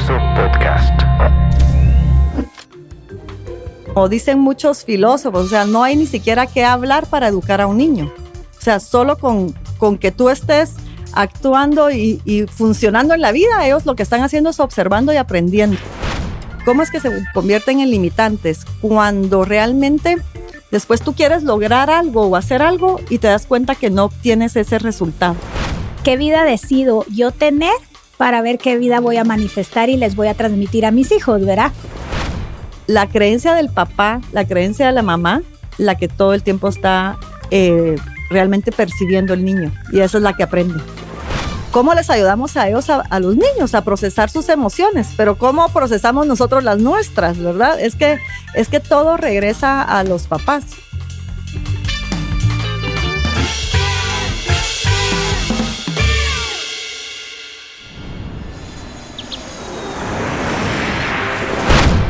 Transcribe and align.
Universo 0.00 0.18
Podcast. 0.34 1.02
O 3.94 4.08
dicen 4.08 4.38
muchos 4.38 4.84
filósofos, 4.84 5.46
o 5.46 5.48
sea, 5.48 5.64
no 5.64 5.82
hay 5.82 5.96
ni 5.96 6.06
siquiera 6.06 6.46
que 6.46 6.64
hablar 6.64 7.06
para 7.06 7.28
educar 7.28 7.60
a 7.60 7.66
un 7.66 7.76
niño. 7.76 8.12
O 8.58 8.62
sea, 8.62 8.78
solo 8.80 9.18
con, 9.18 9.54
con 9.78 9.98
que 9.98 10.12
tú 10.12 10.28
estés 10.28 10.74
actuando 11.12 11.90
y, 11.90 12.22
y 12.24 12.42
funcionando 12.46 13.14
en 13.14 13.20
la 13.20 13.32
vida, 13.32 13.66
ellos 13.66 13.84
lo 13.84 13.96
que 13.96 14.02
están 14.02 14.22
haciendo 14.22 14.50
es 14.50 14.60
observando 14.60 15.12
y 15.12 15.16
aprendiendo. 15.16 15.76
¿Cómo 16.64 16.82
es 16.82 16.90
que 16.90 17.00
se 17.00 17.10
convierten 17.34 17.80
en 17.80 17.90
limitantes? 17.90 18.64
Cuando 18.80 19.44
realmente 19.44 20.18
después 20.70 21.02
tú 21.02 21.14
quieres 21.14 21.42
lograr 21.42 21.90
algo 21.90 22.26
o 22.26 22.36
hacer 22.36 22.62
algo 22.62 23.00
y 23.08 23.18
te 23.18 23.28
das 23.28 23.46
cuenta 23.46 23.74
que 23.74 23.90
no 23.90 24.04
obtienes 24.04 24.54
ese 24.56 24.78
resultado. 24.78 25.36
¿Qué 26.04 26.16
vida 26.16 26.44
decido 26.44 27.04
yo 27.08 27.32
tener 27.32 27.72
para 28.20 28.42
ver 28.42 28.58
qué 28.58 28.76
vida 28.76 29.00
voy 29.00 29.16
a 29.16 29.24
manifestar 29.24 29.88
y 29.88 29.96
les 29.96 30.14
voy 30.14 30.28
a 30.28 30.34
transmitir 30.34 30.84
a 30.84 30.90
mis 30.90 31.10
hijos, 31.10 31.42
¿verdad? 31.46 31.72
La 32.86 33.06
creencia 33.06 33.54
del 33.54 33.70
papá, 33.70 34.20
la 34.32 34.44
creencia 34.44 34.84
de 34.88 34.92
la 34.92 35.00
mamá, 35.00 35.40
la 35.78 35.94
que 35.94 36.06
todo 36.06 36.34
el 36.34 36.42
tiempo 36.42 36.68
está 36.68 37.16
eh, 37.50 37.96
realmente 38.28 38.72
percibiendo 38.72 39.32
el 39.32 39.42
niño 39.42 39.72
y 39.90 40.00
esa 40.00 40.18
es 40.18 40.22
la 40.22 40.34
que 40.34 40.42
aprende. 40.42 40.82
¿Cómo 41.70 41.94
les 41.94 42.10
ayudamos 42.10 42.58
a 42.58 42.68
ellos, 42.68 42.90
a, 42.90 42.96
a, 42.96 43.20
los 43.20 43.36
niños, 43.36 43.74
a 43.74 43.84
procesar 43.84 44.28
sus 44.28 44.50
emociones? 44.50 45.14
Pero 45.16 45.38
¿cómo 45.38 45.70
procesamos 45.70 46.26
nosotros 46.26 46.62
las 46.62 46.78
nuestras, 46.78 47.38
verdad? 47.38 47.80
Es 47.80 47.96
que, 47.96 48.18
es 48.52 48.68
que 48.68 48.80
todo 48.80 49.16
regresa 49.16 49.80
a 49.80 50.04
los 50.04 50.26
papás. 50.26 50.64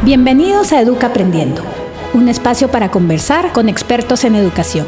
Bienvenidos 0.03 0.73
a 0.73 0.81
Educa 0.81 1.09
Aprendiendo, 1.09 1.63
un 2.15 2.31
espacio 2.31 2.71
para 2.71 2.91
conversar 2.91 3.53
con 3.53 3.69
expertos 3.69 4.25
en 4.25 4.35
educación. 4.35 4.87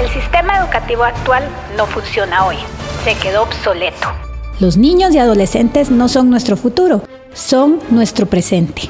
El 0.00 0.08
sistema 0.08 0.56
educativo 0.56 1.04
actual 1.04 1.44
no 1.76 1.84
funciona 1.84 2.46
hoy, 2.46 2.56
se 3.04 3.14
quedó 3.16 3.42
obsoleto. 3.42 4.08
Los 4.58 4.78
niños 4.78 5.14
y 5.14 5.18
adolescentes 5.18 5.90
no 5.90 6.08
son 6.08 6.30
nuestro 6.30 6.56
futuro, 6.56 7.02
son 7.34 7.78
nuestro 7.90 8.24
presente. 8.24 8.88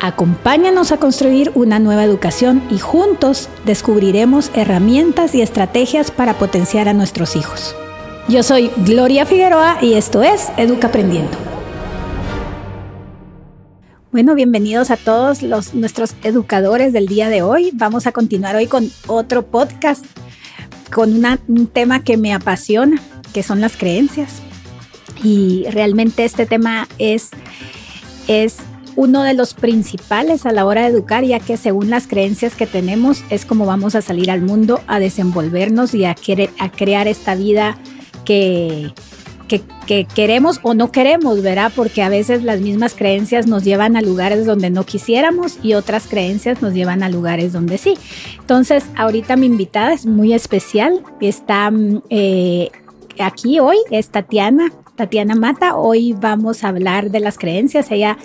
Acompáñanos 0.00 0.92
a 0.92 0.98
construir 0.98 1.50
una 1.56 1.80
nueva 1.80 2.04
educación 2.04 2.62
y 2.70 2.78
juntos 2.78 3.48
descubriremos 3.64 4.52
herramientas 4.54 5.34
y 5.34 5.42
estrategias 5.42 6.12
para 6.12 6.34
potenciar 6.34 6.88
a 6.88 6.94
nuestros 6.94 7.34
hijos. 7.34 7.74
Yo 8.28 8.44
soy 8.44 8.70
Gloria 8.76 9.26
Figueroa 9.26 9.78
y 9.80 9.94
esto 9.94 10.22
es 10.22 10.48
Educa 10.56 10.86
Aprendiendo. 10.86 11.36
Bueno, 14.12 14.34
bienvenidos 14.34 14.90
a 14.90 14.96
todos 14.96 15.40
los, 15.40 15.72
nuestros 15.72 16.16
educadores 16.24 16.92
del 16.92 17.06
día 17.06 17.28
de 17.28 17.42
hoy. 17.42 17.70
Vamos 17.74 18.08
a 18.08 18.12
continuar 18.12 18.56
hoy 18.56 18.66
con 18.66 18.90
otro 19.06 19.46
podcast, 19.46 20.04
con 20.92 21.24
un 21.46 21.66
tema 21.68 22.02
que 22.02 22.16
me 22.16 22.34
apasiona, 22.34 23.00
que 23.32 23.44
son 23.44 23.60
las 23.60 23.76
creencias. 23.76 24.42
Y 25.22 25.64
realmente 25.70 26.24
este 26.24 26.44
tema 26.44 26.88
es, 26.98 27.30
es 28.26 28.56
uno 28.96 29.22
de 29.22 29.34
los 29.34 29.54
principales 29.54 30.44
a 30.44 30.50
la 30.50 30.66
hora 30.66 30.82
de 30.82 30.88
educar, 30.88 31.22
ya 31.22 31.38
que 31.38 31.56
según 31.56 31.88
las 31.88 32.08
creencias 32.08 32.56
que 32.56 32.66
tenemos 32.66 33.22
es 33.30 33.46
como 33.46 33.64
vamos 33.64 33.94
a 33.94 34.02
salir 34.02 34.32
al 34.32 34.42
mundo 34.42 34.80
a 34.88 34.98
desenvolvernos 34.98 35.94
y 35.94 36.04
a, 36.04 36.16
querer, 36.16 36.50
a 36.58 36.72
crear 36.72 37.06
esta 37.06 37.36
vida 37.36 37.78
que, 38.24 38.92
que, 39.50 39.62
que, 39.84 40.04
queremos 40.04 40.60
o 40.62 40.74
no 40.74 40.92
queremos, 40.92 41.42
¿verdad? 41.42 41.72
Porque 41.74 42.04
a 42.04 42.08
veces 42.08 42.44
las 42.44 42.60
mismas 42.60 42.94
creencias 42.94 43.48
nos 43.48 43.64
llevan 43.64 43.96
a 43.96 44.00
lugares 44.00 44.46
donde 44.46 44.70
no 44.70 44.86
quisiéramos 44.86 45.58
y 45.60 45.74
otras 45.74 46.06
creencias 46.06 46.62
nos 46.62 46.72
llevan 46.72 47.02
a 47.02 47.08
lugares 47.08 47.52
donde 47.52 47.76
sí. 47.76 47.94
Entonces, 48.38 48.84
ahorita 48.96 49.34
mi 49.34 49.46
invitada 49.46 49.92
es 49.92 50.06
muy 50.06 50.34
especial. 50.34 51.02
Está 51.20 51.72
eh, 52.10 52.70
aquí 53.18 53.58
hoy, 53.58 53.76
es 53.90 54.10
Tatiana. 54.10 54.70
Tatiana 54.94 55.34
Mata, 55.34 55.76
hoy 55.76 56.12
vamos 56.12 56.62
a 56.62 56.68
hablar 56.68 57.10
de 57.10 57.18
las 57.18 57.36
creencias. 57.36 57.90
Ella 57.90 58.18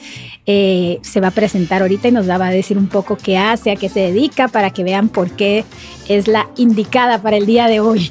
eh, 0.46 1.00
se 1.02 1.22
va 1.22 1.30
a 1.30 1.31
presentar 1.31 1.81
ahorita 1.81 2.09
y 2.09 2.12
nos 2.12 2.30
va 2.30 2.35
a 2.35 2.52
decir 2.52 2.78
un 2.78 2.88
poco 2.88 3.18
qué 3.18 3.38
hace, 3.38 3.72
a 3.72 3.78
qué 3.78 3.90
se 3.90 4.02
dedica, 4.02 4.47
para 4.47 4.69
que 4.69 4.84
vean 4.84 5.09
por 5.09 5.31
qué 5.31 5.66
es 6.08 6.28
la 6.28 6.50
indicada 6.56 7.19
para 7.24 7.38
el 7.38 7.47
día 7.47 7.68
de 7.68 7.80
hoy. 7.80 8.09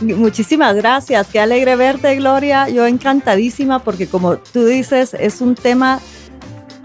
Muchísimas 0.00 0.74
gracias, 0.76 1.28
qué 1.28 1.40
alegre 1.40 1.76
verte 1.76 2.16
Gloria, 2.16 2.68
yo 2.68 2.86
encantadísima 2.86 3.80
porque 3.80 4.06
como 4.06 4.36
tú 4.36 4.64
dices 4.64 5.14
es 5.14 5.40
un 5.40 5.54
tema 5.54 6.00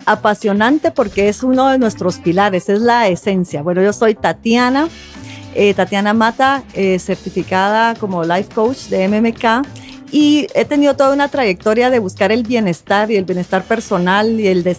apasionante 0.05 0.91
porque 0.91 1.29
es 1.29 1.43
uno 1.43 1.69
de 1.69 1.77
nuestros 1.77 2.17
pilares, 2.17 2.69
es 2.69 2.81
la 2.81 3.07
esencia. 3.07 3.61
Bueno, 3.63 3.81
yo 3.81 3.93
soy 3.93 4.15
Tatiana, 4.15 4.87
eh, 5.55 5.73
Tatiana 5.73 6.13
Mata, 6.13 6.63
eh, 6.73 6.99
certificada 6.99 7.95
como 7.95 8.23
life 8.23 8.53
coach 8.53 8.87
de 8.89 9.07
MMK 9.07 9.65
y 10.11 10.47
he 10.53 10.65
tenido 10.65 10.95
toda 10.95 11.13
una 11.13 11.29
trayectoria 11.29 11.89
de 11.89 11.99
buscar 11.99 12.31
el 12.31 12.43
bienestar 12.43 13.11
y 13.11 13.15
el 13.15 13.25
bienestar 13.25 13.63
personal 13.63 14.39
y 14.39 14.47
el, 14.47 14.77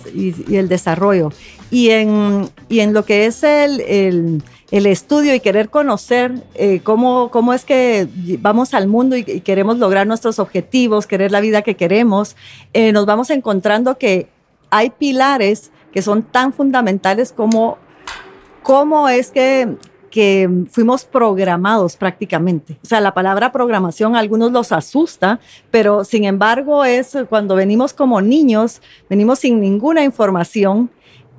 el 0.51 0.69
desarrollo. 0.69 1.31
Y 1.71 1.91
en, 1.91 2.49
y 2.69 2.81
en 2.81 2.93
lo 2.93 3.05
que 3.05 3.27
es 3.27 3.43
el, 3.43 3.81
el 3.81 4.43
el 4.71 4.87
estudio 4.87 5.35
y 5.35 5.41
querer 5.41 5.69
conocer 5.69 6.43
eh, 6.55 6.81
cómo, 6.83 7.31
cómo 7.31 7.53
es 7.53 7.65
que 7.65 8.09
vamos 8.41 8.75
al 8.75 8.89
mundo 8.89 9.17
y, 9.17 9.25
y, 9.27 9.41
queremos 9.41 9.79
lograr 9.79 10.07
nuestros 10.07 10.39
objetivos, 10.39 11.07
querer 11.07 11.31
la 11.31 11.41
vida 11.41 11.63
que 11.63 11.77
queremos, 11.77 12.37
eh, 12.73 12.93
nos 12.93 13.07
vamos 13.07 13.31
encontrando 13.31 13.97
que 13.97 14.29
hay 14.71 14.91
pilares 14.91 15.71
que 15.93 16.03
son 16.03 16.23
tan 16.23 16.53
fundamentales 16.53 17.33
como 17.33 17.79
cómo 18.63 19.09
es 19.09 19.31
que, 19.31 19.77
que 20.17 20.49
fuimos 20.71 21.05
programados 21.05 21.95
prácticamente. 21.95 22.79
O 22.83 22.87
sea, 22.87 23.03
la 23.03 23.13
palabra 23.13 23.53
programación 23.53 24.17
a 24.17 24.21
algunos 24.21 24.51
los 24.51 24.73
asusta, 24.73 25.41
pero 25.71 26.05
sin 26.05 26.25
embargo 26.25 26.87
es 26.87 27.19
cuando 27.29 27.55
venimos 27.55 27.93
como 27.93 28.23
niños, 28.23 28.81
venimos 29.11 29.41
sin 29.41 29.61
ninguna 29.61 30.05
información 30.05 30.91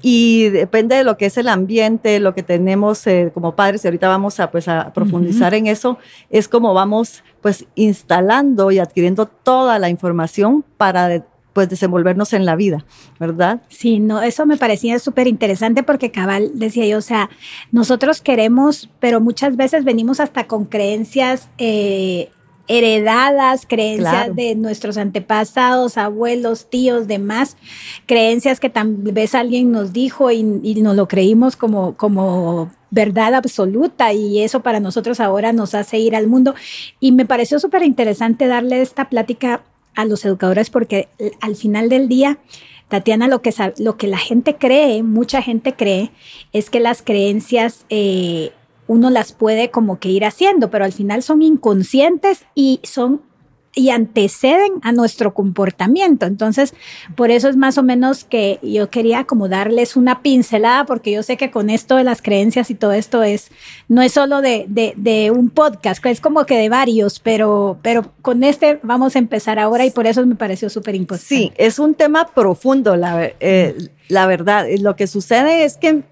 y 0.03 0.49
depende 0.49 0.95
de 0.95 1.03
lo 1.03 1.17
que 1.17 1.25
es 1.25 1.39
el 1.39 1.47
ambiente, 1.47 2.19
lo 2.19 2.35
que 2.35 2.43
tenemos 2.43 3.07
eh, 3.07 3.31
como 3.33 3.55
padres, 3.55 3.83
y 3.83 3.87
ahorita 3.87 4.09
vamos 4.09 4.39
a, 4.39 4.51
pues, 4.51 4.67
a 4.67 4.93
profundizar 4.93 5.53
uh 5.53 5.55
-huh. 5.55 5.59
en 5.59 5.65
eso, 5.65 5.97
es 6.29 6.47
como 6.47 6.75
vamos 6.75 7.23
pues 7.41 7.65
instalando 7.73 8.69
y 8.69 8.77
adquiriendo 8.77 9.25
toda 9.25 9.79
la 9.79 9.89
información 9.89 10.63
para 10.77 11.25
pues 11.57 11.69
desenvolvernos 11.69 12.33
en 12.33 12.45
la 12.45 12.55
vida, 12.55 12.85
¿verdad? 13.19 13.63
Sí, 13.67 13.99
no, 13.99 14.21
eso 14.21 14.45
me 14.45 14.57
parecía 14.57 14.99
súper 14.99 15.25
interesante 15.25 15.81
porque 15.81 16.11
cabal 16.11 16.51
decía 16.53 16.85
yo, 16.85 16.99
o 16.99 17.01
sea, 17.01 17.31
nosotros 17.71 18.21
queremos, 18.21 18.91
pero 18.99 19.21
muchas 19.21 19.57
veces 19.57 19.83
venimos 19.83 20.19
hasta 20.19 20.45
con 20.45 20.65
creencias 20.65 21.49
eh, 21.57 22.29
heredadas, 22.67 23.65
creencias 23.67 24.13
claro. 24.13 24.35
de 24.35 24.53
nuestros 24.53 24.97
antepasados, 24.97 25.97
abuelos, 25.97 26.69
tíos, 26.69 27.07
demás, 27.07 27.57
creencias 28.05 28.59
que 28.59 28.69
tal 28.69 28.93
vez 28.93 29.33
alguien 29.33 29.71
nos 29.71 29.93
dijo 29.93 30.29
y, 30.29 30.59
y 30.61 30.79
nos 30.83 30.95
lo 30.95 31.07
creímos 31.07 31.55
como, 31.55 31.97
como 31.97 32.69
verdad 32.91 33.33
absoluta 33.33 34.13
y 34.13 34.43
eso 34.43 34.61
para 34.61 34.79
nosotros 34.79 35.19
ahora 35.19 35.53
nos 35.53 35.73
hace 35.73 35.97
ir 35.97 36.15
al 36.15 36.27
mundo. 36.27 36.53
Y 36.99 37.13
me 37.13 37.25
pareció 37.25 37.57
súper 37.57 37.81
interesante 37.81 38.45
darle 38.45 38.79
esta 38.79 39.09
plática 39.09 39.63
a 39.97 40.05
los 40.05 40.23
educadores 40.23 40.69
porque 40.69 41.09
al 41.41 41.55
final 41.55 41.89
del 41.89 42.07
día, 42.07 42.37
Tatiana, 42.87 43.27
lo 43.27 43.41
que, 43.41 43.53
lo 43.79 43.97
que 43.97 44.07
la 44.07 44.19
gente 44.19 44.55
cree, 44.55 45.03
mucha 45.03 45.41
gente 45.41 45.73
cree, 45.73 46.11
es 46.53 46.69
que 46.69 46.79
las 46.79 47.01
creencias 47.01 47.85
eh, 47.89 48.51
uno 48.85 49.09
las 49.09 49.33
puede 49.33 49.71
como 49.71 49.99
que 49.99 50.09
ir 50.09 50.23
haciendo, 50.23 50.69
pero 50.69 50.85
al 50.85 50.93
final 50.93 51.23
son 51.23 51.41
inconscientes 51.41 52.45
y 52.55 52.79
son 52.83 53.21
y 53.77 53.91
anteceden 53.91 54.73
a 54.81 54.91
nuestro 54.91 55.33
comportamiento. 55.33 56.25
Entonces, 56.25 56.73
por 57.15 57.29
eso 57.31 57.47
es 57.47 57.55
más 57.55 57.77
o 57.77 57.83
menos 57.83 58.23
que 58.23 58.59
yo 58.63 58.89
quería 58.89 59.25
como 59.25 59.47
darles 59.47 59.95
una 59.95 60.21
pincelada, 60.21 60.85
porque 60.85 61.11
yo 61.11 61.23
sé 61.23 61.37
que 61.37 61.51
con 61.51 61.69
esto 61.69 61.95
de 61.95 62.03
las 62.03 62.21
creencias 62.21 62.71
y 62.71 62.75
todo 62.75 62.91
esto 62.91 63.23
es, 63.23 63.51
no 63.87 64.01
es 64.01 64.13
solo 64.13 64.41
de, 64.41 64.65
de, 64.67 65.31
un 65.31 65.49
podcast, 65.49 66.03
es 66.05 66.21
como 66.21 66.45
que 66.45 66.57
de 66.57 66.69
varios, 66.69 67.19
pero, 67.19 67.77
pero 67.81 68.11
con 68.21 68.43
este 68.43 68.79
vamos 68.81 69.15
a 69.15 69.19
empezar 69.19 69.59
ahora 69.59 69.85
y 69.85 69.91
por 69.91 70.07
eso 70.07 70.25
me 70.25 70.35
pareció 70.35 70.69
súper 70.69 70.95
importante. 70.95 71.27
Sí, 71.27 71.51
es 71.57 71.79
un 71.79 71.93
tema 71.93 72.27
profundo, 72.33 72.95
la, 72.95 73.31
eh, 73.39 73.89
la 74.07 74.25
verdad. 74.25 74.65
Lo 74.79 74.95
que 74.95 75.07
sucede 75.07 75.63
es 75.63 75.77
que 75.77 76.03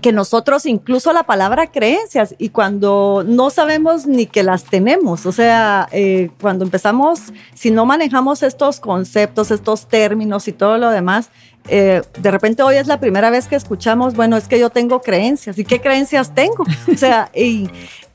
que 0.00 0.12
nosotros 0.12 0.64
incluso 0.66 1.12
la 1.12 1.24
palabra 1.24 1.70
creencias 1.70 2.34
y 2.38 2.48
cuando 2.48 3.24
no 3.26 3.50
sabemos 3.50 4.06
ni 4.06 4.26
que 4.26 4.42
las 4.42 4.64
tenemos, 4.64 5.26
o 5.26 5.32
sea, 5.32 5.88
eh, 5.92 6.30
cuando 6.40 6.64
empezamos, 6.64 7.32
si 7.54 7.70
no 7.70 7.84
manejamos 7.84 8.42
estos 8.42 8.80
conceptos, 8.80 9.50
estos 9.50 9.86
términos 9.88 10.48
y 10.48 10.52
todo 10.52 10.78
lo 10.78 10.90
demás, 10.90 11.30
eh, 11.68 12.02
de 12.18 12.30
repente 12.30 12.62
hoy 12.62 12.76
es 12.76 12.86
la 12.86 12.98
primera 12.98 13.30
vez 13.30 13.46
que 13.46 13.54
escuchamos, 13.54 14.14
bueno, 14.14 14.36
es 14.36 14.48
que 14.48 14.58
yo 14.58 14.70
tengo 14.70 15.00
creencias. 15.00 15.58
¿Y 15.58 15.64
qué 15.64 15.80
creencias 15.80 16.34
tengo? 16.34 16.64
O 16.92 16.96
sea, 16.96 17.30
y 17.34 17.68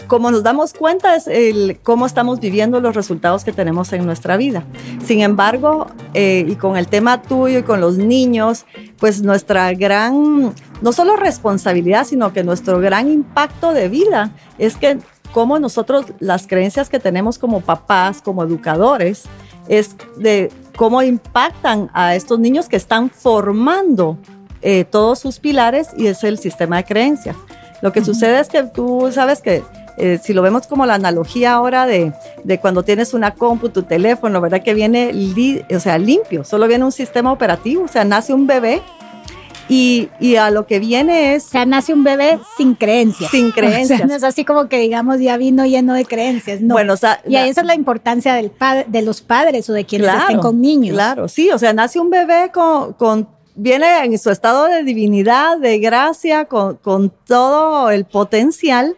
como 0.07 0.31
nos 0.31 0.44
damos 0.44 0.73
cuenta 0.73 1.15
es 1.15 1.27
el, 1.27 1.80
cómo 1.81 2.06
estamos 2.06 2.39
viviendo 2.39 2.80
los 2.80 2.95
resultados 2.95 3.44
que 3.44 3.53
tenemos 3.53 3.91
en 3.94 4.06
nuestra 4.06 4.38
vida. 4.38 4.63
Sin 5.06 5.21
embargo, 5.21 5.88
eh, 6.13 6.45
y 6.47 6.56
con 6.56 6.77
el 6.77 6.88
tema 6.88 7.21
tuyo 7.21 7.59
y 7.59 7.63
con 7.63 7.81
los 7.81 7.97
niños, 7.97 8.65
pues 9.00 9.21
nuestra 9.21 9.73
gran, 9.73 10.53
no 10.81 10.91
solo 10.91 11.15
responsabilidad, 11.15 12.06
sino 12.06 12.33
que 12.33 12.44
nuestro 12.44 12.79
gran 12.79 13.09
impacto 13.09 13.74
de 13.74 13.89
vida 13.89 14.31
es 14.57 14.75
que 14.75 15.00
como 15.31 15.59
nosotros 15.59 16.06
las 16.19 16.47
creencias 16.47 16.89
que 16.89 17.00
tenemos 17.00 17.38
como 17.38 17.62
papás, 17.62 18.21
como 18.21 18.44
educadores, 18.44 19.25
es 19.68 19.95
de 20.18 20.51
cómo 20.75 21.01
impactan 21.01 21.89
a 21.94 22.15
estos 22.15 22.39
niños 22.39 22.69
que 22.69 22.77
están 22.77 23.09
formando 23.09 24.18
eh, 24.62 24.85
todos 24.85 25.19
sus 25.19 25.39
pilares 25.39 25.89
y 25.97 26.07
es 26.07 26.24
el 26.24 26.38
sistema 26.38 26.77
de 26.77 26.85
creencias. 26.85 27.35
Lo 27.81 27.91
que 27.91 28.03
sucede 28.03 28.39
es 28.39 28.47
que 28.47 28.63
tú 28.63 29.09
sabes 29.12 29.41
que 29.41 29.63
eh, 29.97 30.19
si 30.21 30.33
lo 30.33 30.41
vemos 30.41 30.68
como 30.68 30.85
la 30.85 30.95
analogía 30.95 31.53
ahora 31.53 31.85
de, 31.85 32.13
de, 32.44 32.59
cuando 32.59 32.83
tienes 32.83 33.13
una 33.13 33.33
compu, 33.33 33.69
tu 33.69 33.83
teléfono, 33.83 34.39
¿verdad? 34.41 34.62
Que 34.63 34.75
viene 34.75 35.12
o 35.75 35.80
sea, 35.80 35.97
limpio, 35.97 36.44
solo 36.44 36.68
viene 36.68 36.85
un 36.85 36.91
sistema 36.91 37.31
operativo, 37.31 37.83
o 37.83 37.88
sea, 37.88 38.03
nace 38.03 38.33
un 38.33 38.45
bebé 38.45 38.81
y, 39.69 40.10
y, 40.19 40.36
a 40.36 40.50
lo 40.50 40.66
que 40.66 40.80
viene 40.80 41.36
es... 41.36 41.46
O 41.46 41.50
sea, 41.50 41.66
nace 41.66 41.94
un 41.94 42.04
bebé 42.04 42.40
sin 42.58 42.75
creencias. 42.75 43.31
Sin 43.31 43.52
creencias. 43.54 44.06
no 44.06 44.16
es 44.16 44.24
así 44.24 44.46
como 44.46 44.68
que 44.69 44.80
digamos 44.80 45.19
ya 45.19 45.38
vino 45.38 45.66
lleno 45.66 45.94
de 45.94 46.06
creencias, 46.06 46.62
no. 46.62 46.74
Bueno, 46.74 46.94
o 46.94 46.98
sea, 46.98 47.22
y 47.28 47.36
esa 47.36 47.62
es 47.62 47.68
la 47.68 47.75
importancia 47.75 48.34
del 48.34 48.52
de 48.88 49.02
los 49.02 49.22
padres 49.22 49.69
o 49.69 49.74
de 49.74 49.86
quienes 49.86 50.14
estén 50.14 50.40
con 50.40 50.62
niños. 50.62 50.94
Claro, 50.94 51.28
sí, 51.28 51.50
o 51.52 51.58
sea, 51.58 51.74
nace 51.74 52.00
un 52.00 52.10
bebé 52.10 52.52
con, 52.54 52.94
con 52.94 53.28
viene 53.56 54.04
en 54.04 54.18
su 54.18 54.30
estado 54.30 54.66
de 54.66 54.84
divinidad, 54.84 55.58
de 55.58 55.80
gracia, 55.80 56.46
con, 56.46 56.78
con 56.78 57.12
todo 57.25 57.90
el 57.90 58.06
potencial 58.06 58.96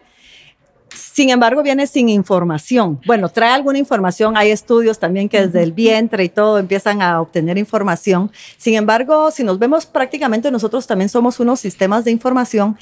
sin 0.94 1.30
embargo, 1.30 1.62
viene 1.62 1.86
sin 1.86 2.08
información. 2.08 3.00
Bueno, 3.06 3.28
trae 3.28 3.52
alguna 3.52 3.78
información. 3.78 4.36
Hay 4.36 4.50
estudios 4.50 4.98
también 4.98 5.28
que 5.28 5.46
desde 5.46 5.62
el 5.62 5.72
vientre 5.72 6.24
y 6.24 6.28
todo 6.28 6.58
empiezan 6.58 7.02
a 7.02 7.20
obtener 7.20 7.58
información. 7.58 8.30
Sin 8.56 8.74
embargo, 8.74 9.30
si 9.30 9.44
nos 9.44 9.58
vemos 9.58 9.86
prácticamente 9.86 10.50
nosotros 10.50 10.86
también 10.86 11.08
somos 11.08 11.40
unos 11.40 11.60
sistemas 11.60 12.04
de 12.04 12.10
información 12.10 12.78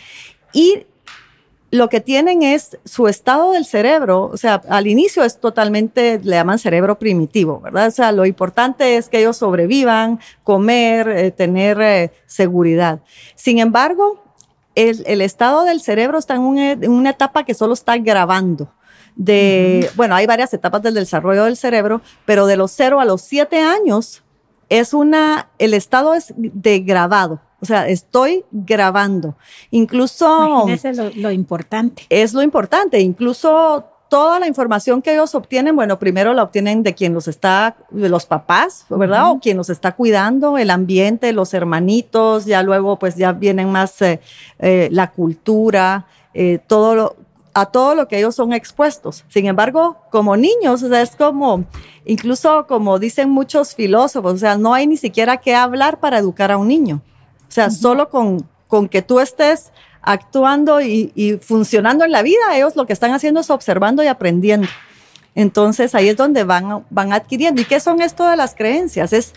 y 0.53 0.87
lo 1.71 1.89
que 1.91 2.01
tienen 2.01 2.43
es 2.43 2.79
su 2.85 3.09
estado 3.09 3.53
del 3.53 3.67
cerebro, 3.67 4.31
o 4.33 4.37
sea, 4.39 4.63
al 4.69 4.87
inicio 4.87 5.23
es 5.23 5.39
totalmente, 5.39 6.19
le 6.23 6.37
llaman 6.37 6.59
cerebro 6.59 6.99
primitivo, 6.99 7.61
¿verdad? 7.61 7.89
O 7.89 7.91
sea, 7.91 8.13
lo 8.13 8.25
importante 8.25 8.97
es 8.97 9.09
que 9.11 9.19
ellos 9.19 9.37
sobrevivan, 9.37 10.19
comer, 10.45 11.09
eh, 11.09 11.31
tener 11.31 11.79
eh, 11.83 12.11
seguridad. 12.27 13.01
Sin 13.35 13.59
embargo, 13.59 14.28
el, 14.79 15.21
estado 15.21 15.65
del 15.65 15.81
cerebro 15.81 16.19
está 16.19 16.37
en 16.37 16.43
una, 16.43 17.11
etapa 17.11 17.45
que 17.45 17.55
solo 17.55 17.75
está 17.75 17.97
grabando. 17.99 18.73
De, 19.17 19.91
bueno, 19.97 20.15
hay 20.15 20.27
varias 20.27 20.55
etapas 20.55 20.83
del 20.83 20.95
desarrollo 20.95 21.45
del 21.45 21.57
cerebro, 21.57 22.01
pero 22.25 22.47
de 22.47 22.57
los 22.57 22.71
0 22.73 23.01
a 23.01 23.05
los 23.05 23.23
7 23.23 23.61
años 23.61 24.23
es 24.69 24.95
una, 24.95 25.49
el 25.59 25.75
estado 25.75 26.15
es 26.15 26.33
de 26.37 26.81
grabado. 26.81 27.41
O 27.61 27.67
sea, 27.67 27.89
estoy 27.89 28.45
grabando. 28.53 29.37
Incluso. 29.73 30.69
es 30.69 30.97
lo, 30.97 31.11
lo 31.11 31.33
importante. 31.33 32.07
Es 32.09 32.33
lo 32.33 32.43
importante. 32.43 33.01
Incluso 33.01 33.87
toda 34.09 34.41
la 34.41 34.47
información 34.47 35.03
que 35.03 35.13
ellos 35.13 35.35
obtienen, 35.35 35.77
bueno, 35.77 35.99
primero 35.99 36.33
la 36.33 36.43
obtienen 36.43 36.83
de 36.83 36.95
quien 36.95 37.15
los 37.15 37.29
está, 37.29 37.77
de 37.91 38.09
los 38.09 38.27
papás, 38.27 38.87
¿verdad? 38.89 39.31
O 39.31 39.39
quien 39.39 39.57
los 39.57 39.71
está 39.71 39.95
cuidando, 39.95 40.59
el 40.59 40.71
ambiente, 40.71 41.33
los 41.33 41.53
hermanitos, 41.55 42.47
ya 42.47 42.63
luego 42.63 42.99
pues 42.99 43.17
ya 43.17 43.33
vienen 43.33 43.71
más 43.71 44.01
eh, 44.03 44.21
eh, 44.59 44.89
la 44.91 45.11
cultura, 45.11 46.07
eh, 46.33 46.59
todo 46.67 46.95
lo, 46.95 47.17
a 47.53 47.67
todo 47.67 47.95
lo 47.95 48.09
que 48.09 48.19
ellos 48.19 48.35
son 48.35 48.53
expuestos. 48.53 49.25
Sin 49.29 49.47
embargo, 49.47 49.99
como 50.11 50.37
niños, 50.37 50.83
o 50.83 50.89
sea, 50.89 51.03
es 51.03 51.15
como, 51.15 51.65
incluso 52.05 52.67
como 52.67 52.99
dicen 52.99 53.29
muchos 53.29 53.75
filósofos, 53.75 54.35
o 54.35 54.39
sea, 54.39 54.57
no 54.57 54.75
hay 54.75 54.87
ni 54.87 54.97
siquiera 54.97 55.37
que 55.37 55.55
hablar 55.55 56.01
para 56.01 56.19
educar 56.19 56.51
a 56.51 56.57
un 56.57 56.69
niño. 56.69 57.03
O 57.49 57.51
sea, 57.51 57.71
solo 57.71 58.09
con, 58.09 58.47
con 58.69 58.89
que 58.89 59.03
tú 59.03 59.21
estés 59.21 59.73
actuando 60.09 60.81
y, 60.81 61.39
funcionando 61.43 62.05
en 62.05 62.13
la 62.13 62.23
vida, 62.23 62.57
ellos 62.57 62.77
lo 62.77 62.87
que 62.87 62.95
están 62.95 63.13
haciendo 63.13 63.41
es 63.41 63.51
observando 63.51 64.03
y 64.03 64.07
aprendiendo. 64.07 64.67
Entonces 65.35 65.95
ahí 65.95 66.09
es 66.09 66.17
donde 66.17 66.45
van, 66.45 66.85
van 66.89 67.13
adquiriendo. 67.13 67.61
¿Y 67.61 67.67
qué 67.67 67.79
son 67.79 68.01
esto 68.01 68.27
de 68.27 68.35
las 68.37 68.55
creencias? 68.55 69.13
Es, 69.13 69.35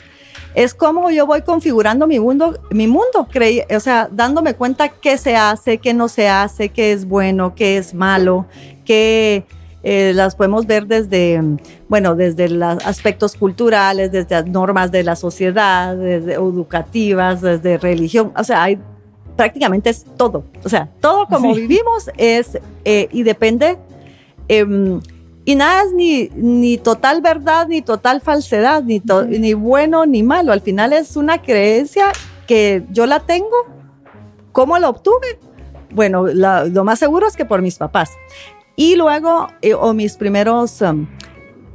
es 0.56 0.74
cómo 0.74 1.12
yo 1.12 1.26
voy 1.26 1.42
configurando 1.42 2.08
mi 2.08 2.22
mundo, 2.22 2.58
mi 2.72 2.88
mundo, 2.88 3.28
o 3.28 3.80
sea, 3.82 4.08
dándome 4.10 4.54
cuenta 4.54 4.88
qué 4.88 5.18
se 5.18 5.36
hace, 5.36 5.78
qué 5.78 5.94
no 5.94 6.08
se 6.08 6.30
hace, 6.30 6.70
qué 6.70 6.94
es 6.94 7.06
bueno, 7.06 7.54
qué 7.54 7.78
es 7.78 7.94
malo, 7.94 8.46
qué 8.86 9.44
eh, 9.84 10.14
las 10.16 10.36
podemos 10.36 10.66
ver 10.68 10.88
desde, 10.88 11.42
bueno, 11.90 12.16
desde 12.16 12.48
los 12.48 12.86
aspectos 12.86 13.36
culturales, 13.36 14.14
desde 14.14 14.36
las 14.36 14.48
normas 14.48 14.90
de 14.90 15.04
la 15.04 15.18
sociedad, 15.18 15.98
desde 15.98 16.36
educativas, 16.36 17.42
desde 17.42 17.78
religión, 17.78 18.32
o 18.38 18.44
sea, 18.46 18.64
hay 18.64 18.80
prácticamente 19.42 19.90
es 19.90 20.06
todo. 20.18 20.44
O 20.64 20.70
sea, 20.70 20.88
todo 21.00 21.26
como 21.26 21.56
vivimos 21.56 22.12
es 22.16 22.60
eh, 22.86 23.10
y 23.12 23.24
depende. 23.24 23.80
Em, 24.48 25.02
y 25.46 25.56
nada 25.56 25.82
es 25.82 25.94
ni, 25.94 26.30
ni 26.36 26.78
total 26.78 27.24
verdad, 27.24 27.68
ni 27.68 27.82
total 27.82 28.22
falsedad, 28.22 28.84
ni, 28.84 29.02
ni 29.30 29.56
bueno 29.56 30.06
ni 30.06 30.22
malo. 30.22 30.54
Al 30.54 30.62
final 30.62 30.94
es 30.94 31.16
una 31.16 31.42
creencia 31.42 32.12
que 32.46 32.84
yo 32.92 33.08
la 33.08 33.22
tengo. 33.22 33.66
¿Cómo 34.52 34.78
la 34.78 34.90
obtuve? 34.90 35.40
Bueno, 35.90 36.28
lo 36.28 36.84
más 36.84 37.00
seguro 37.00 37.26
es 37.28 37.36
que 37.36 37.46
por 37.46 37.64
mis 37.64 37.80
papás. 37.80 38.12
Y 38.76 38.96
luego, 38.96 39.48
eh, 39.64 39.74
o 39.74 39.96
mis 39.96 40.18
primeros 40.18 40.84
em, 40.84 41.08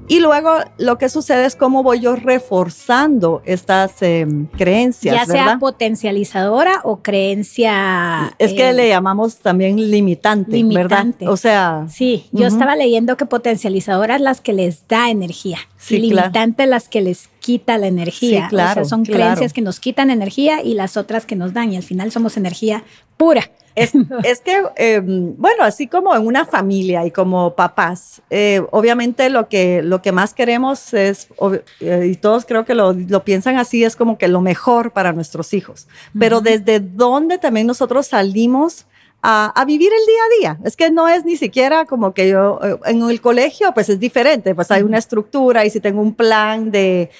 y 0.08 0.20
luego 0.20 0.58
lo 0.78 0.98
que 0.98 1.08
sucede 1.08 1.46
es 1.46 1.56
cómo 1.56 1.82
voy 1.82 2.00
yo 2.00 2.16
reforzando 2.16 3.42
estas 3.44 4.02
em, 4.02 4.46
creencias. 4.46 5.14
Ya 5.14 5.26
sea 5.26 5.58
potencializadora 5.58 6.80
o 6.84 7.02
creencia. 7.02 8.34
Es 8.38 8.52
que 8.52 8.72
le 8.72 8.88
llamamos 8.88 9.36
también 9.38 9.76
limitante, 9.90 10.52
limitante. 10.52 11.24
¿verdad? 11.24 11.32
O 11.32 11.36
sea. 11.36 11.86
Sí, 11.88 12.26
yo 12.32 12.46
estaba 12.46 12.76
leyendo 12.76 13.16
que 13.16 13.26
potencializadoras 13.26 14.20
las 14.20 14.40
que 14.40 14.52
les 14.52 14.86
da 14.88 15.10
energía. 15.10 15.58
y 15.88 15.98
limitante 15.98 16.66
las 16.66 16.88
que 16.88 17.00
les 17.00 17.28
quita 17.40 17.78
la 17.78 17.86
energía. 17.86 18.44
Sí, 18.44 18.48
claro, 18.48 18.82
o 18.82 18.84
sea, 18.84 18.84
son 18.84 19.04
creencias 19.04 19.52
que 19.52 19.60
nos 19.60 19.80
quitan 19.80 20.10
energía 20.10 20.62
y 20.62 20.74
las 20.74 20.96
otras 20.96 21.26
que 21.26 21.36
nos 21.36 21.52
dan. 21.52 21.72
Y 21.72 21.76
al 21.76 21.82
final 21.82 22.12
somos 22.12 22.36
energía 22.36 22.84
pura. 23.16 23.50
Es, 23.76 23.93
es 24.25 24.40
que, 24.40 24.62
em, 24.76 25.37
bueno, 25.37 25.62
así 25.62 25.87
como 25.87 26.17
en 26.17 26.26
una 26.26 26.44
familia 26.44 27.06
y 27.06 27.12
como 27.12 27.55
papás, 27.55 28.23
eh, 28.31 28.62
obviamente 28.73 29.31
lo 29.31 29.49
que, 29.49 29.82
lo 29.82 30.02
que 30.02 30.11
más 30.11 30.34
queremos 30.34 30.93
es, 30.94 31.28
eh, 31.81 32.08
y 32.11 32.17
todos 32.17 32.44
creo 32.46 32.64
que 32.64 32.75
lo, 32.75 32.93
lo, 32.94 33.23
piensan 33.23 33.58
así, 33.58 33.84
es 33.84 33.94
como 33.94 34.18
que 34.18 34.26
lo 34.26 34.40
mejor 34.40 34.92
para 34.92 35.12
nuestros 35.12 35.54
hijos. 35.54 35.87
Pero 36.18 36.40
desde 36.40 36.80
dónde 36.80 37.38
también 37.38 37.66
nosotros 37.66 38.09
salimos 38.09 38.87
a, 39.23 39.52
a, 39.61 39.64
vivir 39.64 39.90
el 39.92 40.06
día 40.06 40.23
a 40.23 40.54
día. 40.56 40.66
Es 40.66 40.76
que 40.76 40.90
no 40.90 41.09
es 41.09 41.25
ni 41.25 41.37
siquiera 41.37 41.85
como 41.85 42.14
que 42.14 42.28
yo, 42.28 42.61
eh, 42.62 42.78
en 42.87 43.02
el 43.09 43.21
colegio, 43.21 43.73
pues 43.75 43.88
es 43.88 44.00
diferente, 44.00 44.54
pues 44.54 44.71
hay 44.71 44.83
una 44.83 44.99
estructura 44.99 45.64
y 45.64 45.71
si 45.71 45.80
tengo 45.80 46.00
un 46.00 46.14
plan 46.14 46.71
de, 46.71 47.11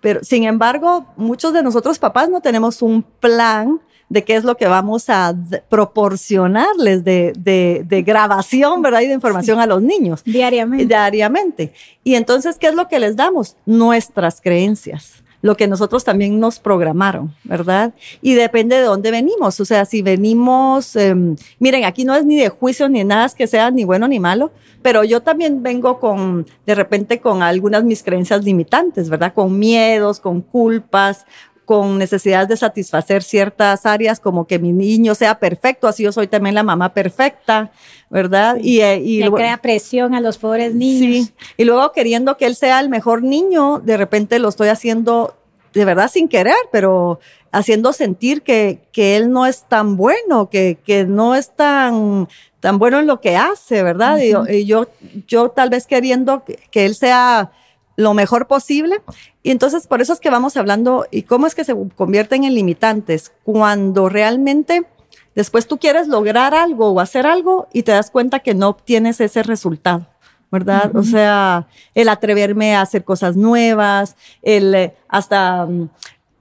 pero 0.00 0.22
sin 0.22 0.44
embargo, 0.44 1.06
muchos 1.16 1.52
de 1.52 1.62
nosotros 1.62 1.98
papás 1.98 2.30
no 2.30 2.40
tenemos 2.40 2.80
un 2.80 3.02
plan 3.02 3.80
de 4.08 4.24
qué 4.24 4.36
es 4.36 4.44
lo 4.44 4.56
que 4.56 4.66
vamos 4.66 5.08
a 5.08 5.34
proporcionarles 5.68 7.04
de, 7.04 7.32
de, 7.34 8.02
grabación, 8.02 8.82
¿verdad? 8.82 9.00
Y 9.00 9.06
de 9.06 9.14
información 9.14 9.58
a 9.58 9.66
los 9.66 9.82
niños. 9.82 10.22
Diariamente. 10.24 10.86
Diariamente. 10.86 11.72
Y 12.04 12.14
entonces, 12.14 12.56
¿qué 12.58 12.68
es 12.68 12.74
lo 12.74 12.88
que 12.88 13.00
les 13.00 13.16
damos? 13.16 13.56
Nuestras 13.66 14.40
creencias 14.40 15.22
lo 15.42 15.56
que 15.56 15.68
nosotros 15.68 16.02
también 16.02 16.40
nos 16.40 16.58
programaron, 16.58 17.32
¿verdad? 17.44 17.94
Y 18.20 18.34
depende 18.34 18.76
de 18.76 18.82
dónde 18.82 19.10
venimos. 19.12 19.60
O 19.60 19.64
sea, 19.64 19.84
si 19.84 20.02
venimos, 20.02 20.96
em, 20.96 21.36
miren, 21.60 21.84
aquí 21.84 22.04
no 22.04 22.16
es 22.16 22.24
ni 22.24 22.36
de 22.36 22.48
juicio 22.48 22.88
ni 22.88 23.04
nada 23.04 23.28
que 23.28 23.46
sea 23.46 23.70
ni 23.70 23.84
bueno 23.84 24.08
ni 24.08 24.18
malo, 24.18 24.50
pero 24.82 25.04
yo 25.04 25.22
también 25.22 25.62
vengo 25.62 26.00
con, 26.00 26.46
de 26.66 26.74
repente, 26.74 27.20
con 27.20 27.42
algunas 27.42 27.84
mis 27.84 28.02
creencias 28.02 28.44
limitantes, 28.44 29.08
¿verdad? 29.08 29.34
Con 29.34 29.58
miedos, 29.58 30.18
con 30.20 30.40
culpas, 30.40 31.26
con 31.66 31.98
necesidades 31.98 32.48
de 32.48 32.56
satisfacer 32.56 33.22
ciertas 33.22 33.84
áreas, 33.84 34.18
como 34.18 34.46
que 34.46 34.58
mi 34.58 34.72
niño 34.72 35.14
sea 35.14 35.38
perfecto, 35.38 35.88
así 35.88 36.04
yo 36.04 36.12
soy 36.12 36.28
también 36.28 36.54
la 36.54 36.62
mamá 36.62 36.94
perfecta, 36.94 37.70
¿verdad? 38.08 38.56
Y, 38.62 38.80
eh, 38.80 38.96
y 38.96 39.18
Le 39.18 39.30
crea 39.30 39.58
presión 39.58 40.14
a 40.14 40.20
los 40.22 40.38
pobres 40.38 40.74
niños. 40.74 41.26
Sí, 41.26 41.34
y 41.58 41.64
luego 41.64 41.92
queriendo 41.92 42.38
que 42.38 42.46
él 42.46 42.56
sea 42.56 42.80
el 42.80 42.88
mejor 42.88 43.22
niño, 43.22 43.80
de 43.84 43.98
repente 43.98 44.38
lo 44.38 44.48
estoy 44.48 44.68
haciendo 44.68 45.36
de 45.74 45.84
verdad 45.84 46.10
sin 46.10 46.28
querer, 46.28 46.54
pero 46.72 47.20
haciendo 47.52 47.92
sentir 47.92 48.42
que, 48.42 48.80
que 48.92 49.16
él 49.16 49.30
no 49.30 49.44
es 49.44 49.64
tan 49.64 49.96
bueno, 49.96 50.48
que, 50.48 50.78
que 50.84 51.04
no 51.04 51.34
es 51.34 51.50
tan, 51.54 52.28
tan 52.60 52.78
bueno 52.78 52.98
en 52.98 53.06
lo 53.06 53.20
que 53.20 53.36
hace, 53.36 53.82
¿verdad? 53.82 54.18
y, 54.18 54.64
yo, 54.64 54.86
yo, 55.26 55.50
tal 55.50 55.70
vez 55.70 55.86
queriendo 55.86 56.44
que, 56.44 56.84
él 56.84 56.94
sea 56.94 57.52
lo 57.96 58.14
mejor 58.14 58.46
posible. 58.46 59.02
Y 59.42 59.50
entonces 59.50 59.86
por 59.86 60.00
eso 60.00 60.12
es 60.12 60.20
que 60.20 60.30
vamos 60.30 60.56
hablando 60.56 61.06
y 61.10 61.22
cómo 61.22 61.46
es 61.46 61.54
que 61.54 61.64
se 61.64 61.74
convierten 61.96 62.44
en 62.44 62.54
limitantes 62.54 63.32
cuando 63.42 64.08
realmente 64.08 64.86
después 65.34 65.66
tú 65.66 65.78
quieres 65.78 66.08
lograr 66.08 66.54
algo 66.54 66.90
o 66.90 67.00
hacer 67.00 67.26
algo 67.26 67.68
y 67.72 67.82
te 67.82 67.92
das 67.92 68.10
cuenta 68.10 68.40
que 68.40 68.54
no 68.54 68.68
obtienes 68.68 69.20
ese 69.20 69.42
resultado. 69.42 70.06
¿verdad? 70.48 70.94
O 70.94 71.02
sea, 71.02 71.66
el 71.92 72.08
atreverme 72.08 72.76
a 72.76 72.80
hacer 72.80 73.02
cosas 73.02 73.36
nuevas, 73.36 74.16
el 74.42 74.74
eh, 74.76 74.94
hasta 75.08 75.66
mm, 75.66 75.88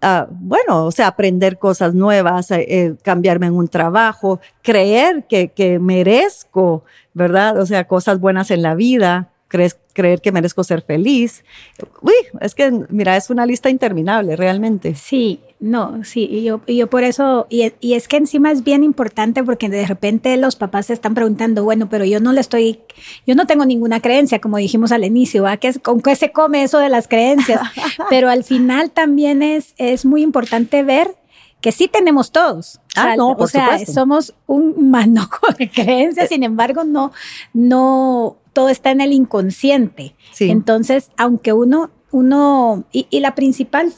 Ah, 0.07 0.27
bueno, 0.29 0.85
o 0.85 0.91
sea, 0.91 1.07
aprender 1.07 1.57
cosas 1.57 1.95
nuevas, 1.95 2.51
eh, 2.51 2.63
eh, 2.69 2.95
cambiarme 3.01 3.47
en 3.47 3.55
un 3.55 3.67
trabajo, 3.67 4.39
creer 4.61 5.25
que, 5.27 5.47
que 5.47 5.79
merezco, 5.79 6.83
¿verdad? 7.15 7.57
O 7.59 7.65
sea, 7.65 7.87
cosas 7.87 8.19
buenas 8.19 8.51
en 8.51 8.61
la 8.61 8.75
vida, 8.75 9.29
crees, 9.55 9.77
creer 9.93 10.21
que 10.21 10.33
merezco 10.33 10.63
ser 10.63 10.81
feliz. 10.81 11.45
Uy, 12.01 12.13
es 12.41 12.53
que, 12.53 12.71
mira, 12.89 13.15
es 13.15 13.29
una 13.29 13.45
lista 13.45 13.69
interminable, 13.69 14.35
realmente. 14.35 14.95
Sí, 14.95 15.39
no, 15.61 16.03
sí, 16.03 16.27
y 16.29 16.43
yo, 16.43 16.59
yo 16.67 16.87
por 16.87 17.05
eso, 17.05 17.47
y, 17.49 17.71
y, 17.79 17.93
es 17.93 18.09
que 18.09 18.17
encima 18.17 18.51
es 18.51 18.63
bien 18.63 18.83
importante 18.83 19.43
porque 19.43 19.69
de 19.69 19.85
repente 19.85 20.35
los 20.35 20.57
papás 20.57 20.87
se 20.87 20.93
están 20.93 21.13
preguntando, 21.13 21.63
bueno, 21.63 21.87
pero 21.89 22.03
yo 22.03 22.19
no 22.19 22.33
le 22.33 22.41
estoy, 22.41 22.81
yo 23.25 23.35
no 23.35 23.47
tengo 23.47 23.65
ninguna 23.65 24.01
creencia, 24.01 24.39
como 24.39 24.57
dijimos 24.57 24.91
al 24.91 25.05
inicio, 25.05 25.43
¿va? 25.43 25.57
¿Con 25.81 26.01
qué 26.01 26.15
se 26.17 26.33
come 26.33 26.63
eso 26.63 26.79
de 26.79 26.89
las 26.89 27.07
creencias? 27.07 27.61
pero 28.09 28.29
al 28.29 28.43
final 28.43 28.91
también 28.91 29.41
es, 29.41 29.73
es 29.77 30.03
muy 30.03 30.23
importante 30.23 30.83
ver 30.83 31.15
que 31.61 31.71
sí 31.71 31.87
tenemos 31.87 32.31
todos. 32.31 32.81
Ah, 32.95 33.15
no, 33.15 33.37
por 33.37 33.45
o 33.45 33.47
sea, 33.47 33.79
somos 33.85 34.35
un 34.45 34.91
manojo 34.91 35.47
de 35.57 35.71
creencias, 35.71 36.29
sin 36.29 36.43
embargo, 36.43 36.83
no, 36.83 37.11
no, 37.53 38.37
todo 38.55 38.69
está 38.69 38.91
en 38.91 39.01
el 39.01 39.11
inconsciente. 39.11 40.15
Entonces, 40.39 41.11
aunque 41.17 41.51
uno, 41.51 41.91
uno, 42.11 42.85
y, 42.93 43.05
y 43.09 43.19
la 43.19 43.35
principal 43.35 43.93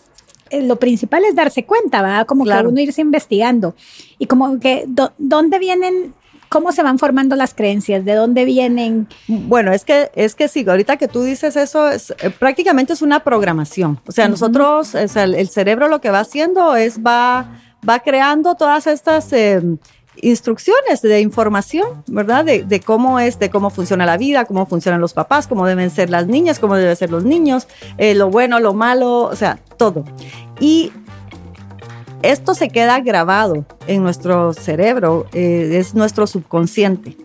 eh, 0.50 0.64
lo 0.64 0.78
principal 0.78 1.26
es 1.26 1.36
darse 1.36 1.66
cuenta, 1.66 2.02
¿verdad? 2.02 2.26
Como 2.26 2.44
que 2.44 2.52
uno 2.52 2.82
irse 2.82 3.02
investigando. 3.02 3.76
Y 4.18 4.26
como 4.26 4.60
que, 4.60 4.86
¿dónde 5.18 5.60
vienen 5.60 6.14
¿Cómo 6.50 6.72
se 6.72 6.82
van 6.82 6.98
formando 6.98 7.36
las 7.36 7.54
creencias? 7.54 8.06
¿De 8.06 8.14
dónde 8.14 8.46
vienen? 8.46 9.08
Bueno, 9.28 9.74
es 9.74 9.84
que, 9.84 10.12
es 10.16 10.34
que 10.34 10.48
sí, 10.48 10.66
ahorita 10.66 10.96
que 10.96 11.10
tú 11.10 11.24
dices 11.24 11.58
eso, 11.58 11.90
es, 11.90 12.12
eh, 12.20 12.30
prácticamente 12.30 12.94
es 12.94 13.02
una 13.02 13.22
programación. 13.22 14.00
O 14.08 14.14
sea, 14.14 14.30
nosotros, 14.30 14.96
el, 14.96 15.50
cerebro 15.50 15.90
lo 15.90 16.00
que 16.00 16.10
va 16.10 16.20
haciendo 16.20 16.78
es 16.78 17.00
va, 17.00 17.60
va 17.88 18.00
creando 18.00 18.56
todas 18.56 18.88
estas 18.88 19.34
em, 19.34 19.78
instrucciones 20.22 21.02
de 21.02 21.22
información, 21.22 22.04
¿verdad? 22.08 22.46
De, 22.46 22.82
cómo 22.82 23.20
es, 23.20 23.40
de 23.40 23.50
cómo 23.50 23.70
funciona 23.70 24.06
la 24.06 24.18
vida, 24.18 24.46
cómo 24.46 24.66
funcionan 24.66 25.02
los 25.02 25.14
papás, 25.14 25.48
cómo 25.48 25.66
deben 25.66 25.90
ser 25.90 26.10
las 26.10 26.28
niñas, 26.28 26.60
cómo 26.60 26.76
deben 26.76 26.96
ser 26.96 27.12
los 27.12 27.24
niños, 27.24 27.68
eh, 27.98 28.16
lo 28.16 28.30
bueno, 28.30 28.60
lo 28.60 28.74
malo, 28.74 29.24
o 29.24 29.36
sea, 29.36 29.60
todo. 29.78 30.04
Y 30.60 30.92
esto 32.24 32.56
se 32.56 32.70
queda 32.70 33.00
grabado 33.00 33.66
en 33.86 34.02
nuestro 34.02 34.54
cerebro, 34.54 35.28
eh, 35.34 35.70
es 35.74 35.94
nuestro 35.94 36.26
subconsciente, 36.26 37.16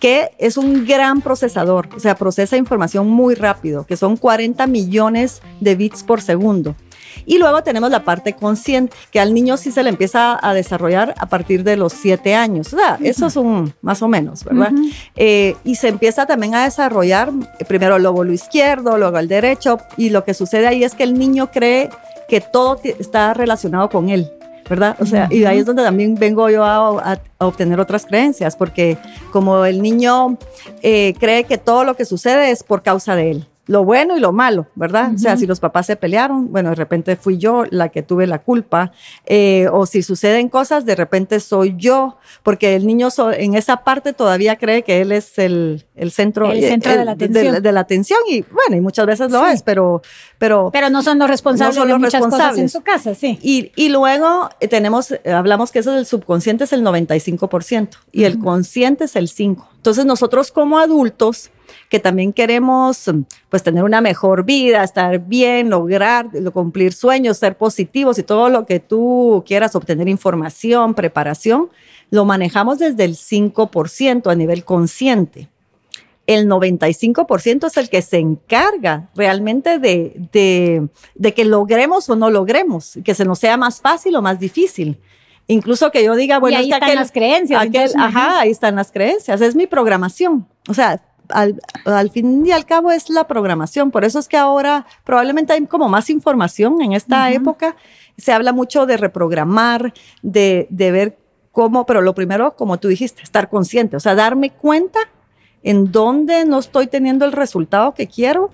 que 0.00 0.30
es 0.38 0.56
un 0.56 0.84
gran 0.84 1.20
procesador, 1.20 1.88
o 1.96 2.00
sea, 2.00 2.16
procesa 2.16 2.56
información 2.56 3.08
muy 3.08 3.34
rápido, 3.34 3.86
que 3.86 3.96
son 3.96 4.16
40 4.16 4.66
millones 4.66 5.42
de 5.60 5.76
bits 5.76 6.02
por 6.02 6.20
segundo. 6.20 6.74
Y 7.26 7.38
luego 7.38 7.62
tenemos 7.62 7.90
la 7.90 8.04
parte 8.04 8.34
consciente, 8.34 8.96
que 9.10 9.20
al 9.20 9.34
niño 9.34 9.56
sí 9.56 9.72
se 9.72 9.82
le 9.82 9.90
empieza 9.90 10.38
a 10.40 10.54
desarrollar 10.54 11.14
a 11.18 11.26
partir 11.26 11.64
de 11.64 11.76
los 11.76 11.92
siete 11.92 12.34
años. 12.34 12.72
O 12.72 12.76
sea, 12.76 12.98
eso 13.02 13.26
es 13.26 13.36
un 13.36 13.74
más 13.82 14.00
o 14.00 14.08
menos, 14.08 14.44
¿verdad? 14.44 14.70
Eh, 15.16 15.56
y 15.64 15.74
se 15.74 15.88
empieza 15.88 16.24
también 16.24 16.54
a 16.54 16.64
desarrollar 16.64 17.32
eh, 17.58 17.64
primero 17.64 17.96
el 17.96 18.04
lóbulo 18.04 18.32
izquierdo, 18.32 18.96
luego 18.96 19.18
el 19.18 19.26
derecho, 19.26 19.78
y 19.96 20.10
lo 20.10 20.24
que 20.24 20.34
sucede 20.34 20.68
ahí 20.68 20.84
es 20.84 20.94
que 20.94 21.02
el 21.02 21.14
niño 21.14 21.50
cree 21.50 21.90
que 22.28 22.40
todo 22.40 22.80
está 22.84 23.34
relacionado 23.34 23.90
con 23.90 24.08
él. 24.08 24.30
¿verdad? 24.68 24.96
O 24.98 25.06
sea, 25.06 25.28
y 25.30 25.44
ahí 25.44 25.58
es 25.58 25.66
donde 25.66 25.84
también 25.84 26.16
vengo 26.16 26.50
yo 26.50 26.64
a, 26.64 27.20
obtener 27.38 27.78
otras 27.78 28.04
creencias, 28.04 28.56
porque 28.56 28.98
como 29.30 29.64
el 29.64 29.80
niño 29.80 30.38
eh, 30.82 31.14
cree 31.20 31.44
que 31.44 31.56
todo 31.56 31.84
lo 31.84 31.94
que 31.94 32.04
sucede 32.04 32.50
es 32.50 32.64
por 32.64 32.82
causa 32.82 33.14
de 33.14 33.30
él 33.30 33.46
lo 33.66 33.84
bueno 33.84 34.16
y 34.16 34.20
lo 34.20 34.32
malo, 34.32 34.66
¿verdad? 34.76 35.12
O 35.14 35.18
sea, 35.18 35.36
si 35.36 35.46
los 35.46 35.58
papás 35.58 35.86
se 35.86 35.96
pelearon, 35.96 36.52
bueno, 36.52 36.70
de 36.70 36.76
repente 36.76 37.16
fui 37.16 37.36
yo 37.36 37.64
la 37.70 37.88
que 37.88 38.02
tuve 38.02 38.26
la 38.28 38.38
culpa, 38.38 38.92
eh, 39.26 39.66
o 39.72 39.86
si 39.86 40.02
suceden 40.02 40.48
cosas, 40.48 40.86
de 40.86 40.94
repente 40.94 41.40
soy 41.40 41.74
yo, 41.76 42.16
porque 42.44 42.76
el 42.76 42.86
niño 42.86 43.08
en 43.36 43.54
esa 43.54 43.78
parte 43.78 44.12
todavía 44.12 44.56
cree 44.56 44.84
que 44.84 45.00
él 45.00 45.10
es 45.10 45.38
el, 45.38 45.84
el 45.96 46.12
centro, 46.12 46.52
el 46.52 46.62
centro 46.62 46.92
de, 46.96 47.04
la 47.04 47.12
atención. 47.12 47.62
De, 47.62 47.72
la 47.72 47.80
atención 47.80 48.20
y 48.30 48.42
bueno, 48.42 48.76
y 48.76 48.80
muchas 48.80 49.06
veces 49.06 49.32
lo 49.32 49.44
es, 49.46 49.62
pero, 49.62 50.00
pero... 50.38 50.70
Pero 50.72 50.88
no 50.88 51.02
son 51.02 51.18
los 51.18 51.28
responsables 51.28 51.74
de 51.74 51.98
muchas 51.98 52.24
cosas 52.24 52.58
en 52.58 52.68
su 52.68 52.82
casa, 52.82 53.16
sí. 53.16 53.38
Y, 53.42 53.72
y 53.74 53.88
luego 53.88 54.48
eh, 54.60 54.68
tenemos, 54.68 55.10
eh, 55.10 55.20
hablamos 55.32 55.72
que 55.72 55.80
eso 55.80 55.92
del 55.92 56.06
subconsciente 56.06 56.64
es 56.64 56.72
el 56.72 56.84
95% 56.84 57.88
y 58.12 58.24
el 58.24 58.38
consciente 58.38 59.04
es 59.04 59.16
el 59.16 59.28
5%. 59.28 59.64
Entonces 59.76 60.04
nosotros 60.04 60.50
como 60.52 60.78
adultos 60.78 61.50
que 61.88 61.98
también 61.98 62.32
queremos 62.32 63.10
pues 63.48 63.62
tener 63.62 63.84
una 63.84 64.00
mejor 64.00 64.44
vida, 64.44 64.82
estar 64.84 65.18
bien, 65.18 65.70
lograr 65.70 66.28
cumplir 66.52 66.92
sueños, 66.92 67.38
ser 67.38 67.56
positivos 67.56 68.18
y 68.18 68.22
todo 68.22 68.48
lo 68.48 68.66
que 68.66 68.80
tú 68.80 69.44
quieras 69.46 69.74
obtener 69.74 70.08
información, 70.08 70.94
preparación, 70.94 71.70
lo 72.10 72.24
manejamos 72.24 72.78
desde 72.78 73.04
el 73.04 73.16
5% 73.16 74.30
a 74.30 74.34
nivel 74.34 74.64
consciente. 74.64 75.48
El 76.26 76.48
95% 76.48 77.68
es 77.68 77.76
el 77.76 77.88
que 77.88 78.02
se 78.02 78.18
encarga 78.18 79.10
realmente 79.14 79.78
de, 79.78 80.88
de, 81.14 81.34
que 81.34 81.44
logremos 81.44 82.08
o 82.08 82.16
no 82.16 82.30
logremos, 82.30 82.98
que 83.04 83.14
se 83.14 83.24
nos 83.24 83.38
sea 83.38 83.56
más 83.56 83.80
fácil 83.80 84.16
o 84.16 84.22
más 84.22 84.40
difícil 84.40 84.98
incluso 85.48 85.90
que 85.90 86.02
yo 86.02 86.16
diga, 86.16 86.38
bueno, 86.40 86.58
ahí 86.58 86.72
están 86.72 86.94
las 86.94 87.12
creencias. 87.12 87.94
ajá, 87.96 88.40
ahí 88.40 88.50
están 88.50 88.74
las 88.74 88.90
creencias, 88.90 89.40
es 89.40 89.54
mi 89.54 89.68
programación. 89.68 90.46
O 90.68 90.74
sea, 90.74 91.00
al, 91.30 92.10
fin 92.10 92.44
y 92.46 92.52
al 92.52 92.66
cabo 92.66 92.90
es 92.90 93.10
la 93.10 93.26
programación. 93.26 93.90
Por 93.90 94.04
eso 94.04 94.18
es 94.18 94.28
que 94.28 94.36
ahora 94.36 94.86
probablemente 95.04 95.52
hay 95.52 95.66
como 95.66 95.88
más 95.88 96.10
información 96.10 96.80
en 96.82 96.92
esta 96.92 97.30
época. 97.32 97.76
Se 98.16 98.32
habla 98.32 98.52
mucho 98.52 98.86
de 98.86 98.96
reprogramar, 98.96 99.92
de, 100.22 100.66
de 100.70 100.90
ver 100.90 101.18
cómo, 101.52 101.86
pero 101.86 102.02
lo 102.02 102.14
primero, 102.14 102.56
como 102.56 102.78
tú 102.78 102.88
dijiste, 102.88 103.22
estar 103.22 103.48
consciente, 103.48 103.96
o 103.96 104.00
sea, 104.00 104.14
darme 104.14 104.50
cuenta 104.50 105.00
en 105.62 105.90
dónde 105.90 106.44
no 106.44 106.58
estoy 106.58 106.86
teniendo 106.86 107.24
el 107.24 107.32
resultado 107.32 107.94
que 107.94 108.06
quiero. 108.06 108.50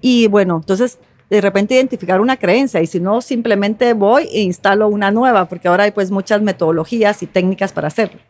Y 0.00 0.26
bueno, 0.28 0.56
entonces 0.56 0.98
de 1.32 1.40
repente 1.40 1.76
identificar 1.76 2.20
una 2.20 2.36
creencia 2.36 2.82
y 2.82 2.86
si 2.86 3.00
no, 3.00 3.22
simplemente 3.22 3.94
voy 3.94 4.28
e 4.30 4.42
instalo 4.42 4.88
una 4.88 5.10
nueva, 5.10 5.48
porque 5.48 5.66
ahora 5.66 5.84
hay 5.84 5.90
pues 5.90 6.10
muchas 6.10 6.42
metodologías 6.42 7.22
y 7.22 7.26
técnicas 7.26 7.72
para 7.72 7.88
hacerlo. 7.88 8.20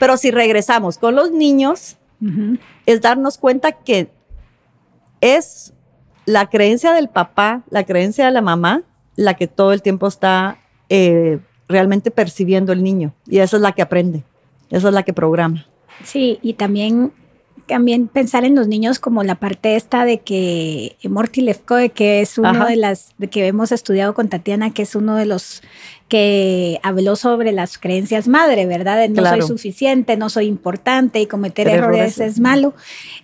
Pero 0.00 0.16
si 0.16 0.32
regresamos 0.32 0.98
con 0.98 1.14
los 1.14 1.30
niños, 1.30 1.96
es 2.86 3.00
darnos 3.00 3.38
cuenta 3.38 3.72
que 3.72 4.10
es 5.20 5.72
la 6.26 6.48
creencia 6.48 6.92
del 6.92 7.08
papá, 7.08 7.62
la 7.70 7.84
creencia 7.84 8.26
de 8.26 8.30
la 8.32 8.42
mamá, 8.42 8.82
la 9.16 9.34
que 9.34 9.46
todo 9.46 9.72
el 9.72 9.82
tiempo 9.82 10.06
está 10.06 10.58
eh, 10.88 11.38
realmente 11.68 12.10
percibiendo 12.10 12.72
el 12.72 12.82
niño. 12.82 13.14
Y 13.26 13.38
esa 13.38 13.56
es 13.56 13.62
la 13.62 13.72
que 13.72 13.82
aprende, 13.82 14.24
esa 14.70 14.88
es 14.88 14.94
la 14.94 15.02
que 15.02 15.12
programa. 15.12 15.66
Sí, 16.04 16.38
y 16.42 16.54
también 16.54 17.12
también 17.70 18.08
pensar 18.08 18.44
en 18.44 18.56
los 18.56 18.66
niños 18.66 18.98
como 18.98 19.22
la 19.22 19.36
parte 19.36 19.76
esta 19.76 20.04
de 20.04 20.18
que 20.18 20.96
Morty 21.08 21.40
Lefko, 21.40 21.76
que 21.94 22.20
es 22.20 22.36
uno 22.36 22.66
de 22.66 22.74
las 22.74 23.14
de 23.16 23.28
que 23.28 23.46
hemos 23.46 23.70
estudiado 23.70 24.12
con 24.12 24.28
Tatiana, 24.28 24.74
que 24.74 24.82
es 24.82 24.96
uno 24.96 25.14
de 25.14 25.24
los 25.24 25.62
que 26.08 26.80
habló 26.82 27.14
sobre 27.14 27.52
las 27.52 27.78
creencias 27.78 28.26
madre, 28.26 28.66
¿verdad? 28.66 28.98
De 28.98 29.08
no 29.08 29.24
soy 29.24 29.42
suficiente, 29.42 30.16
no 30.16 30.28
soy 30.28 30.46
importante 30.46 31.20
y 31.20 31.26
cometer 31.26 31.68
errores, 31.68 32.18
es 32.18 32.40
malo. 32.40 32.74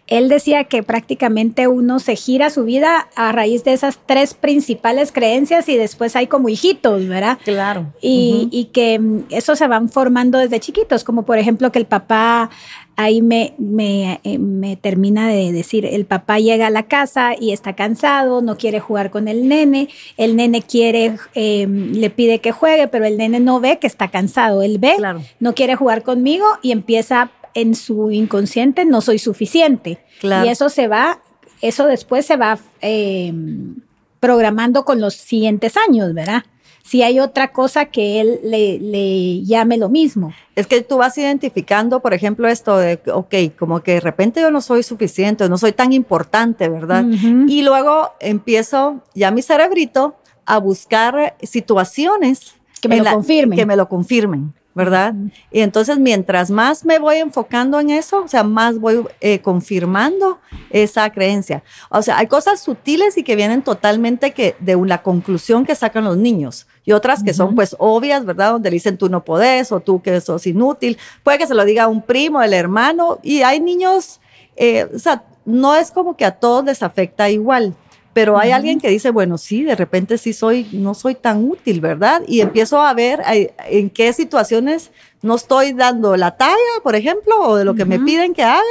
Él 0.06 0.28
decía 0.28 0.64
que 0.64 0.84
prácticamente 0.84 1.66
uno 1.66 1.98
se 1.98 2.14
gira 2.14 2.48
su 2.48 2.62
vida 2.62 3.08
a 3.16 3.32
raíz 3.32 3.64
de 3.64 3.72
esas 3.72 3.98
tres 4.06 4.34
principales 4.34 5.10
creencias 5.10 5.68
y 5.68 5.76
después 5.76 6.14
hay 6.14 6.28
como 6.28 6.48
hijitos, 6.48 7.08
¿verdad? 7.08 7.38
Claro. 7.42 7.92
Y, 8.00 8.48
y 8.52 8.66
que 8.66 9.00
mm, 9.00 9.24
eso 9.30 9.56
se 9.56 9.66
van 9.66 9.88
formando 9.88 10.38
desde 10.38 10.60
chiquitos, 10.60 11.02
como 11.02 11.24
por 11.24 11.38
ejemplo 11.38 11.72
que 11.72 11.80
el 11.80 11.86
papá 11.86 12.50
ahí 12.96 13.22
me, 13.22 13.54
me, 13.58 14.20
eh, 14.24 14.38
me, 14.38 14.76
termina 14.76 15.28
de 15.28 15.52
decir, 15.52 15.86
el 15.86 16.06
papá 16.06 16.38
llega 16.38 16.66
a 16.66 16.70
la 16.70 16.84
casa 16.84 17.34
y 17.38 17.52
está 17.52 17.74
cansado, 17.74 18.42
no 18.42 18.56
quiere 18.56 18.80
jugar 18.80 19.10
con 19.10 19.28
el 19.28 19.48
nene, 19.48 19.88
el 20.16 20.34
nene 20.36 20.62
quiere, 20.62 21.16
em, 21.34 21.92
le 21.92 22.10
pide 22.10 22.40
que 22.40 22.52
juegue, 22.52 22.88
pero 22.88 23.04
el 23.04 23.18
nene 23.18 23.40
no 23.40 23.60
ve 23.60 23.78
que 23.78 23.86
está 23.86 24.08
cansado, 24.08 24.62
él 24.62 24.78
ve, 24.78 24.96
no 25.38 25.54
quiere 25.54 25.76
jugar 25.76 26.02
conmigo 26.02 26.46
y 26.62 26.72
empieza 26.72 27.30
en 27.54 27.74
su 27.74 28.10
inconsciente, 28.10 28.84
no 28.84 29.00
soy 29.00 29.18
suficiente. 29.18 29.98
Y 30.22 30.48
eso 30.48 30.68
se 30.68 30.88
va, 30.88 31.22
eso 31.60 31.86
después 31.86 32.26
se 32.26 32.36
va... 32.36 32.58
Em, 32.80 33.76
programando 34.18 34.84
con 34.84 35.00
los 35.00 35.14
siguientes 35.14 35.74
años, 35.76 36.12
¿verdad? 36.14 36.42
Si 36.86 37.02
hay 37.02 37.18
otra 37.18 37.52
cosa 37.52 37.86
que 37.86 38.20
él 38.20 38.40
le, 38.44 39.42
llame 39.42 39.76
lo 39.76 39.88
mismo. 39.88 40.32
Es 40.54 40.68
que 40.68 40.82
tú 40.82 40.98
vas 40.98 41.18
identificando, 41.18 42.00
por 42.00 42.14
ejemplo, 42.14 42.46
esto 42.46 42.76
de, 42.78 43.00
ok, 43.12 43.34
como 43.58 43.80
que 43.80 43.94
de 43.94 44.00
repente 44.00 44.40
yo 44.40 44.52
no 44.52 44.60
soy 44.60 44.84
suficiente, 44.84 45.48
no 45.48 45.58
soy 45.58 45.72
tan 45.72 45.92
importante, 45.92 46.68
¿verdad? 46.68 47.04
Y 47.48 47.62
luego 47.62 48.12
empiezo 48.20 49.02
ya 49.14 49.32
mi 49.32 49.42
cerebrito 49.42 50.14
a 50.44 50.58
buscar 50.58 51.36
situaciones 51.42 52.54
que 52.80 52.88
me 52.88 52.98
lo 52.98 53.10
confirmen. 53.10 53.58
Que 53.58 53.66
me 53.66 53.76
lo 53.76 53.88
confirmen. 53.88 54.54
¿Verdad? 54.76 55.14
Y 55.50 55.60
entonces 55.60 55.98
mientras 55.98 56.50
más 56.50 56.84
me 56.84 56.98
voy 56.98 57.16
enfocando 57.16 57.80
en 57.80 57.88
eso, 57.88 58.22
o 58.22 58.28
sea, 58.28 58.44
más 58.44 58.78
voy 58.78 59.06
eh, 59.22 59.40
confirmando 59.40 60.38
esa 60.68 61.08
creencia. 61.08 61.62
O 61.88 62.02
sea, 62.02 62.18
hay 62.18 62.26
cosas 62.26 62.60
sutiles 62.60 63.16
y 63.16 63.22
que 63.22 63.36
vienen 63.36 63.62
totalmente 63.62 64.32
que 64.32 64.54
de 64.60 64.76
la 64.84 65.02
conclusión 65.02 65.64
que 65.64 65.74
sacan 65.74 66.04
los 66.04 66.18
niños 66.18 66.66
y 66.84 66.92
otras 66.92 67.24
que 67.24 67.32
son 67.32 67.54
pues 67.54 67.74
obvias, 67.78 68.26
¿verdad? 68.26 68.52
Donde 68.52 68.68
dicen 68.68 68.98
tú 68.98 69.08
no 69.08 69.24
podés 69.24 69.72
o 69.72 69.80
tú 69.80 70.02
que 70.02 70.20
sos 70.20 70.46
inútil. 70.46 70.98
Puede 71.22 71.38
que 71.38 71.46
se 71.46 71.54
lo 71.54 71.64
diga 71.64 71.88
un 71.88 72.02
primo, 72.02 72.42
el 72.42 72.52
hermano 72.52 73.18
y 73.22 73.40
hay 73.40 73.60
niños, 73.60 74.20
eh, 74.56 74.86
o 74.94 74.98
sea, 74.98 75.24
no 75.46 75.74
es 75.74 75.90
como 75.90 76.18
que 76.18 76.26
a 76.26 76.32
todos 76.32 76.66
les 76.66 76.82
afecta 76.82 77.30
igual 77.30 77.74
pero 78.16 78.38
hay 78.38 78.50
alguien 78.50 78.80
que 78.80 78.88
dice, 78.88 79.10
bueno, 79.10 79.36
sí, 79.36 79.62
de 79.62 79.76
repente 79.76 80.16
sí 80.16 80.32
soy, 80.32 80.66
no 80.72 80.94
soy 80.94 81.16
tan 81.16 81.44
útil, 81.44 81.82
¿verdad? 81.82 82.22
Y 82.26 82.40
empiezo 82.40 82.80
a 82.80 82.94
ver 82.94 83.20
en 83.68 83.90
qué 83.90 84.14
situaciones 84.14 84.90
no 85.20 85.34
estoy 85.34 85.74
dando 85.74 86.16
la 86.16 86.34
talla, 86.38 86.56
por 86.82 86.94
ejemplo, 86.94 87.38
o 87.42 87.56
de 87.56 87.66
lo 87.66 87.74
que 87.74 87.84
me 87.84 87.98
piden 88.00 88.32
que 88.32 88.42
haga, 88.42 88.62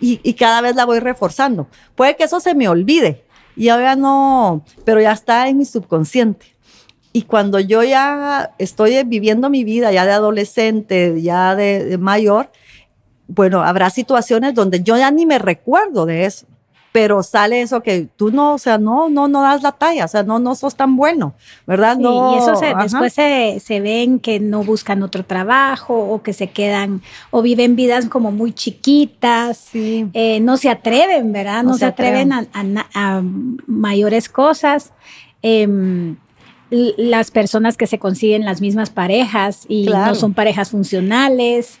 y, 0.00 0.32
cada 0.34 0.60
vez 0.60 0.76
la 0.76 0.84
voy 0.84 1.00
reforzando. 1.00 1.66
Puede 1.96 2.14
que 2.14 2.22
eso 2.22 2.38
se 2.38 2.54
me 2.54 2.68
olvide, 2.68 3.24
y 3.56 3.68
ahora 3.68 3.96
no, 3.96 4.64
pero 4.84 5.00
ya 5.00 5.10
está 5.10 5.48
en 5.48 5.58
mi 5.58 5.64
subconsciente. 5.64 6.46
Y 7.12 7.22
cuando 7.22 7.58
yo 7.58 7.82
ya 7.82 8.54
estoy 8.58 9.02
viviendo 9.02 9.50
mi 9.50 9.64
vida, 9.64 9.90
ya 9.90 10.06
de 10.06 10.12
adolescente, 10.12 11.20
ya 11.20 11.56
de 11.56 11.98
mayor, 11.98 12.52
bueno, 13.26 13.60
habrá 13.60 13.90
situaciones 13.90 14.54
donde 14.54 14.84
yo 14.84 14.96
ya 14.96 15.10
ni 15.10 15.26
me 15.26 15.40
recuerdo 15.40 16.06
de 16.06 16.26
eso 16.26 16.46
pero 16.98 17.22
sale 17.22 17.62
eso 17.62 17.80
que 17.80 18.08
tú 18.16 18.32
no, 18.32 18.54
o 18.54 18.58
sea, 18.58 18.76
no, 18.76 19.08
no, 19.08 19.28
no 19.28 19.42
das 19.42 19.62
la 19.62 19.70
talla, 19.70 20.04
o 20.04 20.08
sea, 20.08 20.24
no, 20.24 20.40
no 20.40 20.56
sos 20.56 20.74
tan 20.74 20.96
bueno, 20.96 21.32
¿verdad? 21.64 21.96
no, 21.96 22.34
y 22.34 22.38
eso 22.38 22.56
se, 22.56 22.74
después 22.74 23.12
se, 23.12 23.60
se, 23.64 23.80
ven 23.80 24.18
que 24.18 24.40
no 24.40 24.64
buscan 24.64 25.04
otro 25.04 25.24
trabajo 25.24 25.94
o 25.94 26.24
que 26.24 26.32
se 26.32 26.48
quedan 26.48 27.00
o 27.30 27.40
viven 27.40 27.76
vidas 27.76 28.06
como 28.06 28.32
muy 28.32 28.52
chiquitas, 28.52 29.58
sí. 29.70 30.08
Eh, 30.12 30.40
no 30.40 30.56
se 30.56 30.70
atreven, 30.70 31.30
¿verdad? 31.30 31.62
No, 31.62 31.74
se, 31.74 31.84
atreven, 31.84 32.32
A, 32.32 33.22
mayores 33.68 34.28
cosas. 34.28 34.92
Em, 35.40 36.16
las 36.70 37.30
personas 37.30 37.76
que 37.76 37.86
se 37.86 38.00
consiguen 38.00 38.44
las 38.44 38.60
mismas 38.60 38.90
parejas 38.90 39.66
y 39.68 39.86
no 39.86 40.16
son 40.16 40.34
parejas 40.34 40.70
funcionales. 40.70 41.78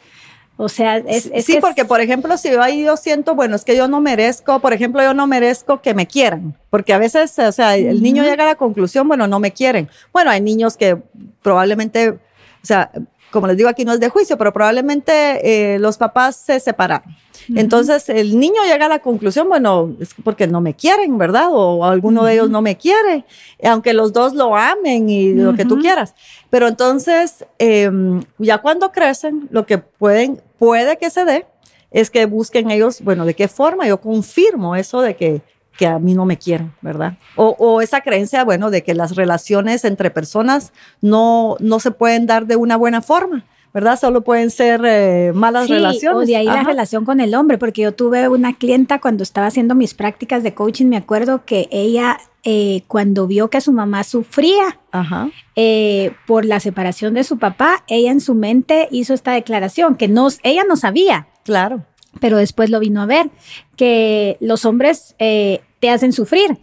O 0.60 0.68
sea, 0.68 0.96
es, 0.96 1.30
sí, 1.46 1.58
porque 1.60 1.84
por 1.84 2.00
ejemplo, 2.00 2.36
si 2.36 2.50
yo 2.50 2.60
ahí 2.60 2.84
yo 2.84 2.96
siento, 2.96 3.36
bueno, 3.36 3.54
es 3.54 3.64
que 3.64 3.76
yo 3.76 3.86
no 3.86 4.00
merezco, 4.00 4.58
por 4.58 4.72
ejemplo, 4.72 5.00
yo 5.00 5.14
no 5.14 5.28
merezco 5.28 5.80
que 5.80 5.94
me 5.94 6.08
quieran, 6.08 6.56
porque 6.68 6.92
a 6.92 6.98
veces, 6.98 7.38
o 7.38 7.52
sea, 7.52 7.76
el 7.76 8.02
niño 8.02 8.24
llega 8.24 8.42
a 8.42 8.48
la 8.48 8.54
conclusión, 8.56 9.06
bueno, 9.06 9.28
no 9.28 9.38
me 9.38 9.52
quieren. 9.52 9.88
Bueno, 10.12 10.32
hay 10.32 10.40
niños 10.40 10.76
que 10.76 10.98
probablemente, 11.42 12.10
o 12.10 12.18
sea, 12.64 12.90
como 13.30 13.46
les 13.46 13.56
digo 13.56 13.68
aquí 13.68 13.84
no 13.84 13.92
es 13.92 14.00
de 14.00 14.08
juicio, 14.08 14.36
pero 14.36 14.52
probablemente 14.52 15.74
eh, 15.74 15.78
los 15.78 15.96
papás 15.96 16.34
se 16.34 16.58
separaron. 16.58 17.14
Entonces 17.54 18.08
el 18.08 18.38
niño 18.38 18.62
llega 18.64 18.86
a 18.86 18.88
la 18.88 18.98
conclusión, 18.98 19.48
bueno, 19.48 19.94
es 20.00 20.14
porque 20.22 20.46
no 20.46 20.60
me 20.60 20.74
quieren, 20.74 21.16
¿verdad? 21.18 21.48
O 21.50 21.84
alguno 21.84 22.24
de 22.24 22.34
ellos 22.34 22.50
no 22.50 22.62
me 22.62 22.76
quiere, 22.76 23.24
aunque 23.62 23.94
los 23.94 24.12
dos 24.12 24.34
lo 24.34 24.56
amen 24.56 25.08
y 25.08 25.32
lo 25.34 25.54
que 25.54 25.64
tú 25.64 25.78
quieras. 25.78 26.14
Pero 26.50 26.68
entonces, 26.68 27.46
em, 27.58 28.22
ya 28.38 28.58
cuando 28.58 28.92
crecen, 28.92 29.48
lo 29.50 29.64
que 29.66 29.78
pueden, 29.78 30.42
puede 30.58 30.96
que 30.96 31.10
se 31.10 31.24
dé 31.24 31.46
es 31.90 32.10
que 32.10 32.26
busquen 32.26 32.70
ellos, 32.70 33.00
bueno, 33.00 33.24
¿de 33.24 33.34
qué 33.34 33.48
forma 33.48 33.86
yo 33.86 34.00
confirmo 34.00 34.76
eso 34.76 35.00
de 35.00 35.16
que, 35.16 35.40
que 35.76 35.86
a 35.86 35.98
mí 35.98 36.14
no 36.14 36.26
me 36.26 36.36
quieren, 36.36 36.74
¿verdad? 36.82 37.14
O, 37.36 37.56
o, 37.58 37.80
esa 37.80 38.02
creencia, 38.02 38.44
bueno, 38.44 38.70
de 38.70 38.82
que 38.82 38.94
las 38.94 39.16
relaciones 39.16 39.84
entre 39.84 40.10
personas 40.10 40.72
no, 41.00 41.56
no 41.60 41.80
se 41.80 41.90
pueden 41.90 42.26
dar 42.26 42.46
de 42.46 42.56
una 42.56 42.76
buena 42.76 43.00
forma. 43.00 43.44
¿Verdad? 43.72 43.98
Solo 43.98 44.22
pueden 44.22 44.50
ser 44.50 44.82
eh, 44.84 45.32
malas 45.34 45.68
relaciones. 45.68 46.22
O 46.22 46.26
de 46.26 46.36
ahí 46.36 46.46
la 46.46 46.64
relación 46.64 47.04
con 47.04 47.20
el 47.20 47.34
hombre, 47.34 47.58
porque 47.58 47.82
yo 47.82 47.92
tuve 47.92 48.28
una 48.28 48.54
clienta 48.54 49.00
cuando 49.00 49.22
estaba 49.22 49.46
haciendo 49.46 49.74
mis 49.74 49.94
prácticas 49.94 50.42
de 50.42 50.54
coaching, 50.54 50.86
me 50.86 50.96
acuerdo 50.96 51.44
que 51.44 51.68
ella 51.70 52.18
eh, 52.44 52.84
cuando 52.86 53.26
vio 53.26 53.50
que 53.50 53.60
su 53.60 53.72
mamá 53.72 54.04
sufría 54.04 54.78
eh, 55.56 56.12
por 56.26 56.44
la 56.44 56.60
separación 56.60 57.14
de 57.14 57.24
su 57.24 57.38
papá, 57.38 57.84
ella 57.88 58.10
en 58.10 58.20
su 58.20 58.34
mente 58.34 58.88
hizo 58.90 59.12
esta 59.12 59.32
declaración 59.32 59.96
que 59.96 60.08
no, 60.08 60.28
ella 60.42 60.62
no 60.66 60.76
sabía. 60.76 61.26
Claro. 61.44 61.84
Pero 62.20 62.38
después 62.38 62.70
lo 62.70 62.80
vino 62.80 63.02
a 63.02 63.06
ver, 63.06 63.30
que 63.76 64.38
los 64.40 64.64
hombres 64.64 65.14
eh, 65.18 65.60
te 65.80 65.90
hacen 65.90 66.12
sufrir. 66.12 66.58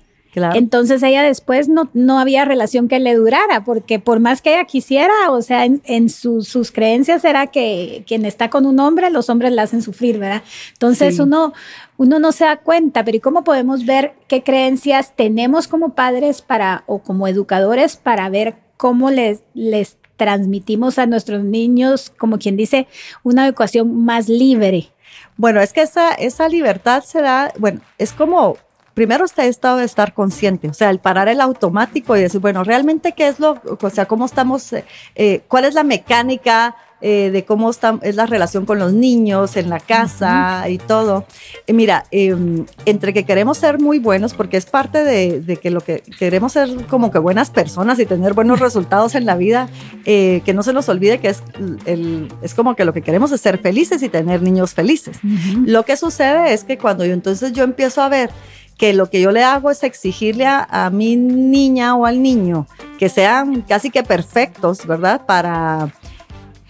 Entonces 0.54 1.02
ella 1.04 1.24
después 1.24 1.70
no, 1.70 1.90
no 1.94 2.20
había 2.20 2.46
relación 2.46 2.88
que 2.88 3.00
le 3.00 3.16
durara, 3.16 3.64
porque 3.64 4.00
por 4.00 4.20
más 4.20 4.42
que 4.42 4.54
ella 4.54 4.66
quisiera, 4.66 5.14
o 5.30 5.42
sea, 5.42 5.66
en, 5.66 6.10
sus 6.10 6.72
creencias 6.72 7.24
era 7.26 7.48
que 7.48 8.04
quien 8.06 8.26
está 8.26 8.50
con 8.50 8.66
un 8.66 8.80
hombre, 8.80 9.10
los 9.10 9.30
hombres 9.30 9.52
la 9.52 9.64
hacen 9.64 9.82
sufrir, 9.82 10.20
¿verdad? 10.20 10.44
Entonces 10.74 11.20
uno, 11.20 11.54
uno 11.98 12.20
no 12.20 12.32
se 12.32 12.46
da 12.46 12.58
cuenta, 12.58 13.06
pero 13.06 13.18
¿y 13.18 13.22
cómo 13.22 13.44
podemos 13.44 13.86
ver 13.86 14.14
qué 14.28 14.44
creencias 14.44 15.16
tenemos 15.16 15.68
como 15.68 15.96
padres 15.96 16.42
para 16.42 16.84
o 16.88 17.00
como 17.00 17.28
educadores 17.28 17.96
para 17.96 18.30
ver 18.30 18.56
cómo 18.78 19.12
les, 19.12 19.44
les 19.54 19.98
transmitimos 20.18 21.00
a 21.00 21.06
nuestros 21.06 21.44
niños, 21.44 22.12
como 22.18 22.38
quien 22.40 22.58
dice, 22.58 22.88
una 23.24 23.46
educación 23.46 24.04
más 24.04 24.28
libre? 24.30 24.92
Bueno, 25.38 25.60
es 25.62 25.74
que 25.74 25.82
esa, 25.82 26.14
esa 26.14 26.48
libertad 26.48 27.04
se 27.04 27.22
da, 27.22 27.54
bueno, 27.58 27.82
es 27.98 28.14
como 28.14 28.58
primero 28.96 29.26
está 29.26 29.46
estado 29.46 29.78
de 29.78 29.86
estar 29.86 30.14
consciente, 30.14 30.70
o 30.70 30.74
sea, 30.74 30.90
el 30.90 31.00
parar 31.00 31.28
el 31.28 31.42
automático 31.42 32.18
y 32.18 32.22
decir, 32.22 32.40
bueno, 32.40 32.64
realmente 32.64 33.12
qué 33.12 33.28
es 33.28 33.40
lo, 33.40 33.62
o 33.80 33.90
sea, 33.90 34.06
cómo 34.06 34.26
estamos, 34.26 34.74
eh, 34.74 34.86
eh, 35.16 35.42
cuál 35.48 35.66
es 35.66 35.76
la 35.76 35.84
mecánica 35.84 36.76
eh, 37.02 37.30
de 37.30 37.44
cómo 37.44 37.70
está, 37.70 38.00
es 38.04 38.16
la 38.16 38.26
relación 38.26 38.66
con 38.66 38.80
los 38.80 38.94
niños 38.94 39.58
en 39.58 39.70
la 39.70 39.82
casa 39.82 40.68
y 40.70 40.78
todo. 40.78 41.26
mira, 41.68 42.06
em, 42.10 42.66
entre 42.86 43.14
que 43.14 43.26
queremos 43.26 43.58
ser 43.58 43.80
muy 43.80 44.00
buenos, 44.00 44.34
porque 44.34 44.56
es 44.56 44.66
parte 44.66 45.04
de, 45.04 45.58
que 45.58 45.70
lo 45.72 45.82
que 45.82 46.02
queremos 46.18 46.54
ser 46.54 46.70
como 46.88 47.12
que 47.12 47.20
buenas 47.20 47.50
personas 47.50 48.00
y 48.00 48.06
tener 48.06 48.34
buenos 48.34 48.62
resultados 48.62 49.14
en 49.16 49.26
la 49.26 49.36
vida, 49.36 49.68
que 50.06 50.54
no 50.56 50.64
se 50.64 50.72
nos 50.72 50.88
olvide 50.88 51.20
que 51.20 51.30
es, 51.30 51.44
el, 51.86 52.30
es 52.42 52.54
como 52.54 52.76
que 52.76 52.86
lo 52.86 52.94
que 52.94 53.02
queremos 53.02 53.32
es 53.34 53.42
ser 53.42 53.60
felices 53.60 54.02
y 54.02 54.08
tener 54.08 54.42
niños 54.42 54.74
felices. 54.74 55.20
Lo 55.66 55.84
que 55.84 55.98
sucede 55.98 56.54
es 56.54 56.64
que 56.64 56.78
cuando 56.78 57.06
yo 57.06 57.14
entonces 57.14 57.52
yo 57.52 57.66
empiezo 57.66 58.02
a 58.02 58.10
ver 58.10 58.32
que 58.78 58.94
lo 58.94 59.10
que 59.10 59.22
yo 59.22 59.32
le 59.32 59.44
hago 59.44 59.72
es 59.72 59.84
exigirle 59.84 60.46
a, 60.48 60.90
mi 60.92 61.16
niña 61.16 61.96
o 61.96 62.06
al 62.06 62.22
niño 62.22 62.68
que 63.00 63.10
sean 63.10 63.62
casi 63.62 63.90
que 63.90 64.04
perfectos, 64.04 64.86
¿verdad? 64.86 65.26
Para 65.26 65.90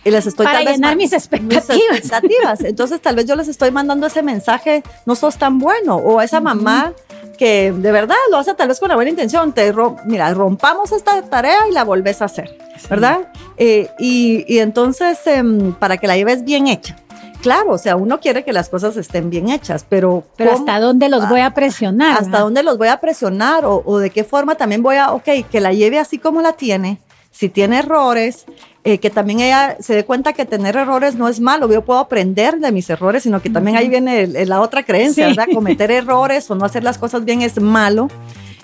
y 0.03 0.11
les 0.11 0.27
estoy 0.27 0.45
para 0.45 0.61
llenar 0.61 0.95
mis 0.95 1.13
expectativas. 1.13 2.61
Entonces, 2.63 3.01
tal 3.01 3.15
vez 3.15 3.25
yo 3.25 3.35
les 3.35 3.47
estoy 3.47 3.71
mandando 3.71 4.05
ese 4.05 4.21
mensaje, 4.21 4.83
no 5.07 5.15
sos 5.15 5.37
tan 5.37 5.57
bueno, 5.57 5.95
o 5.95 6.19
a 6.19 6.23
esa 6.23 6.39
mamá 6.39 6.93
que 7.39 7.71
de 7.71 7.91
verdad 7.91 8.15
lo 8.29 8.37
hace 8.37 8.53
tal 8.53 8.67
vez 8.67 8.79
con 8.79 8.87
una 8.87 8.95
buena 8.95 9.09
intención, 9.09 9.51
te 9.51 9.73
mira, 10.05 10.31
rompamos 10.33 10.91
esta 10.91 11.23
tarea 11.23 11.67
y 11.67 11.73
la 11.73 11.83
volvés 11.83 12.21
a 12.21 12.25
hacer, 12.25 12.55
¿verdad? 12.87 13.31
Eh, 13.57 13.89
y, 13.97 14.59
entonces, 14.59 15.17
em, 15.25 15.73
para 15.73 15.97
que 15.97 16.05
la 16.05 16.15
lleves 16.15 16.43
bien 16.45 16.67
hecha 16.67 16.95
claro, 17.45 17.73
o 17.73 17.77
sea, 17.77 17.95
uno 17.95 18.19
quiere 18.19 18.43
que 18.43 18.51
las 18.51 18.69
cosas 18.69 18.97
estén 18.97 19.29
bien 19.29 19.51
hechas, 19.51 19.85
pero... 19.87 20.23
Pero 20.35 20.53
¿hasta 20.53 20.79
dónde 20.79 21.09
los 21.09 21.29
voy 21.29 21.41
a 21.41 21.53
presionar? 21.53 22.17
¿Hasta 22.19 22.39
dónde 22.39 22.63
los 22.63 22.79
voy 22.79 22.87
a 22.87 22.99
presionar? 22.99 23.65
O, 23.65 23.99
de 23.99 24.09
qué 24.09 24.23
forma 24.23 24.55
también 24.55 24.81
voy 24.81 24.95
a, 24.95 25.11
ok, 25.11 25.29
que 25.51 25.59
la 25.61 25.71
lleve 25.71 25.99
así 25.99 26.17
como 26.17 26.41
la 26.41 26.53
tiene, 26.53 26.97
si 27.29 27.49
tiene 27.49 27.77
errores, 27.77 28.45
eh, 28.83 28.97
que 28.97 29.11
también 29.11 29.41
ella 29.41 29.77
se 29.79 29.93
dé 29.93 30.05
cuenta 30.05 30.33
que 30.33 30.45
tener 30.45 30.75
errores 30.75 31.13
no 31.13 31.27
es 31.27 31.39
malo, 31.39 31.71
yo 31.71 31.85
puedo 31.85 31.99
aprender 31.99 32.57
de 32.57 32.71
mis 32.71 32.89
errores, 32.89 33.21
sino 33.21 33.39
que 33.43 33.51
también 33.51 33.77
ahí 33.77 33.89
viene 33.89 34.25
la 34.25 34.59
otra 34.59 34.81
creencia, 34.83 35.27
¿verdad? 35.27 35.45
Cometer 35.53 35.91
errores 35.91 36.49
o 36.49 36.55
no 36.55 36.65
hacer 36.65 36.83
las 36.83 36.97
cosas 36.97 37.25
bien 37.25 37.43
es 37.43 37.61
malo. 37.61 38.07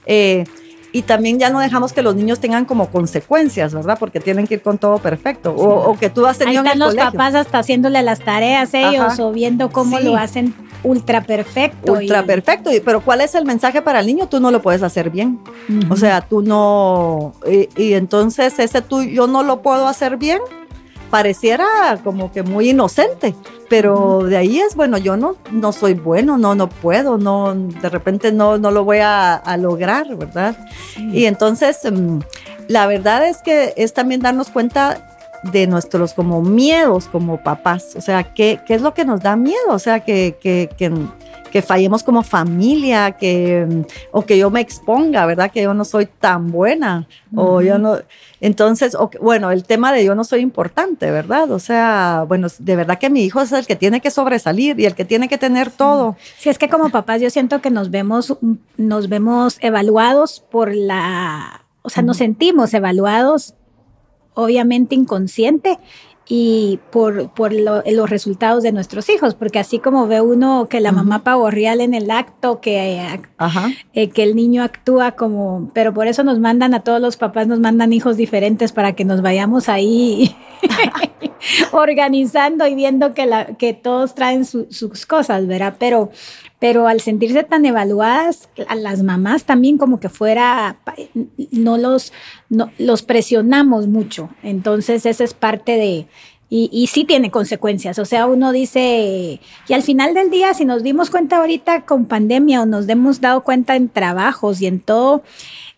Eh, 0.08 0.46
y 0.92 1.04
también 1.04 1.40
ya 1.40 1.50
no 1.50 1.60
dejamos 1.60 1.94
que 1.94 2.02
los 2.02 2.16
niños 2.16 2.40
tengan 2.40 2.66
como 2.66 2.90
consecuencias, 2.90 3.74
¿verdad? 3.74 3.98
Porque 4.00 4.20
tienen 4.20 4.48
que 4.48 4.56
ir 4.56 4.62
con 4.62 4.78
todo 4.78 4.98
perfecto. 4.98 5.54
O, 5.56 5.98
que 5.98 6.10
tú 6.10 6.26
has 6.26 6.38
tenido 6.38 6.62
Ahí 6.62 6.68
están 6.68 6.80
los 6.80 6.96
papás 6.96 7.36
hasta 7.36 7.60
haciéndole 7.60 8.02
las 8.02 8.20
tareas 8.20 8.74
ellos 8.74 9.20
o 9.20 9.32
viendo 9.32 9.70
cómo 9.70 10.00
lo 10.00 10.18
hacen 10.18 10.54
ultra 10.84 11.22
perfecto. 11.22 11.94
Ultra 11.94 12.24
perfecto. 12.24 12.72
Pero 12.84 13.02
¿cuál 13.02 13.22
es 13.22 13.36
el 13.36 13.46
mensaje 13.46 13.82
para 13.82 14.00
el 14.00 14.08
niño? 14.08 14.28
Tú 14.28 14.40
no 14.40 14.52
lo 14.52 14.62
puedes 14.62 14.84
hacer 14.84 15.10
bien. 15.10 15.40
O 15.90 15.96
sea, 15.96 16.22
tú 16.22 16.42
no... 16.42 17.34
Y, 17.50 17.70
y 17.82 17.94
entonces 17.94 18.60
ese 18.60 18.82
tú, 18.82 19.04
yo 19.04 19.28
no 19.28 19.44
lo 19.44 19.62
puedo 19.62 19.88
hacer 19.88 20.18
bien 20.18 20.40
pareciera 21.12 22.00
como 22.04 22.32
que 22.32 22.42
muy 22.42 22.70
inocente, 22.70 23.36
pero 23.70 24.24
de 24.24 24.38
ahí 24.38 24.60
es, 24.60 24.76
bueno, 24.76 24.98
yo 24.98 25.18
no, 25.18 25.36
no 25.52 25.74
soy 25.74 25.94
bueno, 25.94 26.38
no, 26.38 26.56
no 26.56 26.70
puedo, 26.70 27.18
no, 27.18 27.54
de 27.54 27.90
repente 27.90 28.32
no, 28.32 28.58
no 28.58 28.72
lo 28.72 28.86
voy 28.86 29.00
a, 29.02 29.44
lograr, 29.60 30.16
¿verdad? 30.16 30.56
Y 30.98 31.26
entonces, 31.26 31.80
mm, 31.92 32.20
la 32.70 32.88
verdad 32.88 33.28
es 33.28 33.40
que 33.40 33.74
es 33.76 33.94
también 33.94 34.22
darnos 34.22 34.50
cuenta 34.50 35.06
de 35.44 35.68
nuestros 35.68 36.14
como 36.14 36.42
miedos 36.42 37.08
como 37.08 37.44
papás, 37.44 37.96
o 37.96 38.02
sea, 38.02 38.24
¿qué, 38.24 38.62
qué 38.66 38.76
es 38.76 38.82
lo 38.82 38.94
que 38.94 39.06
nos 39.06 39.22
da 39.22 39.36
miedo? 39.36 39.70
O 39.70 39.80
sea, 39.80 40.00
que, 40.00 40.38
que, 40.42 40.70
que 40.78 40.92
que 41.52 41.62
fallemos 41.62 42.02
como 42.04 42.24
familia, 42.24 43.12
que, 43.12 43.86
o 44.12 44.26
que 44.26 44.38
yo 44.38 44.50
me 44.50 44.62
exponga, 44.62 45.26
¿verdad? 45.26 45.52
Que 45.52 45.64
yo 45.64 45.74
no 45.74 45.86
soy 45.86 46.08
tan 46.08 46.52
buena, 46.52 47.08
o 47.36 47.62
yo 47.62 47.78
no, 47.78 47.98
entonces, 48.42 48.98
bueno, 49.22 49.52
el 49.52 49.64
tema 49.64 49.94
de 49.94 50.04
yo 50.04 50.16
no 50.16 50.24
soy 50.24 50.42
importante, 50.42 51.12
¿verdad? 51.12 51.52
O 51.52 51.60
sea, 51.60 52.26
bueno, 52.28 52.48
de 52.58 52.76
verdad 52.76 52.98
que 52.98 53.12
mi 53.12 53.24
hijo 53.24 53.40
es 53.40 53.52
el 53.52 53.68
que 53.68 53.76
tiene 53.76 54.02
que 54.02 54.10
sobresalir 54.10 54.80
y 54.80 54.86
el 54.86 54.96
que 54.96 55.06
tiene 55.06 55.30
que 55.30 55.38
tener 55.38 55.70
todo. 55.70 56.18
Sí, 56.40 56.50
es 56.50 56.58
que 56.58 56.68
como 56.68 56.90
papás 56.90 57.22
yo 57.22 57.30
siento 57.30 57.62
que 57.62 57.70
nos 57.70 57.92
vemos, 57.92 58.36
nos 58.78 59.10
vemos 59.10 59.58
evaluados 59.62 60.44
por 60.50 60.74
la, 60.74 61.66
o 61.84 61.92
sea, 61.92 62.02
nos 62.02 62.18
sentimos 62.18 62.74
evaluados, 62.74 63.54
obviamente 64.34 64.96
inconsciente, 64.96 65.78
y 66.34 66.80
por, 66.92 67.30
por 67.32 67.52
los 67.52 68.10
resultados 68.10 68.64
de 68.64 68.72
nuestros 68.72 69.10
hijos, 69.10 69.36
porque 69.36 69.60
así 69.60 69.80
como 69.80 70.08
ve 70.08 70.22
uno 70.22 70.68
que 70.70 70.80
la 70.80 70.94
mamá 70.94 71.26
pavo 71.26 71.52
real 71.52 71.82
en 71.82 71.94
el 71.94 72.10
acto, 72.10 72.62
que, 72.62 73.06
eh, 73.94 74.10
que 74.10 74.24
el 74.24 74.38
niño 74.38 74.64
actúa 74.64 75.12
como, 75.12 75.70
pero 75.74 75.94
por 75.94 76.08
eso 76.08 76.24
nos 76.24 76.40
mandan 76.40 76.74
a 76.74 76.80
todos 76.80 77.02
los 77.02 77.18
papás, 77.18 77.48
nos 77.48 77.60
mandan 77.60 77.92
hijos 77.92 78.16
diferentes 78.16 78.72
para 78.72 78.94
que 78.94 79.04
nos 79.04 79.22
vayamos 79.22 79.68
ahí 79.68 80.34
organizando 81.72 82.68
y 82.68 82.76
viendo 82.76 83.14
que, 83.14 83.56
que 83.58 83.74
todos 83.74 84.16
traen 84.16 84.46
sus 84.46 85.06
cosas, 85.06 85.48
¿verdad? 85.48 85.76
Pero, 85.80 86.12
pero 86.60 86.88
al 86.88 87.02
sentirse 87.02 87.44
tan 87.44 87.66
evaluadas, 87.66 88.50
a 88.68 88.76
las 88.76 89.04
mamás 89.04 89.44
también 89.46 89.78
como 89.78 90.00
que 90.00 90.10
fuera, 90.10 90.78
no 91.52 91.78
los, 91.78 92.14
no, 92.50 92.72
los 92.78 93.02
presionamos 93.04 93.88
mucho. 93.88 94.30
Entonces, 94.44 95.06
esa 95.06 95.24
es 95.24 95.34
parte 95.34 95.74
de, 95.74 96.08
y, 96.54 96.70
y, 96.72 96.88
sí 96.88 97.06
tiene 97.06 97.32
consecuencias. 97.32 97.98
O 97.98 98.04
sea, 98.04 98.28
uno 98.28 98.52
dice, 98.52 99.40
y 99.68 99.74
al 99.74 99.84
final 99.84 100.14
del 100.14 100.30
día, 100.30 100.54
si 100.54 100.66
nos 100.66 100.84
dimos 100.84 101.10
cuenta 101.10 101.38
ahorita 101.38 101.86
con 101.86 102.06
pandemia 102.06 102.62
o 102.62 102.66
nos 102.66 102.90
hemos 102.90 103.22
dado 103.22 103.42
cuenta 103.42 103.78
en 103.78 103.88
trabajos 103.88 104.62
y 104.62 104.68
en 104.68 104.82
todo, 104.82 105.24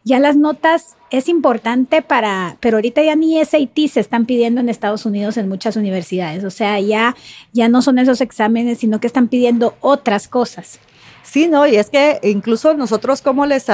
ya 0.03 0.19
las 0.19 0.35
notas 0.35 0.95
es 1.11 1.29
importante 1.29 2.01
para, 2.01 2.57
pero 2.59 2.77
ahorita 2.77 3.03
ya 3.03 3.15
ni 3.15 3.43
SAT 3.43 3.87
se 3.89 3.99
están 3.99 4.25
pidiendo 4.25 4.61
en 4.61 4.69
Estados 4.69 5.05
Unidos 5.05 5.37
en 5.37 5.47
muchas 5.47 5.75
universidades. 5.75 6.43
O 6.43 6.49
sea, 6.49 6.79
ya, 6.79 7.15
ya 7.53 7.69
no 7.69 7.81
son 7.81 7.99
esos 7.99 8.19
exámenes, 8.19 8.79
sino 8.79 8.99
que 8.99 9.07
están 9.07 9.27
pidiendo 9.27 9.75
otras 9.79 10.27
cosas. 10.27 10.79
Sí, 11.23 11.47
no, 11.47 11.65
y 11.65 11.77
es 11.77 11.89
que 11.89 12.19
incluso 12.23 12.73
nosotros 12.73 13.21
como 13.21 13.45
les, 13.45 13.67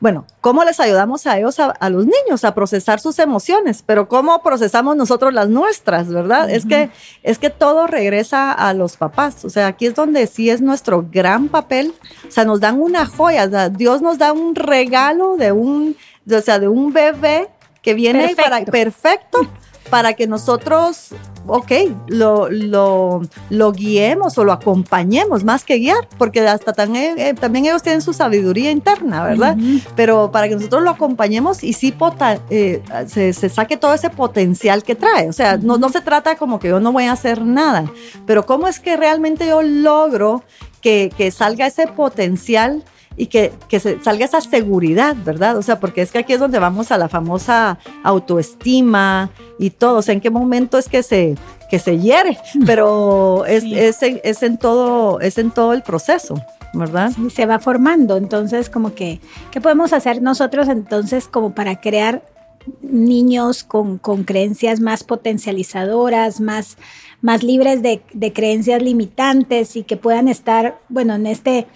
bueno, 0.00 0.24
¿cómo 0.40 0.64
les 0.64 0.80
ayudamos 0.80 1.26
a 1.26 1.38
ellos, 1.38 1.60
a, 1.60 1.90
los 1.90 2.06
niños, 2.06 2.44
a 2.44 2.54
procesar 2.54 3.00
sus 3.00 3.18
emociones? 3.18 3.84
Pero 3.84 4.08
¿cómo 4.08 4.42
procesamos 4.42 4.96
nosotros 4.96 5.34
las 5.34 5.50
nuestras, 5.50 6.08
verdad? 6.08 6.48
Es, 6.50 6.64
que, 6.64 6.88
es 7.22 7.38
que 7.38 7.50
todo 7.50 7.86
regresa 7.86 8.50
a 8.50 8.72
los 8.72 8.96
papás. 8.96 9.44
O 9.44 9.50
sea, 9.50 9.66
aquí 9.66 9.84
es 9.84 9.94
donde 9.94 10.26
sí 10.26 10.48
es 10.48 10.62
nuestro 10.62 11.06
gran 11.12 11.48
papel. 11.48 11.92
O 12.26 12.30
sea, 12.30 12.46
nos 12.46 12.60
dan 12.60 12.80
una 12.80 13.04
joya. 13.04 13.68
Dios 13.68 14.00
nos 14.00 14.16
da 14.16 14.32
un 14.32 14.54
regalo 14.54 15.36
de 15.36 15.52
un, 15.52 15.94
o 16.30 16.40
sea, 16.40 16.58
de 16.58 16.68
un 16.68 16.94
bebé 16.94 17.50
que 17.82 17.92
viene 17.92 18.34
para 18.34 18.64
perfecto 18.64 19.38
para 19.88 20.14
que 20.14 20.26
nosotros, 20.26 21.08
ok, 21.46 21.72
lo, 22.08 22.50
lo, 22.50 23.22
lo, 23.48 23.72
guiemos 23.72 24.36
o 24.38 24.44
lo 24.44 24.52
acompañemos 24.52 25.42
más 25.42 25.64
que 25.64 25.78
guiar, 25.78 26.08
porque 26.18 26.40
hasta 26.40 26.72
también, 26.72 27.18
eh, 27.18 27.34
también 27.34 27.64
ellos 27.64 27.82
tienen 27.82 28.02
su 28.02 28.12
sabiduría 28.12 28.70
interna, 28.70 29.24
¿verdad? 29.24 29.56
Pero 29.96 30.30
para 30.30 30.48
que 30.48 30.54
nosotros 30.54 30.82
lo 30.82 30.90
acompañemos 30.90 31.64
y 31.64 31.72
sí 31.72 31.94
eh, 32.50 32.82
se, 33.06 33.32
se, 33.32 33.48
saque 33.48 33.76
todo 33.76 33.94
ese 33.94 34.10
potencial 34.10 34.82
que 34.84 34.94
trae. 34.94 35.28
O 35.28 35.32
sea, 35.32 35.56
no, 35.56 35.78
no 35.78 35.88
se 35.88 36.00
trata 36.00 36.36
como 36.36 36.60
que 36.60 36.68
yo 36.68 36.80
no 36.80 36.92
voy 36.92 37.04
a 37.04 37.12
hacer 37.12 37.42
nada, 37.44 37.90
pero 38.26 38.46
cómo 38.46 38.68
es 38.68 38.78
que 38.80 38.96
realmente 38.96 39.48
yo 39.48 39.62
logro 39.62 40.44
que, 40.80 41.12
que 41.16 41.30
salga 41.30 41.66
ese 41.66 41.86
potencial 41.86 42.84
y 43.20 43.26
que, 43.26 43.52
que 43.68 43.80
se 43.80 44.02
salga 44.02 44.24
esa 44.24 44.40
seguridad, 44.40 45.14
¿verdad? 45.26 45.58
O 45.58 45.62
sea, 45.62 45.78
porque 45.78 46.00
es 46.00 46.10
que 46.10 46.16
aquí 46.16 46.32
es 46.32 46.40
donde 46.40 46.58
vamos 46.58 46.90
a 46.90 46.96
la 46.96 47.06
famosa 47.06 47.78
autoestima 48.02 49.28
y 49.58 49.68
todo, 49.68 49.98
o 49.98 50.02
sea, 50.02 50.14
en 50.14 50.22
qué 50.22 50.30
momento 50.30 50.78
es 50.78 50.88
que 50.88 51.02
se, 51.02 51.34
que 51.68 51.78
se 51.78 51.98
hiere, 51.98 52.38
pero 52.64 53.44
es, 53.44 53.64
es, 53.64 54.02
en, 54.02 54.22
es, 54.24 54.42
en 54.42 54.56
todo, 54.56 55.20
es 55.20 55.36
en 55.36 55.50
todo 55.50 55.74
el 55.74 55.82
proceso. 55.82 56.42
¿verdad? 56.72 57.12
Sí, 57.14 57.28
se 57.30 57.46
va 57.46 57.58
formando, 57.58 58.16
entonces 58.16 58.70
como 58.70 58.94
que, 58.94 59.20
¿qué 59.50 59.60
podemos 59.60 59.92
hacer 59.92 60.22
nosotros 60.22 60.68
entonces 60.68 61.26
como 61.26 61.52
para 61.52 61.80
crear 61.80 62.22
niños 62.80 63.64
con, 63.64 63.98
con 63.98 64.24
creencias 64.24 64.80
más 64.80 65.04
potencializadoras, 65.04 66.40
más, 66.40 66.78
más 67.20 67.42
libres 67.42 67.82
de, 67.82 68.00
de 68.14 68.32
creencias 68.32 68.80
limitantes 68.80 69.76
y 69.76 69.82
que 69.82 69.96
puedan 69.96 70.28
estar, 70.28 70.78
bueno, 70.88 71.16
en 71.16 71.26
este 71.26 71.66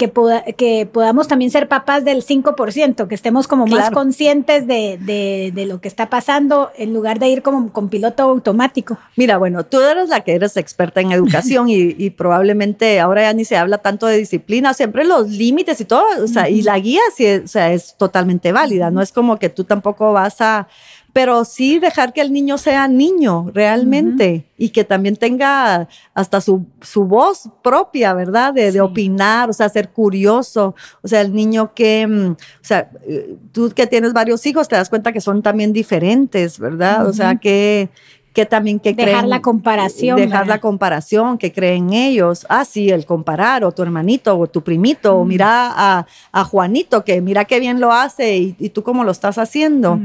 que, 0.00 0.54
que 0.56 0.86
podamos 0.86 1.28
también 1.28 1.50
ser 1.50 1.68
papás 1.68 2.06
del 2.06 2.24
5%, 2.24 3.06
que 3.06 3.14
estemos 3.14 3.46
como 3.46 3.66
más 3.66 3.90
conscientes 3.90 4.66
de, 4.66 4.98
de, 4.98 5.66
lo 5.66 5.80
que 5.80 5.88
está 5.88 6.08
pasando 6.08 6.70
en 6.76 6.94
lugar 6.94 7.18
de 7.18 7.28
ir 7.28 7.42
como 7.42 7.70
con 7.70 7.90
piloto 7.90 8.22
automático. 8.22 8.96
Mira, 9.16 9.36
bueno, 9.36 9.66
tú 9.66 9.78
eres 9.80 10.08
la 10.08 10.20
que 10.20 10.34
eres 10.34 10.56
experta 10.56 11.02
en 11.02 11.12
educación 11.12 11.68
y, 11.68 11.94
y, 11.98 12.10
probablemente 12.10 12.98
ahora 12.98 13.22
ya 13.22 13.32
ni 13.34 13.44
se 13.44 13.58
habla 13.58 13.78
tanto 13.78 14.06
de 14.06 14.16
disciplina, 14.16 14.72
siempre 14.72 15.04
los 15.04 15.28
límites 15.28 15.80
y 15.82 15.84
todo, 15.84 16.04
o 16.22 16.26
sea, 16.26 16.48
y 16.48 16.62
la 16.62 16.78
guía 16.78 17.02
sí, 17.14 17.26
o 17.26 17.46
sea, 17.46 17.72
es 17.72 17.94
totalmente 17.96 18.52
válida, 18.52 18.90
no 18.90 19.02
es 19.02 19.12
como 19.12 19.38
que 19.38 19.50
tú 19.50 19.64
tampoco 19.64 20.14
vas 20.14 20.40
a 20.40 20.66
pero 21.12 21.44
sí 21.44 21.78
dejar 21.78 22.12
que 22.12 22.20
el 22.20 22.32
niño 22.32 22.58
sea 22.58 22.86
niño 22.88 23.50
realmente 23.52 24.46
y 24.56 24.70
que 24.70 24.84
también 24.84 25.16
tenga 25.16 25.88
hasta 26.14 26.40
su, 26.40 26.66
su 26.82 27.04
voz 27.04 27.48
propia, 27.62 28.12
¿verdad? 28.14 28.52
De, 28.52 28.70
de, 28.72 28.80
opinar, 28.80 29.50
o 29.50 29.52
sea, 29.52 29.68
ser 29.68 29.88
curioso, 29.88 30.74
o 31.02 31.08
sea, 31.08 31.22
el 31.22 31.34
niño 31.34 31.72
que, 31.74 32.06
mm, 32.06 32.30
o 32.32 32.36
sea, 32.60 32.90
eh, 33.06 33.36
tú 33.52 33.70
que 33.74 33.86
tienes 33.86 34.12
varios 34.12 34.44
hijos 34.46 34.68
te 34.68 34.76
das 34.76 34.90
cuenta 34.90 35.12
que 35.12 35.20
son 35.20 35.42
también 35.42 35.72
diferentes, 35.72 36.58
¿verdad? 36.58 37.06
O 37.06 37.12
sea, 37.12 37.36
que 37.36 37.88
que 38.32 38.46
también 38.46 38.78
que 38.78 38.94
dejar 38.94 39.26
la 39.26 39.42
comparación 39.42 40.16
dejar 40.16 40.46
la 40.46 40.60
comparación 40.60 41.38
que 41.38 41.52
creen 41.52 41.92
ellos 41.92 42.46
ah 42.48 42.64
sí 42.64 42.90
el 42.90 43.04
comparar 43.04 43.64
o 43.64 43.72
tu 43.72 43.82
hermanito 43.82 44.38
o 44.38 44.46
tu 44.46 44.62
primito 44.62 45.16
o 45.16 45.24
mira 45.24 45.72
a, 45.74 46.06
a, 46.32 46.44
Juanito 46.44 47.04
que 47.04 47.20
mira 47.20 47.44
qué 47.44 47.60
bien 47.60 47.80
lo 47.80 47.92
hace 47.92 48.36
y, 48.36 48.68
tú 48.70 48.82
cómo 48.82 49.04
lo 49.04 49.10
estás 49.10 49.38
haciendo. 49.38 50.00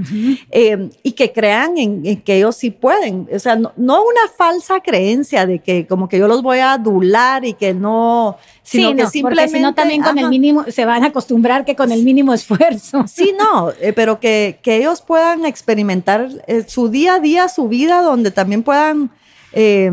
Eh, 0.51 0.89
y 1.03 1.11
que 1.13 1.31
crean 1.31 1.77
en, 1.77 2.21
que 2.21 2.37
ellos 2.37 2.55
sí 2.55 2.71
pueden. 2.71 3.27
O 3.33 3.39
sea 3.39 3.55
no, 3.55 3.71
una 3.77 4.27
falsa 4.35 4.79
creencia 4.79 5.45
de 5.45 5.59
que 5.59 5.85
como 5.85 6.07
que 6.07 6.17
yo 6.17 6.27
los 6.27 6.41
voy 6.41 6.59
a 6.59 6.73
adular 6.73 7.45
y 7.45 7.53
que 7.53 7.73
no 7.73 8.37
sino 8.65 8.89
sí, 8.89 8.95
que 8.95 9.07
simplemente 9.07 9.57
si 9.57 9.61
no 9.61 9.75
también 9.75 10.01
con 10.01 10.17
el 10.17 10.27
mínimo 10.27 10.65
se 10.67 10.85
van 10.85 11.03
a 11.03 11.07
acostumbrar 11.07 11.65
que 11.65 11.75
con 11.75 11.91
el 11.91 12.03
mínimo 12.03 12.33
esfuerzo. 12.33 13.05
Sí 13.07 13.33
no 13.37 13.71
eh, 13.79 13.93
pero 13.93 14.19
que, 14.19 14.59
que 14.61 14.77
ellos 14.77 15.01
puedan 15.01 15.45
experimentar 15.45 16.29
eh, 16.47 16.65
su 16.67 16.89
día 16.89 17.15
a 17.15 17.19
día 17.19 17.47
su 17.47 17.67
vida 17.67 18.01
donde 18.01 18.31
también 18.31 18.63
puedan 18.63 19.11
eh, 19.53 19.91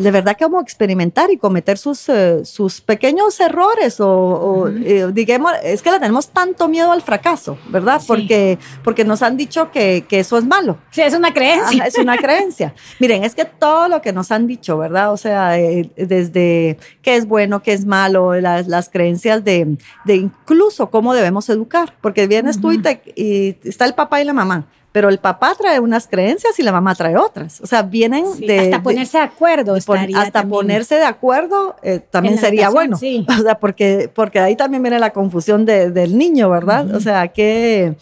de 0.00 0.10
verdad 0.10 0.36
que 0.36 0.44
vamos 0.44 0.60
a 0.60 0.62
experimentar 0.62 1.30
y 1.30 1.36
cometer 1.36 1.78
sus, 1.78 2.08
eh, 2.08 2.44
sus 2.44 2.80
pequeños 2.80 3.38
errores 3.40 4.00
o, 4.00 4.68
eh, 4.68 5.08
digamos, 5.12 5.52
es 5.62 5.82
que 5.82 5.90
le 5.90 5.98
tenemos 5.98 6.28
tanto 6.28 6.68
miedo 6.68 6.92
al 6.92 7.02
fracaso, 7.02 7.58
¿verdad? 7.68 8.00
Porque, 8.06 8.58
porque 8.82 9.04
nos 9.04 9.22
han 9.22 9.36
dicho 9.36 9.70
que, 9.70 10.04
que, 10.08 10.20
eso 10.20 10.38
es 10.38 10.44
malo. 10.44 10.78
Sí, 10.90 11.02
es 11.02 11.14
una 11.14 11.32
creencia. 11.32 11.84
es 11.84 11.98
una 11.98 12.16
creencia. 12.16 12.74
Miren, 12.98 13.24
es 13.24 13.34
que 13.34 13.44
todo 13.44 13.88
lo 13.88 14.00
que 14.02 14.12
nos 14.12 14.30
han 14.30 14.46
dicho, 14.46 14.78
¿verdad? 14.78 15.12
O 15.12 15.16
sea, 15.16 15.50
desde 15.50 16.78
qué 17.02 17.16
es 17.16 17.26
bueno, 17.26 17.62
qué 17.62 17.72
es 17.72 17.84
malo, 17.84 18.34
las, 18.40 18.66
las 18.66 18.88
creencias 18.88 19.44
de, 19.44 19.76
de, 20.04 20.16
incluso 20.16 20.90
cómo 20.90 21.14
debemos 21.14 21.48
educar, 21.48 21.94
porque 22.00 22.26
vienes 22.26 22.60
tú 22.60 22.72
y, 22.72 22.80
y 23.16 23.56
está 23.64 23.84
el 23.84 23.94
papá 23.94 24.20
y 24.20 24.24
la 24.24 24.32
mamá 24.32 24.66
pero 24.92 25.08
el 25.08 25.18
papá 25.18 25.54
trae 25.56 25.78
unas 25.78 26.08
creencias 26.08 26.58
y 26.58 26.62
la 26.62 26.72
mamá 26.72 26.94
trae 26.94 27.16
otras. 27.16 27.60
O 27.60 27.66
sea, 27.66 27.82
vienen 27.82 28.24
de... 28.40 28.58
Hasta 28.60 28.82
ponerse 28.82 29.18
de 29.18 29.24
acuerdo. 29.24 29.74
hasta 30.16 30.44
ponerse 30.44 30.96
de 30.96 31.04
acuerdo 31.04 31.76
eh, 31.82 32.00
también 32.00 32.38
sería 32.38 32.70
bueno. 32.70 32.96
Sí. 32.96 33.26
O 33.40 33.42
sea, 33.42 33.58
porque, 33.58 34.10
porque 34.12 34.38
ahí 34.38 34.54
también 34.56 34.82
viene 34.82 34.98
la 34.98 35.10
confusión 35.10 35.64
del 35.64 36.18
niño, 36.18 36.50
¿verdad? 36.50 36.94
O 36.94 37.00
sea, 37.00 37.28
que... 37.28 37.94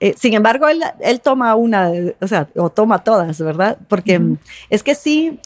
Eh, 0.00 0.14
sin 0.16 0.34
embargo, 0.34 0.68
él, 0.68 0.80
él, 1.00 1.20
toma 1.20 1.56
una, 1.56 1.90
o 2.20 2.28
sea, 2.28 2.46
o 2.54 2.70
toma 2.70 3.02
todas, 3.02 3.40
¿verdad? 3.40 3.78
Porque 3.88 4.20
es 4.70 4.84
que 4.84 4.94
sí, 4.94 5.40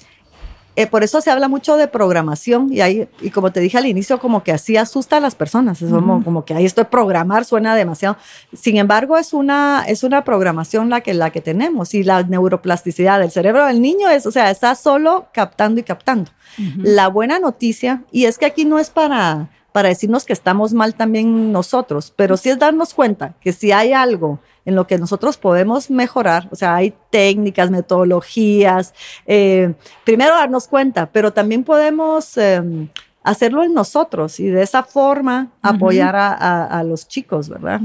eh, 0.75 0.87
por 0.87 1.03
eso 1.03 1.21
se 1.21 1.31
habla 1.31 1.49
mucho 1.49 1.77
de 1.77 1.87
programación 1.87 2.73
y 2.73 2.81
ahí, 2.81 3.07
y 3.21 3.31
como 3.31 3.53
te 3.53 3.61
dije 3.61 3.77
al 3.77 3.85
inicio, 3.85 4.19
como 4.19 4.43
que 4.43 4.53
así 4.53 4.77
asusta 4.79 5.19
a 5.19 5.21
las 5.21 5.35
personas, 5.35 5.83
es 5.83 5.91
como, 5.91 6.25
como, 6.25 6.47
que 6.47 6.55
ahí 6.55 6.65
esto 6.65 6.81
de 6.81 6.87
programar 6.87 7.45
suena 7.45 7.75
demasiado. 7.75 8.17
Sin 8.55 8.79
embargo, 8.79 9.19
es 9.19 9.35
una, 9.35 9.85
es 9.87 10.03
una 10.03 10.25
programación 10.25 10.89
la 10.89 11.03
que, 11.03 11.13
la 11.13 11.31
que 11.31 11.43
tenemos 11.43 11.93
y 11.93 12.03
la 12.05 12.23
neuroplasticidad 12.23 13.21
del 13.21 13.31
cerebro 13.31 13.67
del 13.67 13.83
niño 13.83 14.09
es, 14.09 14.25
o 14.25 14.31
sea, 14.31 14.51
está 14.51 14.75
solo 14.75 15.27
captando 15.33 15.81
y 15.81 15.85
captando. 15.85 16.31
La 16.77 17.09
buena 17.09 17.39
noticia, 17.39 18.03
y 18.11 18.25
es 18.25 18.39
que 18.39 18.47
aquí 18.47 18.65
no 18.65 18.79
es 18.79 18.91
para, 18.91 19.49
para 19.73 19.89
decirnos 19.89 20.25
que 20.25 20.33
estamos 20.33 20.73
mal 20.73 20.95
también 20.95 21.53
nosotros, 21.53 22.13
pero 22.15 22.37
sí 22.37 22.51
es 22.51 22.59
darnos 22.59 22.95
cuenta 22.95 23.35
que 23.41 23.53
si 23.53 23.73
hay 23.73 23.93
algo 23.93 24.39
en 24.65 24.77
lo 24.77 24.87
que 24.87 24.99
nosotros 24.99 25.37
podemos 25.37 25.91
mejorar, 25.91 26.49
o 26.51 26.57
sea, 26.57 26.77
hay 26.77 26.95
técnicas, 27.11 27.71
metodologías, 27.71 28.95
eh, 29.27 29.75
primero 30.05 30.35
darnos 30.35 30.69
cuenta, 30.69 31.07
pero 31.07 31.33
también 31.33 31.65
podemos 31.65 32.37
em, 32.37 32.89
hacerlo 33.23 33.65
en 33.65 33.75
nosotros 33.75 34.39
y 34.41 34.47
de 34.47 34.63
esa 34.63 34.83
forma 34.83 35.49
apoyar 35.63 36.15
a, 36.17 36.83
los 36.85 37.09
chicos, 37.09 37.49
¿verdad? 37.49 37.81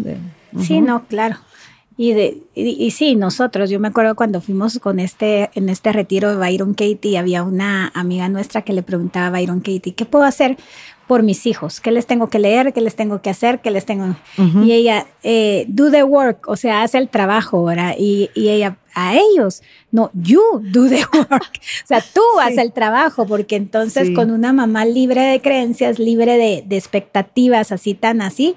Sí, 0.60 0.82
no, 0.82 1.06
claro. 1.06 1.38
Y, 2.00 2.14
de, 2.14 2.44
y, 2.54 2.92
sí, 2.92 3.16
nosotros, 3.16 3.72
yo 3.72 3.80
me 3.80 3.88
acuerdo 3.88 4.16
cuando 4.16 4.40
fuimos 4.40 4.78
con 4.78 5.00
este, 5.00 5.50
en 5.56 5.68
este 5.68 5.92
retiro 5.92 6.30
de 6.30 6.38
Byron 6.38 6.76
Katie, 6.76 7.18
había 7.18 7.42
una 7.42 7.92
amiga 7.96 8.30
nuestra 8.30 8.62
que 8.62 8.72
le 8.72 8.84
preguntaba 8.84 9.28
a 9.28 9.30
Byron 9.32 9.62
Katie, 9.62 9.96
¿qué 9.96 10.06
puedo 10.06 10.24
hacer 10.24 10.58
por 11.08 11.24
mis 11.24 11.46
hijos, 11.46 11.80
qué 11.80 11.92
les 11.92 12.06
tengo 12.06 12.28
que 12.28 12.38
leer, 12.38 12.74
qué 12.74 12.82
les 12.82 12.96
tengo 12.96 13.22
que 13.22 13.30
hacer, 13.30 13.60
qué 13.60 13.72
les 13.72 13.86
tengo... 13.86 14.16
Y 14.64 14.74
ella, 14.74 15.08
eh, 15.24 15.66
do 15.70 15.90
the 15.90 16.04
work, 16.04 16.48
o 16.48 16.58
sea, 16.58 16.84
hace 16.84 16.98
el 16.98 17.10
trabajo, 17.10 17.64
¿verdad? 17.64 17.96
Y, 17.98 18.30
y 18.36 18.50
ella, 18.50 18.78
a 18.98 19.16
ellos. 19.16 19.62
No, 19.92 20.10
you 20.14 20.42
do 20.74 20.90
the 20.90 21.04
work. 21.14 21.60
o 21.84 21.88
sea, 21.88 22.04
tú 22.14 22.22
haces 22.42 22.58
el 22.58 22.74
trabajo, 22.74 23.26
porque 23.28 23.56
entonces 23.56 24.10
con 24.14 24.32
una 24.32 24.52
mamá 24.54 24.86
libre 24.86 25.22
de 25.22 25.40
creencias, 25.40 26.00
libre 26.00 26.38
de, 26.38 26.76
expectativas, 26.76 27.72
así 27.72 27.94
tan 27.94 28.22
así, 28.22 28.56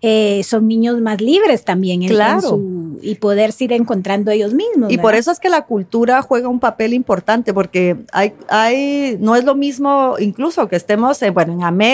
eh, 0.00 0.42
son 0.44 0.66
niños 0.66 1.00
más 1.00 1.20
libres 1.20 1.64
también 1.64 2.02
en, 2.02 2.08
claro. 2.08 2.58
y 3.02 3.16
poder 3.16 3.54
ir 3.58 3.72
encontrando 3.74 4.30
ellos 4.30 4.54
mismos. 4.54 4.90
Y 4.90 4.98
por 4.98 5.14
eso 5.14 5.30
es 5.30 5.38
que 5.38 5.50
la 5.50 5.66
cultura 5.66 6.22
juega 6.22 6.48
un 6.48 6.58
papel 6.58 6.94
importante, 6.94 7.52
porque 7.52 7.98
hay, 8.12 8.32
hay, 8.48 9.18
no 9.20 9.36
es 9.36 9.44
lo 9.44 9.54
mismo 9.54 10.16
incluso 10.18 10.68
que 10.68 10.76
estemos, 10.76 11.20
bueno, 11.34 11.52
en 11.52 11.62
América, 11.64 11.91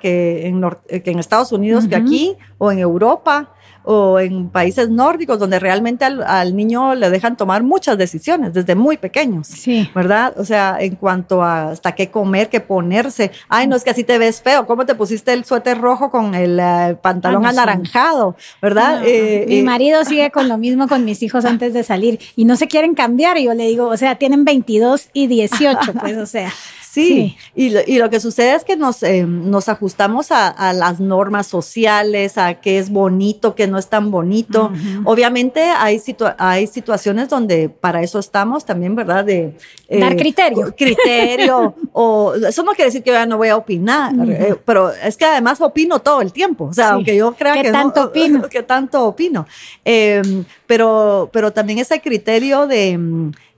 que 0.00 0.46
en, 0.46 0.62
que 1.02 1.10
en 1.10 1.18
Estados 1.18 1.52
Unidos, 1.52 1.86
que 1.88 1.96
aquí, 1.96 2.36
o 2.58 2.70
en 2.70 2.78
Europa 2.78 3.52
o 3.88 4.18
en 4.18 4.50
países 4.50 4.90
nórdicos 4.90 5.38
donde 5.38 5.60
realmente 5.60 6.04
al, 6.04 6.56
niño 6.56 6.96
le 6.96 7.08
dejan 7.08 7.36
tomar 7.36 7.62
muchas 7.62 7.96
decisiones 7.96 8.52
desde 8.52 8.74
muy 8.74 8.96
pequeños, 8.96 9.46
sí. 9.46 9.88
¿verdad? 9.94 10.34
O 10.38 10.44
sea, 10.44 10.76
en 10.80 10.96
cuanto 10.96 11.40
a 11.40 11.70
hasta 11.70 11.92
qué 11.92 12.10
comer, 12.10 12.48
qué 12.48 12.58
ponerse. 12.58 13.30
Ay, 13.48 13.68
no 13.68 13.76
es 13.76 13.84
que 13.84 13.90
así 13.90 14.02
te 14.02 14.18
ves 14.18 14.42
feo. 14.42 14.66
¿Cómo 14.66 14.86
te 14.86 14.96
pusiste 14.96 15.32
el 15.32 15.44
suéter 15.44 15.80
rojo 15.80 16.10
con 16.10 16.34
el 16.34 16.58
eh, 16.58 16.96
pantalón 17.00 17.46
anaranjado, 17.46 18.34
verdad? 18.60 19.02
Eh, 19.06 19.44
Mi 19.48 19.60
eh, 19.60 19.62
marido 19.62 20.04
sigue 20.04 20.32
con 20.32 20.48
lo 20.48 20.58
mismo 20.58 20.88
con 20.88 21.04
mis 21.04 21.22
hijos 21.22 21.44
antes 21.44 21.72
de 21.72 21.84
salir 21.84 22.18
y 22.34 22.44
no 22.44 22.56
se 22.56 22.66
quieren 22.66 22.96
cambiar. 22.96 23.38
Y 23.38 23.44
yo 23.44 23.54
le 23.54 23.68
digo, 23.68 23.86
o 23.86 23.96
sea, 23.96 24.16
tienen 24.16 24.44
22 24.44 25.10
y 25.12 25.28
18, 25.28 25.92
pues, 26.00 26.16
o 26.16 26.26
sea. 26.26 26.52
Sí, 26.96 27.36
Y, 27.54 27.68
lo, 27.68 27.80
y, 27.86 27.98
lo, 27.98 28.08
que 28.08 28.20
sucede 28.20 28.54
es 28.54 28.64
que 28.64 28.74
nos, 28.74 29.02
eh, 29.02 29.26
nos 29.26 29.68
ajustamos 29.68 30.28
a, 30.30 30.72
las 30.72 30.98
normas 30.98 31.46
sociales, 31.46 32.38
a 32.38 32.54
qué 32.54 32.78
es 32.78 32.88
bonito, 32.88 33.54
qué 33.54 33.66
no 33.66 33.76
es 33.76 33.88
tan 33.88 34.10
bonito. 34.10 34.72
Obviamente 35.04 35.60
hay, 35.60 36.00
hay 36.38 36.66
situaciones 36.66 37.28
donde 37.28 37.68
para 37.68 38.00
eso 38.00 38.18
estamos 38.18 38.64
también, 38.64 38.94
¿verdad? 38.96 39.26
De, 39.26 39.54
eh, 39.88 40.00
Dar 40.00 40.16
criterio. 40.16 40.74
Criterio. 40.74 41.74
o, 41.92 42.32
eso 42.34 42.62
no 42.62 42.72
quiere 42.72 42.86
decir 42.86 43.02
que 43.02 43.10
ya 43.10 43.26
no 43.26 43.36
voy 43.36 43.48
a 43.48 43.58
opinar, 43.58 44.14
eh, 44.30 44.56
pero 44.64 44.90
es 44.90 45.18
que 45.18 45.26
además 45.26 45.60
opino 45.60 45.98
todo 45.98 46.22
el 46.22 46.32
tiempo. 46.32 46.64
O 46.64 46.72
sea, 46.72 46.92
aunque 46.92 47.14
yo 47.14 47.34
crea 47.34 47.60
que 47.60 47.70
tanto 47.70 48.04
opino? 48.06 48.48
que 48.48 48.62
tanto 48.62 49.04
opino. 49.04 49.46
Em, 49.84 50.44
pero, 50.66 51.28
pero 51.30 51.52
también 51.52 51.78
ese 51.78 52.00
criterio 52.00 52.66
de, 52.66 52.98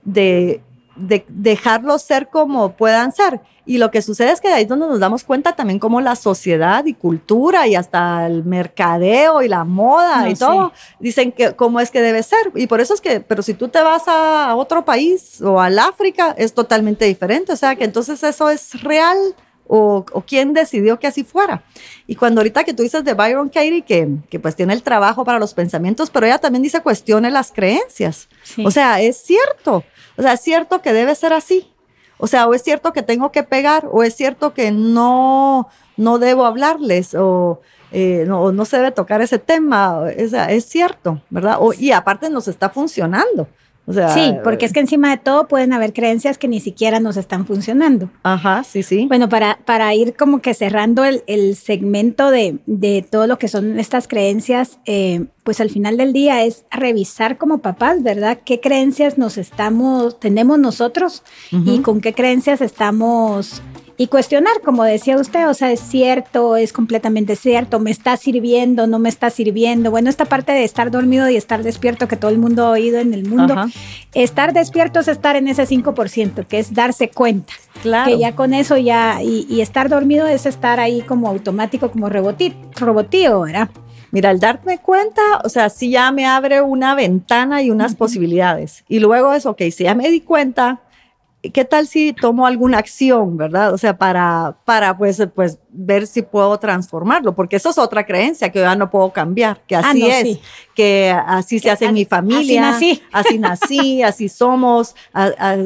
de 0.03 0.61
de 0.99 1.25
dejarlos 1.29 2.01
ser 2.01 2.27
como 2.29 2.73
puedan 2.73 3.11
ser. 3.11 3.41
Y 3.65 3.77
lo 3.77 3.91
que 3.91 4.01
sucede 4.01 4.31
es 4.31 4.41
que 4.41 4.47
ahí 4.47 4.63
es 4.63 4.67
donde 4.67 4.87
nos 4.87 4.99
damos 4.99 5.23
cuenta 5.23 5.55
también 5.55 5.77
cómo 5.77 6.01
la 6.01 6.15
sociedad 6.15 6.85
y 6.85 6.95
cultura 6.95 7.67
y 7.67 7.75
hasta 7.75 8.25
el 8.25 8.43
mercadeo 8.43 9.43
y 9.43 9.47
la 9.47 9.63
moda 9.63 10.27
y 10.27 10.33
todo 10.33 10.73
dicen 10.99 11.31
que 11.31 11.53
cómo 11.53 11.79
es 11.79 11.91
que 11.91 12.01
debe 12.01 12.23
ser. 12.23 12.51
Y 12.55 12.65
por 12.65 12.81
eso 12.81 12.95
es 12.95 13.01
que, 13.01 13.19
pero 13.19 13.43
si 13.43 13.53
tú 13.53 13.67
te 13.67 13.79
vas 13.81 14.07
a 14.07 14.55
otro 14.55 14.83
país 14.85 15.39
o 15.41 15.61
al 15.61 15.77
África, 15.77 16.33
es 16.37 16.53
totalmente 16.53 17.05
diferente. 17.05 17.53
O 17.53 17.55
sea 17.55 17.75
que 17.75 17.83
entonces 17.83 18.23
eso 18.23 18.49
es 18.49 18.81
real. 18.81 19.17
O, 19.71 20.03
o, 20.13 20.21
quién 20.23 20.53
decidió 20.53 20.97
que 20.97 21.05
así 21.05 21.23
fuera. 21.23 21.63
Y 22.07 22.15
cuando 22.15 22.41
ahorita 22.41 22.63
que 22.63 22.73
tú 22.73 22.81
dices 22.81 23.03
de 23.03 23.13
Byron 23.13 23.49
Katie, 23.49 23.83
que, 23.83 24.07
que 24.27 24.39
pues 24.39 24.55
tiene 24.55 24.73
el 24.73 24.81
trabajo 24.81 25.23
para 25.23 25.37
los 25.37 25.53
pensamientos, 25.53 26.09
pero 26.09 26.25
ella 26.25 26.39
también 26.39 26.63
dice 26.63 26.81
cuestione 26.81 27.29
las 27.29 27.51
creencias. 27.51 28.29
O 28.65 28.71
sea, 28.71 28.99
es 28.99 29.17
cierto. 29.17 29.83
O 30.19 30.21
sea, 30.21 30.33
es 30.33 30.41
cierto 30.41 30.81
que 30.81 30.91
debe 30.91 31.15
ser 31.15 31.31
así. 31.31 31.71
O 32.17 32.27
sea, 32.27 32.45
o 32.45 32.53
es 32.53 32.61
cierto 32.61 32.91
que 32.91 33.03
tengo 33.03 33.31
que 33.31 33.43
pegar, 33.43 33.87
o 33.89 34.03
es 34.03 34.13
cierto 34.13 34.53
que 34.53 34.71
no, 34.71 35.69
no 35.95 36.19
debo 36.19 36.45
hablarles, 36.45 37.15
o 37.15 37.61
eh, 37.93 38.25
no, 38.27 38.51
no, 38.51 38.65
se 38.65 38.75
debe 38.75 38.91
tocar 38.91 39.21
ese 39.21 39.39
tema. 39.39 39.99
O 39.99 40.05
es 40.07 40.65
cierto, 40.65 41.21
¿verdad? 41.29 41.55
O, 41.61 41.71
y 41.71 41.93
aparte 41.93 42.29
nos 42.29 42.49
está 42.49 42.69
funcionando 42.69 43.47
sí, 44.13 44.33
porque 44.43 44.65
es 44.65 44.73
que 44.73 44.79
encima 44.79 45.09
de 45.11 45.17
todo 45.17 45.47
pueden 45.47 45.73
haber 45.73 45.93
creencias 45.93 46.37
que 46.37 46.47
ni 46.47 46.59
siquiera 46.59 46.99
nos 46.99 47.17
están 47.17 47.45
funcionando. 47.45 48.09
Ajá, 48.23 48.63
sí, 48.63 48.83
sí. 48.83 49.05
Bueno, 49.07 49.29
para, 49.29 49.59
para 49.65 49.93
ir 49.95 50.15
como 50.15 50.41
que 50.41 50.53
cerrando 50.53 51.03
el, 51.05 51.55
segmento 51.55 52.31
de, 52.31 52.59
todo 53.09 53.27
lo 53.27 53.37
que 53.37 53.47
son 53.47 53.79
estas 53.79 54.07
creencias, 54.07 54.79
eh, 54.85 55.25
pues 55.43 55.59
al 55.61 55.69
final 55.69 55.97
del 55.97 56.13
día 56.13 56.43
es 56.43 56.65
revisar 56.71 57.37
como 57.37 57.59
papás, 57.59 58.03
¿verdad? 58.03 58.39
¿Qué 58.45 58.59
creencias 58.59 59.17
nos 59.17 59.37
estamos, 59.37 60.19
tenemos 60.19 60.59
nosotros 60.59 61.23
y 61.51 61.79
con 61.79 62.01
qué 62.01 62.13
creencias 62.13 62.61
estamos 62.61 63.61
y 64.01 64.07
cuestionar, 64.07 64.61
como 64.63 64.85
decía 64.85 65.17
usted, 65.17 65.49
o 65.49 65.53
sea, 65.53 65.73
es 65.73 65.81
cierto, 65.81 66.55
es 66.55 66.71
completamente 66.71 67.35
cierto, 67.35 67.81
me 67.81 67.91
está 67.91 68.15
sirviendo, 68.15 68.87
no 68.87 68.97
me 68.97 69.09
está 69.09 69.29
sirviendo. 69.29 69.91
Bueno, 69.91 70.09
esta 70.09 70.23
parte 70.23 70.53
de 70.53 70.63
estar 70.63 70.89
dormido 70.89 71.27
y 71.29 71.35
estar 71.35 71.63
despierto 71.63 72.07
que 72.07 72.15
todo 72.15 72.31
el 72.31 72.37
mundo 72.37 72.65
ha 72.65 72.69
oído 72.69 72.99
en 72.99 73.13
el 73.13 73.27
mundo, 73.27 73.55
estar 74.13 74.53
despierto 74.53 75.01
es 75.01 75.09
estar 75.09 75.35
en 75.35 75.49
ese 75.49 75.63
5%, 75.63 76.47
que 76.47 76.59
es 76.59 76.73
darse 76.73 77.09
cuenta. 77.09 77.51
Claro. 77.81 78.09
Que 78.09 78.17
ya 78.17 78.37
con 78.37 78.53
eso 78.53 78.77
ya, 78.77 79.21
y, 79.21 79.59
estar 79.59 79.89
dormido 79.89 80.27
es 80.27 80.45
estar 80.45 80.79
ahí 80.79 81.01
como 81.01 81.27
automático, 81.27 81.91
como 81.91 82.07
robotío, 82.07 83.41
¿verdad? 83.41 83.69
Mira, 84.11 84.29
al 84.29 84.39
darme 84.39 84.77
cuenta, 84.77 85.21
o 85.43 85.49
sea, 85.49 85.69
sí 85.69 85.89
ya 85.89 86.09
me 86.13 86.25
abre 86.25 86.61
una 86.61 86.95
ventana 86.95 87.61
y 87.61 87.69
unas 87.69 87.95
posibilidades. 87.95 88.85
Y 88.87 88.99
luego 88.99 89.33
es, 89.33 89.45
ok, 89.45 89.63
si 89.73 89.83
ya 89.83 89.93
me 89.93 90.09
di 90.09 90.21
cuenta, 90.21 90.79
¿qué 91.41 91.65
tal 91.65 91.87
si 91.87 92.13
tomo 92.13 92.45
alguna 92.45 92.77
acción, 92.77 93.37
verdad? 93.37 93.73
O 93.73 93.77
sea, 93.77 93.97
para, 93.97 94.57
para 94.65 94.97
pues, 94.97 95.25
pues 95.33 95.59
ver 95.71 96.07
si 96.07 96.21
puedo 96.21 96.57
transformarlo, 96.57 97.35
porque 97.35 97.57
eso 97.57 97.69
es 97.69 97.77
otra 97.77 98.05
creencia 98.05 98.51
que 98.51 98.59
ya 98.59 98.75
no 98.75 98.89
puedo 98.89 99.11
cambiar, 99.11 99.61
que 99.67 99.75
ah, 99.75 99.83
así 99.85 100.09
es, 100.09 100.39
que 100.73 101.15
así 101.27 101.59
se 101.59 101.69
hace 101.69 101.85
en 101.85 101.93
mi 101.93 102.05
familia, 102.05 102.69
así 102.69 102.97
nací, 102.97 103.03
así, 103.11 103.39
nací, 103.39 104.03
así 104.03 104.29
somos, 104.29 104.95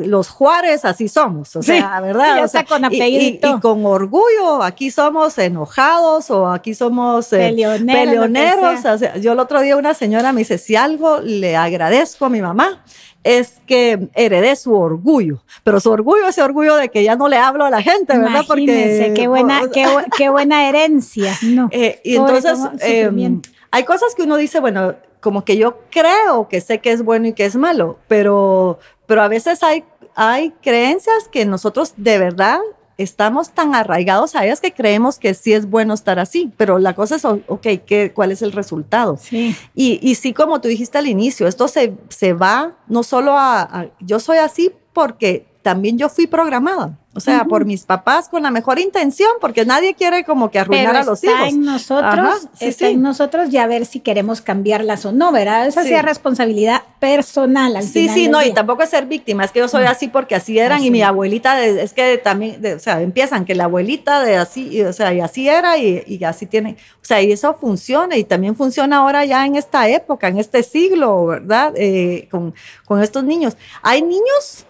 los 0.05 0.29
Juárez 0.29 0.85
así 0.85 1.07
somos, 1.07 1.55
o 1.55 1.63
sea, 1.63 2.01
¿verdad? 2.01 2.49
con 2.67 2.83
y, 2.91 3.39
con 3.61 3.85
orgullo, 3.85 4.61
aquí 4.61 4.91
somos 4.91 5.37
enojados 5.37 6.29
o 6.29 6.47
aquí 6.49 6.73
somos 6.73 7.31
eh, 7.33 7.55
peleoneros. 7.85 8.81
yo 9.21 9.33
el 9.33 9.39
otro 9.39 9.61
día 9.61 9.77
una 9.77 9.93
señora 9.93 10.33
me 10.33 10.39
dice, 10.39 10.57
si 10.57 10.75
algo 10.75 11.19
le 11.21 11.55
agradezco 11.55 12.25
a 12.25 12.29
mi 12.29 12.41
mamá, 12.41 12.83
es 13.23 13.61
que 13.65 14.09
heredé 14.15 14.55
su 14.55 14.75
orgullo, 14.75 15.43
pero 15.63 15.79
su 15.79 15.89
orgullo, 15.89 16.27
ese 16.27 16.41
orgullo 16.41 16.75
de 16.75 16.89
que 16.89 17.03
ya 17.03 17.15
no 17.15 17.29
le 17.29 17.37
hablo 17.37 17.65
a 17.65 17.69
la 17.69 17.81
gente, 17.81 18.17
¿verdad? 18.17 18.43
Porque 18.45 19.13
qué 19.15 19.27
buena, 19.27 19.61
qué, 19.73 19.87
buena 20.29 20.67
herencia. 20.69 21.37
No. 21.43 21.69
Eh, 21.71 21.99
y 22.03 22.15
entonces 22.15 22.59
em, 22.81 23.41
hay 23.71 23.83
cosas 23.83 24.15
que 24.15 24.23
uno 24.23 24.37
dice, 24.37 24.59
bueno, 24.59 24.95
como 25.19 25.45
que 25.45 25.57
yo 25.57 25.79
creo 25.89 26.47
que 26.49 26.61
sé 26.61 26.79
que 26.79 26.91
es 26.91 27.03
bueno 27.03 27.27
y 27.27 27.33
que 27.33 27.45
es 27.45 27.55
malo, 27.55 27.97
pero, 28.07 28.79
pero 29.05 29.21
a 29.23 29.27
veces 29.27 29.63
hay, 29.63 29.83
hay 30.15 30.51
creencias 30.61 31.29
que 31.31 31.45
nosotros 31.45 31.93
de 31.97 32.19
verdad 32.19 32.59
estamos 32.97 33.51
tan 33.51 33.73
arraigados 33.73 34.35
a 34.35 34.45
ellas 34.45 34.61
que 34.61 34.73
creemos 34.73 35.17
que 35.17 35.33
sí 35.33 35.53
es 35.53 35.69
bueno 35.69 35.93
estar 35.93 36.19
así, 36.19 36.51
pero 36.57 36.77
la 36.79 36.93
cosa 36.93 37.15
es, 37.15 37.25
ok, 37.25 37.67
¿qué, 37.85 38.11
¿cuál 38.13 38.31
es 38.31 38.41
el 38.41 38.51
resultado? 38.51 39.17
Sí. 39.19 39.55
Y, 39.73 39.99
y 40.01 40.15
sí, 40.15 40.33
como 40.33 40.61
tú 40.61 40.67
dijiste 40.67 40.97
al 40.97 41.07
inicio, 41.07 41.47
esto 41.47 41.67
se, 41.67 42.33
va 42.33 42.75
no 42.87 43.03
solo 43.03 43.33
a, 43.35 43.87
yo 43.99 44.19
soy 44.19 44.37
así 44.37 44.71
porque 44.93 45.47
también 45.61 45.97
yo 45.97 46.09
fui 46.09 46.27
programada. 46.27 46.99
O 47.15 47.19
sea, 47.19 47.45
por 47.45 47.65
mis 47.65 47.83
papás 47.83 48.27
con 48.27 48.41
la 48.41 48.49
mejor 48.49 48.79
intención, 48.79 49.29
porque 49.39 49.65
nadie 49.65 49.93
quiere 49.93 50.23
como 50.23 50.49
que 50.49 50.57
arruinar 50.57 50.95
a 50.95 51.03
los 51.03 51.23
está 51.23 51.41
hijos. 51.43 51.53
en 51.53 51.61
nosotros, 51.61 52.47
está 52.59 52.87
en 52.87 53.03
nosotros 53.03 53.49
ya 53.49 53.67
ver 53.67 53.85
si 53.85 53.99
queremos 53.99 54.41
cambiarlas 54.41 55.05
o 55.05 55.11
no, 55.11 55.31
¿verdad? 55.31 55.67
Esa 55.67 55.83
sí. 55.83 55.93
es 55.93 56.01
responsabilidad 56.01 56.81
personal 56.99 57.75
al 57.75 57.83
Sí, 57.83 58.09
sí, 58.09 58.27
no, 58.27 58.41
y 58.41 58.51
tampoco 58.51 58.81
es 58.81 58.89
ser 58.89 59.05
víctima, 59.05 59.43
es 59.43 59.51
que 59.51 59.59
yo 59.59 59.67
soy 59.67 59.85
así 59.85 60.07
porque 60.07 60.33
así 60.33 60.57
eran 60.57 60.83
y 60.83 60.89
mi 60.89 61.03
abuelita, 61.03 61.55
de, 61.55 61.83
es 61.83 61.93
que 61.93 62.17
también, 62.17 62.59
de, 62.61 62.73
o 62.73 62.79
sea, 62.79 62.99
empiezan 63.01 63.45
que 63.45 63.53
la 63.53 63.65
abuelita 63.65 64.23
de 64.23 64.37
así, 64.37 64.69
y, 64.69 64.81
o 64.81 64.93
sea, 64.93 65.13
y 65.13 65.19
así 65.19 65.47
era 65.47 65.77
y, 65.77 66.03
y, 66.07 66.23
así 66.23 66.47
tiene, 66.47 66.77
o 66.95 67.05
sea, 67.05 67.21
y 67.21 67.31
eso 67.31 67.53
funciona 67.53 68.17
y 68.17 68.23
también 68.23 68.55
funciona 68.55 68.97
ahora 68.97 69.23
ya 69.23 69.45
en 69.45 69.55
esta 69.55 69.87
época, 69.87 70.29
en 70.29 70.39
este 70.39 70.63
siglo, 70.63 71.27
¿verdad? 71.27 71.73
Eh, 71.75 72.27
con, 72.31 72.55
con 72.85 73.03
estos 73.03 73.23
niños. 73.23 73.55
Hay 73.83 74.01
niños 74.01 74.65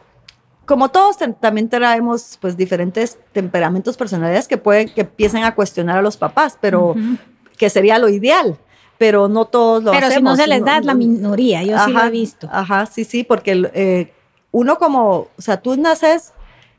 como 0.66 0.90
todos 0.90 1.18
también 1.40 1.70
traemos 1.70 2.38
pues 2.40 2.56
diferentes 2.56 3.18
temperamentos, 3.34 3.98
personalidades 3.98 4.48
que 4.48 4.58
pueden 4.58 4.90
que 4.90 5.02
empiecen 5.02 5.44
a 5.44 5.56
cuestionar 5.56 5.98
a 5.98 6.02
los 6.02 6.18
papás, 6.18 6.58
pero 6.62 6.92
uh 6.92 6.96
-huh. 6.96 7.18
que 7.58 7.70
sería 7.70 8.00
lo 8.00 8.10
ideal. 8.10 8.58
Pero 8.98 9.28
no 9.28 9.46
todos 9.46 9.84
lo 9.84 9.92
pero 9.92 10.08
hacemos. 10.08 10.38
Pero 10.38 10.44
si 10.46 10.50
no 10.50 10.56
se 10.56 10.60
les 10.60 10.66
da, 10.66 10.78
es 10.78 10.86
la 10.86 10.94
minoría, 10.94 11.64
yo 11.64 11.76
ajá, 11.76 11.86
sí 11.86 11.92
lo 11.92 12.04
he 12.04 12.10
visto. 12.10 12.50
Ajá, 12.52 12.86
sí, 12.86 13.04
sí, 13.04 13.24
porque 13.24 13.70
eh, 13.74 14.14
uno 14.52 14.78
como, 14.78 15.28
o 15.36 15.42
sea, 15.42 15.60
tú 15.62 15.76
naces 15.76 16.32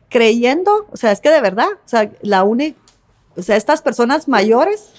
creyendo, 0.09 0.87
o 0.93 0.97
sea, 0.97 1.11
es 1.11 1.21
que 1.21 1.31
de 1.31 1.41
verdad, 1.41 1.67
o 1.73 1.89
sea, 1.89 2.11
la 2.23 2.45
única, 2.45 2.79
o 3.37 3.43
sea, 3.43 3.57
estas 3.57 3.83
personas 3.83 4.29
mayores, 4.29 4.93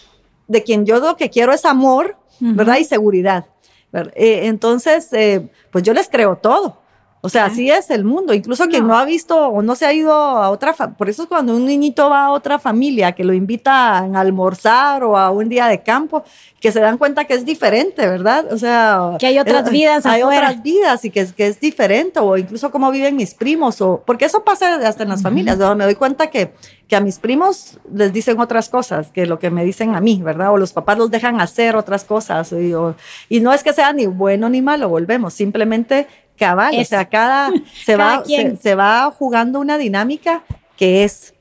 de 0.47 0.61
quien 0.61 0.85
yo 0.85 0.99
lo 0.99 1.15
que 1.15 1.29
quiero 1.29 1.53
es 1.53 1.65
amor, 1.65 2.17
uh 2.41 2.45
-huh. 2.45 2.55
¿verdad? 2.55 2.77
Y 2.77 2.83
seguridad. 2.83 3.45
Eh, 3.93 4.41
entonces, 4.43 5.07
eh, 5.13 5.49
pues 5.71 5.83
yo 5.83 5.93
les 5.93 6.09
creo 6.09 6.35
todo. 6.35 6.77
O 7.25 7.29
sea, 7.29 7.45
así 7.45 7.71
es 7.71 7.89
el 7.89 8.03
mundo. 8.03 8.35
Incluso 8.35 8.65
no. 8.65 8.69
quien 8.69 8.85
no 8.85 8.95
ha 8.95 9.03
visto 9.03 9.35
o 9.47 9.63
no 9.63 9.73
se 9.75 9.87
ha 9.87 9.93
ido 9.93 10.13
a 10.13 10.51
otra, 10.51 10.73
por 10.73 11.09
eso 11.09 11.23
es 11.23 11.27
cuando 11.27 11.55
un 11.55 11.65
niñito 11.65 12.07
va 12.07 12.25
a 12.25 12.31
otra 12.31 12.59
familia 12.59 13.13
que 13.13 13.23
lo 13.23 13.33
invita 13.33 13.97
a 13.97 14.19
almorzar 14.19 15.03
o 15.03 15.17
a 15.17 15.31
un 15.31 15.49
día 15.49 15.65
de 15.65 15.81
campo, 15.81 16.23
que 16.59 16.71
se 16.71 16.79
dan 16.79 16.99
cuenta 16.99 17.25
que 17.25 17.33
es 17.33 17.43
diferente, 17.43 18.07
¿verdad? 18.07 18.45
O 18.53 18.57
sea, 18.59 19.17
que 19.17 19.25
hay 19.25 19.39
otras 19.39 19.71
vidas, 19.71 20.05
hay 20.05 20.21
afuera. 20.21 20.49
otras 20.49 20.61
vidas 20.61 21.03
y 21.03 21.09
que 21.09 21.21
es, 21.21 21.33
que 21.33 21.47
es 21.47 21.59
diferente 21.59 22.19
o 22.19 22.37
incluso 22.37 22.69
cómo 22.69 22.91
viven 22.91 23.15
mis 23.15 23.33
primos 23.33 23.81
o 23.81 24.03
porque 24.05 24.25
eso 24.25 24.43
pasa 24.43 24.75
hasta 24.87 25.01
en 25.01 25.09
las 25.09 25.19
uh 25.19 25.21
-huh. 25.21 25.23
familias. 25.23 25.57
¿no? 25.57 25.75
Me 25.75 25.85
doy 25.85 25.95
cuenta 25.95 26.27
que 26.27 26.53
que 26.87 26.95
a 26.95 27.01
mis 27.01 27.19
primos 27.19 27.79
les 27.91 28.13
dicen 28.13 28.39
otras 28.39 28.69
cosas 28.69 29.11
que 29.11 29.25
lo 29.25 29.39
que 29.39 29.49
me 29.49 29.65
dicen 29.65 29.95
a 29.95 30.01
mí, 30.01 30.21
¿verdad? 30.23 30.51
O 30.51 30.57
los 30.57 30.73
papás 30.73 30.97
los 30.97 31.09
dejan 31.09 31.41
hacer 31.41 31.75
otras 31.75 32.03
cosas 32.03 32.51
y, 32.51 32.73
o, 32.73 32.95
y 33.27 33.39
no 33.39 33.53
es 33.53 33.63
que 33.63 33.73
sea 33.73 33.91
ni 33.91 34.05
bueno 34.05 34.49
ni 34.49 34.61
malo, 34.61 34.89
volvemos, 34.89 35.33
simplemente 35.33 36.07
cabal, 36.37 36.75
o 36.79 36.85
sea, 36.85 37.05
cada, 37.09 37.51
se, 37.85 37.95
cada 37.95 38.17
va, 38.19 38.25
se, 38.25 38.57
se, 38.57 38.75
va 38.75 39.11
jugando 39.11 39.59
una 39.59 39.77
dinámica 39.77 40.43
que 40.77 41.03
es. 41.03 41.33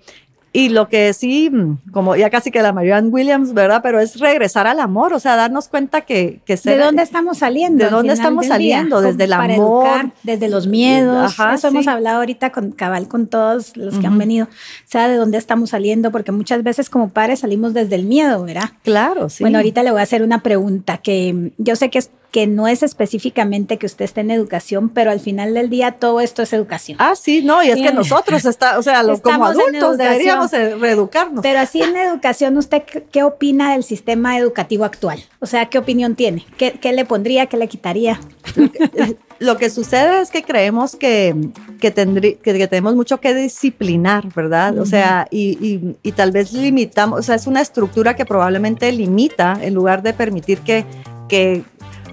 Y 0.57 0.69
lo 0.69 0.89
que 0.89 1.13
sí, 1.15 1.51
como 1.91 2.15
ya 2.15 2.31
casi 2.31 2.53
que 2.53 2.63
la 2.63 2.73
Marianne 2.73 3.09
Williams, 3.09 3.55
¿verdad? 3.55 3.81
Pero 3.83 3.99
es 3.99 4.21
regresar 4.21 4.69
al 4.69 4.79
amor, 4.79 5.13
o 5.13 5.19
sea, 5.19 5.35
darnos 5.35 5.67
cuenta 5.67 6.03
que... 6.03 6.43
que 6.47 6.57
ser, 6.57 6.79
¿De 6.79 6.85
dónde 6.85 7.03
estamos 7.03 7.39
saliendo? 7.39 7.85
¿De 7.85 7.91
dónde 7.91 8.13
estamos 8.13 8.47
saliendo? 8.47 9.01
Día, 9.01 9.11
desde 9.11 9.25
el 9.25 9.33
amor. 9.33 9.51
Educar, 9.51 10.13
desde 10.23 10.49
los 10.49 10.69
miedos. 10.69 11.33
Ajá, 11.33 11.55
Eso 11.55 11.69
sí. 11.69 11.75
hemos 11.75 11.89
hablado 11.89 12.19
ahorita 12.19 12.53
con 12.53 12.71
cabal, 12.71 13.09
con 13.09 13.27
todos 13.27 13.77
los 13.77 13.95
que 13.95 13.99
uh 13.99 14.03
-huh. 14.05 14.07
han 14.07 14.19
venido. 14.19 14.47
O 14.47 14.87
sea, 14.87 15.09
de 15.09 15.17
dónde 15.17 15.39
estamos 15.39 15.71
saliendo, 15.71 16.13
porque 16.13 16.31
muchas 16.31 16.63
veces 16.63 16.89
como 16.89 17.09
padres 17.09 17.41
salimos 17.41 17.75
desde 17.75 17.97
el 17.97 18.05
miedo, 18.05 18.45
¿verdad? 18.45 18.71
Claro, 18.85 19.31
sí. 19.31 19.43
Bueno, 19.43 19.59
ahorita 19.59 19.83
le 19.83 19.91
voy 19.91 19.99
a 19.99 20.05
hacer 20.05 20.23
una 20.23 20.45
pregunta 20.45 20.99
que 20.99 21.51
yo 21.59 21.75
sé 21.75 21.91
que 21.91 21.99
es 21.99 22.11
que 22.35 22.49
no 22.49 22.67
es 22.67 22.83
específicamente 22.83 23.79
que 23.79 23.87
usted 23.87 24.05
esté 24.05 24.23
en 24.23 24.33
educación, 24.33 24.89
pero 24.89 25.13
al 25.13 25.21
final 25.21 25.55
del 25.55 25.71
día 25.71 25.93
todo 25.93 26.21
esto 26.21 26.43
es 26.43 26.53
educación. 26.53 26.99
Ah, 27.01 27.15
sí, 27.15 27.43
no, 27.43 27.63
y 27.63 27.69
es 27.69 27.77
que 27.77 27.93
nosotros 27.93 28.45
está, 28.45 28.77
o 28.77 28.83
sea, 28.83 29.05
lo, 29.05 29.17
como 29.23 29.45
adultos 29.45 29.99
deberíamos 29.99 30.51
reeducarnos. 30.51 31.43
Pero 31.43 31.61
así 31.61 31.81
en 31.81 31.97
educación, 31.97 32.57
¿usted 32.57 32.83
qué 33.13 33.23
opina 33.23 33.75
del 33.75 33.85
sistema 33.85 34.37
educativo 34.37 34.85
actual? 34.85 35.23
O 35.39 35.47
sea, 35.47 35.67
¿qué 35.67 35.79
opinión 35.79 36.17
tiene? 36.17 36.45
¿Qué, 36.59 36.73
qué 36.73 36.93
le 36.93 37.05
pondría, 37.05 37.47
qué 37.47 37.57
le 37.57 37.69
quitaría? 37.69 38.19
Lo 39.39 39.57
que 39.57 39.71
sucede 39.71 40.21
es 40.21 40.33
que 40.33 40.43
creemos 40.43 40.97
que, 40.97 41.37
que, 41.79 41.93
tendrí, 41.93 42.35
que, 42.35 42.59
que 42.59 42.67
tenemos 42.67 42.97
mucho 42.97 43.21
que 43.21 43.33
disciplinar, 43.33 44.35
¿verdad? 44.35 44.75
Uh 44.75 44.79
-huh. 44.79 44.83
O 44.83 44.87
sea, 44.87 45.29
y, 45.31 45.51
y, 45.65 45.97
y 46.03 46.11
tal 46.11 46.33
vez 46.33 46.53
limitamos, 46.53 47.21
o 47.21 47.23
sea, 47.23 47.37
es 47.37 47.47
una 47.47 47.61
estructura 47.61 48.17
que 48.17 48.25
probablemente 48.25 48.91
limita 48.91 49.57
en 49.63 49.73
lugar 49.73 50.03
de 50.03 50.13
permitir 50.15 50.59
que, 50.63 50.85
que 51.29 51.63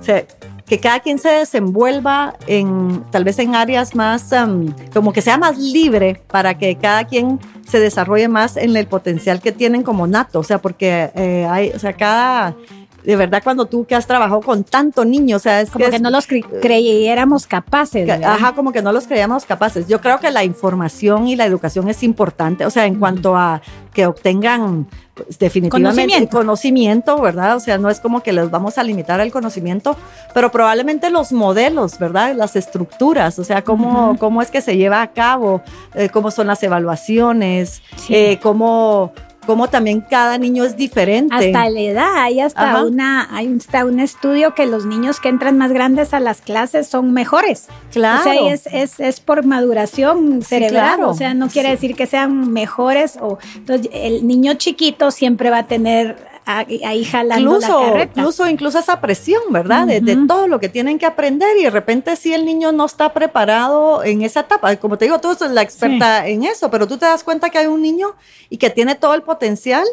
o 0.02 0.04
sea, 0.04 0.26
que 0.66 0.80
cada 0.80 1.00
quien 1.00 1.20
se 1.20 1.30
desenvuelva 1.30 2.36
en 2.48 3.04
tal 3.12 3.24
vez 3.24 3.40
en 3.40 3.56
áreas 3.56 3.94
más, 3.94 4.32
um, 4.32 4.74
como 4.94 5.14
que 5.14 5.22
sea 5.22 5.38
más 5.38 5.58
libre 5.58 6.22
para 6.28 6.58
que 6.58 6.76
cada 6.76 7.06
quien 7.06 7.40
se 7.68 7.80
desarrolle 7.80 8.28
más 8.28 8.58
en 8.58 8.76
el 8.76 8.88
potencial 8.88 9.42
que 9.42 9.52
tienen 9.52 9.84
como 9.84 10.08
nato, 10.08 10.40
o 10.40 10.44
sea, 10.44 10.60
porque 10.60 11.12
eh, 11.14 11.46
hay, 11.50 11.70
o 11.72 11.80
sea, 11.80 11.94
cada 11.94 12.56
de 13.04 13.16
verdad 13.16 13.42
cuando 13.44 13.66
tú 13.66 13.86
que 13.86 13.96
has 13.96 14.08
trabajado 14.08 14.42
con 14.42 14.64
tanto 14.64 15.06
niño, 15.06 15.38
o 15.38 15.40
sea, 15.40 15.62
es 15.62 15.70
como 15.70 15.86
que, 15.86 15.92
que 15.92 15.96
es, 15.98 16.02
no 16.02 16.10
los 16.10 16.28
cre 16.28 16.44
creyéramos 16.62 17.48
capaces. 17.48 18.08
¿verdad? 18.08 18.34
Ajá, 18.34 18.54
como 18.54 18.72
que 18.72 18.82
no 18.82 18.92
los 18.92 19.08
creíamos 19.08 19.46
capaces. 19.46 19.88
Yo 19.88 20.02
creo 20.02 20.20
que 20.20 20.32
la 20.32 20.44
información 20.44 21.28
y 21.28 21.36
la 21.36 21.46
educación 21.46 21.90
es 21.90 22.04
importante, 22.04 22.66
o 22.66 22.70
sea, 22.70 22.86
en 22.86 22.96
cuanto 22.96 23.36
a 23.36 23.62
que 23.94 24.06
obtengan 24.06 24.88
pues, 25.14 25.38
definitivamente 25.38 26.02
conocimiento. 26.02 26.38
conocimiento, 26.38 27.22
¿verdad? 27.22 27.58
O 27.58 27.60
sea, 27.60 27.78
no 27.78 27.90
es 27.90 28.00
como 28.00 28.22
que 28.22 28.32
les 28.32 28.50
vamos 28.50 28.78
a 28.78 28.84
limitar 28.84 29.20
el 29.20 29.32
conocimiento, 29.32 29.98
pero 30.34 30.52
probablemente 30.52 31.10
los 31.10 31.32
modelos, 31.32 32.00
¿verdad? 32.00 32.36
Las 32.36 32.56
estructuras, 32.56 33.38
o 33.40 33.44
sea, 33.44 33.64
cómo, 33.64 34.12
uh 34.12 34.14
-huh. 34.14 34.18
cómo 34.18 34.42
es 34.42 34.50
que 34.52 34.62
se 34.62 34.78
lleva 34.78 35.02
a 35.02 35.08
cabo, 35.08 35.62
eh, 35.96 36.10
cómo 36.10 36.32
son 36.32 36.48
las 36.48 36.64
evaluaciones, 36.64 37.82
sí. 37.98 38.16
eh, 38.16 38.40
cómo 38.42 39.12
como 39.46 39.70
también 39.70 40.02
cada 40.02 40.38
niño 40.38 40.64
es 40.64 40.78
diferente. 40.78 41.34
Hasta 41.34 41.70
la 41.70 41.80
edad, 41.80 42.16
hay 42.16 42.40
hasta 42.40 42.84
una, 42.84 43.28
hay 43.36 43.54
hasta 43.58 43.86
un 43.86 44.00
estudio 44.00 44.54
que 44.54 44.66
los 44.66 44.86
niños 44.86 45.20
que 45.20 45.30
entran 45.30 45.58
más 45.58 45.72
grandes 45.72 46.14
a 46.14 46.20
las 46.20 46.42
clases 46.42 46.88
son 46.88 47.12
mejores. 47.14 47.68
Claro. 47.92 48.22
O 48.22 48.24
sea, 48.24 48.54
es, 48.54 48.68
es, 48.68 49.00
es 49.00 49.20
por 49.20 49.46
maduración 49.46 50.42
cerebral. 50.42 50.96
Claro. 50.96 51.10
O 51.10 51.14
sea, 51.14 51.34
no 51.34 51.50
quiere 51.50 51.70
sí. 51.70 51.74
decir 51.74 51.96
que 51.96 52.06
sean 52.06 52.52
mejores. 52.52 53.18
O, 53.20 53.40
entonces, 53.56 53.90
el 53.94 54.28
niño 54.28 54.54
chiquito 54.56 55.12
siempre 55.12 55.50
va 55.50 55.60
a 55.60 55.68
tener 55.68 56.31
ahí 56.46 57.04
jalando 57.06 57.56
incluso, 57.56 57.82
la 57.82 57.88
carreta. 57.88 58.20
Incluso, 58.20 58.48
incluso 58.48 58.80
esa 58.80 59.00
presión, 59.02 59.42
¿verdad? 59.50 59.86
Uh 59.86 59.90
-huh. 59.90 60.02
de, 60.02 60.16
de, 60.16 60.28
todo 60.28 60.48
lo 60.48 60.60
que 60.60 60.70
tienen 60.70 61.00
que 61.00 61.06
aprender 61.06 61.58
y 61.58 61.64
de 61.64 61.70
repente 61.70 62.16
si 62.16 62.34
el 62.34 62.46
niño 62.46 62.72
no 62.72 62.86
está 62.86 63.14
preparado 63.14 64.04
en 64.04 64.22
esa 64.22 64.42
etapa, 64.42 64.76
como 64.78 64.98
te 64.98 65.06
digo, 65.06 65.20
tú 65.20 65.32
eres 65.32 65.52
la 65.52 65.62
experta 65.62 66.24
sí. 66.24 66.32
en 66.32 66.44
eso, 66.44 66.70
pero 66.72 66.88
tú 66.88 66.98
te 66.98 67.06
das 67.06 67.24
cuenta 67.24 67.50
que 67.50 67.58
hay 67.58 67.68
un 67.68 67.82
niño 67.82 68.16
y 68.50 68.58
que 68.58 68.70
tiene 68.70 68.96
todo 68.96 69.14
el 69.14 69.22
potencial, 69.22 69.86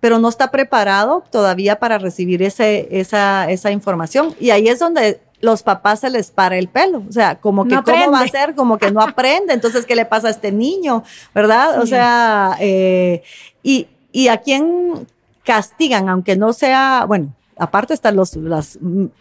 pero 0.00 0.18
no 0.18 0.28
está 0.28 0.50
preparado 0.50 1.22
todavía 1.30 1.78
para 1.78 1.98
recibir 1.98 2.42
ese, 2.42 2.88
esa, 2.90 3.50
esa 3.50 3.70
información. 3.70 4.34
Y 4.40 4.50
ahí 4.50 4.68
es 4.68 4.80
donde 4.80 5.20
los 5.40 5.62
papás 5.62 6.00
se 6.00 6.10
les 6.10 6.30
para 6.30 6.56
el 6.56 6.68
pelo, 6.68 7.02
o 7.08 7.12
sea, 7.12 7.40
como 7.40 7.66
que 7.66 7.74
no 7.74 7.84
cómo 7.84 8.12
va 8.12 8.20
a 8.20 8.28
ser, 8.28 8.54
como 8.54 8.78
que 8.78 8.90
no 8.90 9.00
aprende, 9.02 9.52
entonces, 9.52 9.86
¿qué 9.86 9.96
le 9.96 10.06
pasa 10.06 10.28
a 10.28 10.30
este 10.30 10.52
niño? 10.52 11.02
¿Verdad? 11.34 11.74
Sí. 11.74 11.80
O 11.82 11.86
sea, 11.86 12.56
eh, 12.60 13.22
y, 13.62 13.88
y 14.12 14.28
a 14.28 14.38
quién 14.38 15.06
castigan, 15.44 16.08
aunque 16.08 16.36
no 16.36 16.52
sea, 16.52 17.04
bueno, 17.06 17.34
aparte 17.56 17.94
están 17.94 18.16
los, 18.16 18.36
las, 18.36 18.78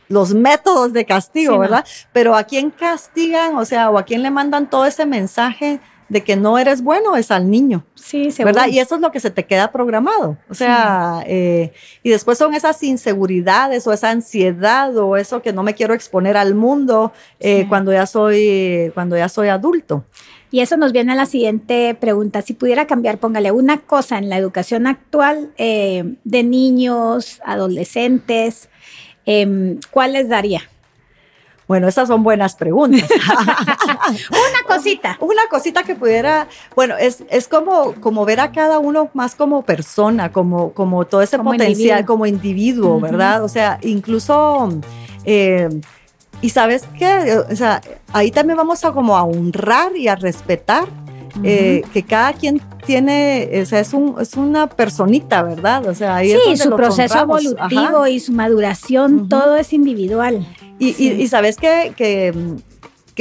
los 0.07 0.33
métodos 0.33 0.93
de 0.93 1.05
castigo, 1.05 1.53
sí, 1.53 1.59
¿verdad? 1.59 1.85
No. 1.85 2.09
Pero 2.13 2.35
a 2.35 2.43
quién 2.43 2.71
castigan, 2.71 3.55
o 3.55 3.65
sea, 3.65 3.89
o 3.89 3.97
a 3.97 4.03
quién 4.03 4.23
le 4.23 4.31
mandan 4.31 4.69
todo 4.69 4.85
ese 4.85 5.05
mensaje 5.05 5.79
de 6.11 6.25
que 6.25 6.35
no 6.35 6.57
eres 6.57 6.83
bueno 6.83 7.15
es 7.15 7.31
al 7.31 7.49
niño. 7.49 7.85
Sí, 7.95 8.31
seguro. 8.31 8.53
¿Verdad? 8.53 8.67
Y 8.69 8.79
eso 8.79 8.95
es 8.95 9.01
lo 9.01 9.11
que 9.11 9.21
se 9.21 9.31
te 9.31 9.45
queda 9.45 9.71
programado. 9.71 10.37
O 10.49 10.53
sea, 10.53 11.19
sí. 11.21 11.25
eh, 11.29 11.73
y 12.03 12.09
después 12.09 12.37
son 12.37 12.53
esas 12.53 12.83
inseguridades 12.83 13.87
o 13.87 13.93
esa 13.93 14.09
ansiedad 14.09 14.95
o 14.97 15.15
eso 15.15 15.41
que 15.41 15.53
no 15.53 15.63
me 15.63 15.73
quiero 15.73 15.93
exponer 15.93 16.35
al 16.35 16.53
mundo 16.53 17.13
eh, 17.39 17.61
sí. 17.61 17.67
cuando 17.69 17.93
ya 17.93 18.05
soy, 18.05 18.91
cuando 18.93 19.15
ya 19.15 19.29
soy 19.29 19.47
adulto. 19.47 20.03
Y 20.51 20.59
eso 20.59 20.75
nos 20.75 20.91
viene 20.91 21.13
a 21.13 21.15
la 21.15 21.25
siguiente 21.25 21.95
pregunta. 21.95 22.41
Si 22.41 22.53
pudiera 22.53 22.85
cambiar, 22.85 23.17
póngale 23.17 23.51
una 23.51 23.77
cosa 23.79 24.17
en 24.17 24.29
la 24.29 24.37
educación 24.37 24.85
actual 24.85 25.53
eh, 25.57 26.15
de 26.25 26.43
niños, 26.43 27.39
adolescentes, 27.45 28.69
eh, 29.25 29.79
¿cuál 29.91 30.13
les 30.13 30.27
daría? 30.27 30.61
Bueno, 31.71 31.87
esas 31.87 32.09
son 32.09 32.21
buenas 32.21 32.55
preguntas. 32.55 33.09
una 34.29 34.67
cosita. 34.67 35.17
Una 35.21 35.43
cosita 35.49 35.83
que 35.83 35.95
pudiera, 35.95 36.49
bueno, 36.75 36.97
es, 36.97 37.23
es 37.29 37.47
como, 37.47 37.93
como 38.01 38.25
ver 38.25 38.41
a 38.41 38.51
cada 38.51 38.77
uno 38.77 39.09
más 39.13 39.35
como 39.35 39.61
persona, 39.61 40.33
como, 40.33 40.73
como 40.73 41.05
todo 41.05 41.21
ese 41.21 41.37
como 41.37 41.51
potencial, 41.51 41.99
individuo. 41.99 42.05
como 42.05 42.25
individuo, 42.25 42.95
uh 42.95 42.99
-huh. 42.99 43.03
¿verdad? 43.03 43.43
O 43.45 43.47
sea, 43.47 43.79
incluso... 43.83 44.69
Eh, 45.23 45.69
y 46.41 46.49
sabes 46.49 46.83
qué, 46.97 47.37
o 47.49 47.55
sea, 47.55 47.81
ahí 48.13 48.31
también 48.31 48.57
vamos 48.57 48.83
a 48.83 48.91
como 48.91 49.15
a 49.15 49.23
honrar 49.23 49.95
y 49.95 50.07
a 50.07 50.15
respetar 50.15 50.83
uh 50.83 51.39
-huh. 51.39 51.41
eh, 51.43 51.83
que 51.93 52.03
cada 52.03 52.33
quien 52.33 52.61
tiene, 52.85 53.49
o 53.61 53.65
sea, 53.65 53.79
es, 53.79 53.93
un, 53.93 54.15
es 54.19 54.33
una 54.35 54.67
personita, 54.67 55.43
¿verdad? 55.43 55.85
O 55.87 55.93
sea, 55.93 56.15
ahí 56.17 56.31
sí, 56.31 56.51
es 56.51 56.61
su 56.61 56.75
proceso 56.75 57.13
honramos. 57.21 57.45
evolutivo 57.45 57.97
Ajá. 57.97 58.09
y 58.09 58.19
su 58.19 58.31
maduración, 58.31 59.13
uh 59.13 59.21
-huh. 59.21 59.29
todo 59.29 59.55
es 59.55 59.71
individual. 59.71 60.45
Y, 60.79 60.93
sí. 60.93 61.13
y, 61.17 61.21
y 61.21 61.27
sabes 61.27 61.57
que, 61.57 61.93
que 61.95 62.33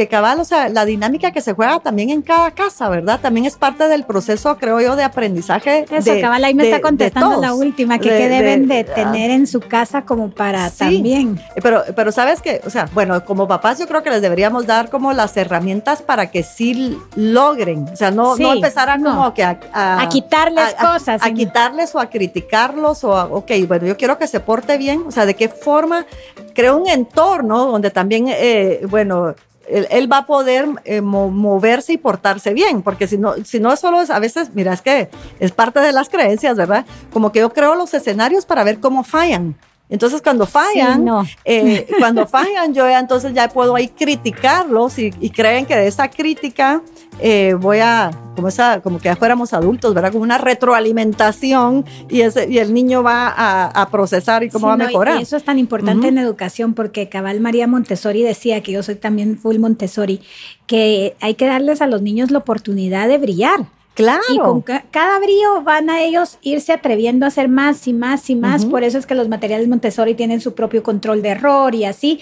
que 0.01 0.09
cabal, 0.09 0.41
o 0.41 0.47
sea, 0.47 0.71
la 0.71 0.87
dinámica 0.87 1.31
que 1.31 1.43
se 1.43 1.53
juega 1.53 1.79
también 1.81 2.09
en 2.09 2.23
cada 2.23 2.53
casa, 2.53 2.89
¿verdad? 2.89 3.21
También 3.21 3.45
es 3.45 3.57
parte 3.57 3.87
del 3.87 4.05
proceso, 4.05 4.57
creo 4.57 4.81
yo, 4.81 4.97
de 4.97 5.05
aprendizaje. 5.05 5.85
Eso, 5.91 6.13
cabal, 6.23 6.43
ahí 6.43 6.55
me 6.55 6.65
está 6.65 6.81
contestando 6.81 7.39
la 7.39 7.53
última, 7.53 7.99
que 7.99 8.09
qué 8.09 8.29
deben 8.31 8.67
de, 8.67 8.87
ah. 8.89 8.95
tener 8.95 9.31
en 9.31 9.47
su 9.47 9.61
casa 9.61 10.07
como 10.07 10.31
para 10.31 10.71
también. 10.71 11.39
Pero, 11.63 11.83
pero 11.95 12.13
sabes 12.13 12.41
que, 12.41 12.63
o 12.65 12.71
sea, 12.71 12.89
bueno, 12.95 13.23
como 13.27 13.47
papás 13.47 13.79
yo 13.79 13.87
creo 13.87 14.03
que 14.03 14.09
les 14.09 14.23
deberíamos 14.23 14.67
dar 14.67 14.89
como 14.89 15.13
las 15.13 15.37
herramientas 15.37 16.01
para 16.01 16.31
que 16.31 16.45
sí 16.45 16.99
logren, 17.15 17.87
o 17.93 17.97
sea, 17.97 18.11
no, 18.11 18.37
no 18.37 18.55
empezar 18.55 18.89
a 18.89 18.97
como 18.97 19.35
que 19.35 19.45
a, 19.45 20.09
quitarles 20.11 20.75
cosas. 20.81 21.21
A, 21.23 21.31
quitarles 21.31 21.95
o 21.95 22.01
a 22.01 22.09
criticarlos 22.09 23.05
o 23.05 23.15
a, 23.15 23.27
ok, 23.27 23.51
bueno, 23.69 23.87
yo 23.87 23.99
quiero 23.99 24.17
que 24.17 24.27
se 24.27 24.41
porte 24.41 24.79
bien, 24.79 25.05
o 25.07 25.11
sea, 25.11 25.27
de 25.27 25.35
qué 25.35 25.51
forma 25.51 26.07
creo 26.55 26.79
un 26.79 26.89
entorno 26.89 27.67
donde 27.67 27.91
también, 27.91 28.29
eh, 28.29 28.81
bueno, 28.89 29.35
él, 29.71 30.13
va 30.13 30.19
a 30.19 30.27
poder 30.27 30.67
eh, 30.85 31.01
moverse 31.01 31.93
y 31.93 31.99
portarse 31.99 32.53
bien, 32.53 32.83
porque 32.83 33.07
si 33.07 33.19
no, 33.19 33.35
si 33.45 33.61
no 33.61 33.75
solo 33.77 34.01
es, 34.01 34.11
a 34.11 34.19
veces, 34.19 34.51
mira, 34.55 34.73
es 34.73 34.83
que 34.83 35.11
es 35.39 35.53
parte 35.53 35.81
de 35.81 35.93
las 35.93 36.09
creencias, 36.09 36.57
¿verdad? 36.57 36.85
Como 37.13 37.33
que 37.33 37.41
yo 37.41 37.53
creo 37.53 37.75
los 37.75 37.95
escenarios 37.95 38.47
para 38.47 38.65
ver 38.65 38.81
cómo 38.81 39.05
fallan. 39.05 39.57
Entonces 39.91 40.23
cuando 40.23 40.47
fallan, 40.47 41.05
eh, 41.45 41.87
cuando 41.99 42.27
fallan, 42.27 42.73
yo 42.73 42.89
ya 42.89 43.01
entonces 43.01 43.35
ya 43.35 43.49
puedo 43.49 43.75
ahí 43.75 43.89
criticarlos 43.89 44.99
y, 44.99 45.11
creen 45.31 45.67
que 45.67 45.75
de 45.75 45.89
esa 45.89 46.09
crítica 46.09 46.83
eh, 47.19 47.55
voy 47.59 47.79
a, 47.79 48.11
como, 48.37 48.49
esa, 48.49 48.81
como 48.81 48.99
que 48.99 49.07
ya 49.07 49.17
fuéramos 49.17 49.53
adultos, 49.53 49.93
¿verdad? 49.93 50.13
Como 50.13 50.23
una 50.23 50.39
retroalimentación 50.39 51.85
y, 52.09 52.21
ese, 52.21 52.49
y 52.49 52.59
el 52.59 52.73
niño 52.73 53.03
va 53.03 53.35
a, 53.69 53.91
procesar 53.91 54.45
y 54.45 54.49
cómo 54.49 54.69
va 54.69 54.75
a 54.75 54.77
mejorar. 54.77 55.19
Y 55.19 55.23
eso 55.23 55.37
es 55.37 55.45
tan 55.45 55.59
importante 55.59 56.07
en 56.07 56.19
educación 56.19 56.75
porque 56.75 57.09
Cabal 57.09 57.41
María 57.41 57.67
Montessori 57.67 58.23
decía, 58.23 58.63
que 58.63 58.71
yo 58.73 58.85
soy 58.85 58.95
también 58.95 59.39
full 59.39 59.59
Montessori, 59.59 60.21
que 60.67 61.17
hay 61.21 61.35
que 61.35 61.47
darles 61.47 61.83
a 61.83 61.89
los 61.89 62.01
niños 62.01 62.31
la 62.31 62.39
oportunidad 62.39 63.09
de 63.09 63.19
brillar. 63.19 63.67
Claro. 64.03 64.23
Y 64.29 64.39
con 64.39 64.63
cada 64.63 65.19
brío 65.19 65.63
van 65.63 65.91
a 65.91 66.03
ellos 66.03 66.39
irse 66.43 66.73
atreviendo 66.73 67.25
a 67.25 67.29
hacer 67.29 67.49
más 67.49 67.87
y 67.87 67.93
más 67.93 68.29
y 68.31 68.35
más. 68.35 68.65
Por 68.65 68.85
eso 68.85 68.99
es 68.99 69.07
que 69.07 69.15
los 69.15 69.29
materiales 69.29 69.69
Montessori 69.69 70.15
tienen 70.15 70.41
su 70.41 70.55
propio 70.55 70.83
control 70.83 71.23
de 71.23 71.31
error 71.31 71.75
y 71.75 71.85
así. 71.85 72.21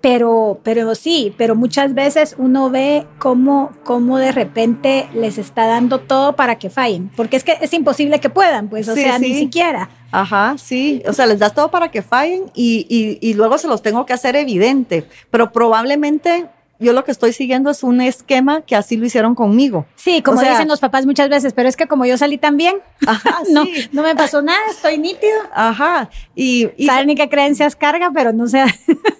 Pero, 0.00 0.60
pero 0.62 0.94
sí, 0.94 1.34
pero 1.36 1.54
muchas 1.54 1.92
veces 1.92 2.34
uno 2.38 2.70
ve 2.70 3.06
cómo, 3.18 3.70
cómo 3.84 4.16
de 4.16 4.32
repente 4.32 5.10
les 5.14 5.36
está 5.36 5.66
dando 5.66 6.00
todo 6.00 6.36
para 6.36 6.58
que 6.58 6.70
fallen, 6.70 7.10
porque 7.16 7.36
es 7.36 7.44
que 7.44 7.58
es 7.60 7.74
imposible 7.74 8.18
que 8.18 8.30
puedan, 8.30 8.70
pues, 8.70 8.88
o 8.88 8.94
sea, 8.94 9.18
ni 9.18 9.34
siquiera. 9.34 9.90
Ajá, 10.10 10.56
sí, 10.56 11.02
o 11.06 11.12
sea, 11.12 11.26
les 11.26 11.38
das 11.38 11.54
todo 11.54 11.70
para 11.70 11.90
que 11.90 12.00
fallen 12.00 12.44
y, 12.54 12.86
y, 12.88 13.18
y 13.20 13.34
luego 13.34 13.58
se 13.58 13.68
los 13.68 13.82
tengo 13.82 14.06
que 14.06 14.14
hacer 14.14 14.36
evidente, 14.36 15.04
pero 15.30 15.52
probablemente 15.52 16.46
yo 16.80 16.92
lo 16.92 17.04
que 17.04 17.12
estoy 17.12 17.32
siguiendo 17.32 17.70
es 17.70 17.82
un 17.82 18.00
esquema 18.00 18.62
que 18.62 18.74
así 18.74 18.96
lo 18.96 19.06
hicieron 19.06 19.34
conmigo. 19.34 19.86
Sí, 19.96 20.22
como 20.22 20.40
dicen 20.40 20.66
los 20.66 20.80
papás 20.80 21.06
muchas 21.06 21.28
veces, 21.28 21.52
pero 21.52 21.68
es 21.68 21.76
que 21.76 21.86
como 21.86 22.06
yo 22.06 22.16
salí 22.16 22.38
tan 22.38 22.56
bien, 22.56 22.76
no, 23.50 23.64
no 23.92 24.02
me 24.02 24.16
pasó 24.16 24.42
nada, 24.42 24.60
estoy 24.70 24.98
nítido. 24.98 25.38
Ajá. 25.52 26.08
Y, 26.34 26.70
y 26.76 26.86
Saben 26.86 27.08
ni 27.08 27.14
qué 27.14 27.28
creencias 27.28 27.76
carga, 27.76 28.10
pero 28.12 28.32
no 28.32 28.48
sé. 28.48 28.64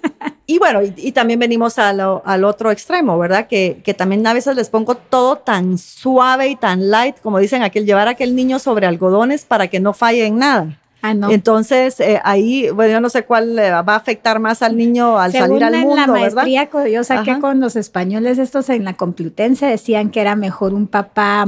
y 0.47 0.59
bueno, 0.59 0.81
y, 0.83 1.13
también 1.13 1.39
venimos 1.39 1.79
al 1.79 2.45
otro 2.45 2.71
extremo, 2.71 3.19
¿verdad? 3.19 3.47
Que, 3.47 3.81
que, 3.85 3.95
también 3.95 4.27
a 4.27 4.33
veces 4.33 4.57
les 4.57 4.71
pongo 4.71 4.95
todo 4.95 5.37
tan 5.37 5.77
suave 5.79 6.49
y 6.49 6.57
tan 6.57 6.91
light, 6.91 7.21
como 7.21 7.39
dicen 7.39 7.63
aquel, 7.63 7.85
llevar 7.85 8.09
a 8.09 8.13
aquel 8.13 8.35
niño 8.35 8.59
sobre 8.59 8.87
algodones 8.87 9.45
para 9.45 9.69
que 9.69 9.81
no 9.81 9.93
falle 9.93 10.27
en 10.27 10.39
nada. 10.39 10.81
Ah, 11.03 11.15
no. 11.15 11.31
Entonces, 11.31 11.99
eh, 12.01 12.21
ahí, 12.25 12.69
bueno, 12.71 12.93
yo 12.93 13.01
no 13.01 13.09
sé 13.09 13.25
cuál 13.25 13.59
va 13.59 13.79
a 13.79 13.97
afectar 13.97 14.39
más 14.39 14.63
al 14.63 14.77
niño 14.77 15.19
al 15.19 15.33
salir 15.33 15.65
al 15.65 15.77
mundo, 15.79 15.95
en 15.95 16.01
la 16.01 16.07
maestría 16.07 16.69
yo 16.91 17.05
saqué 17.05 17.39
con 17.41 17.61
los 17.61 17.77
españoles 17.77 18.39
estos 18.39 18.69
en 18.69 18.85
la 18.85 18.95
Complutense, 18.95 19.67
decían 19.67 20.11
que 20.11 20.21
era 20.21 20.37
mejor 20.37 20.75
un 20.75 20.87
papá 20.87 21.47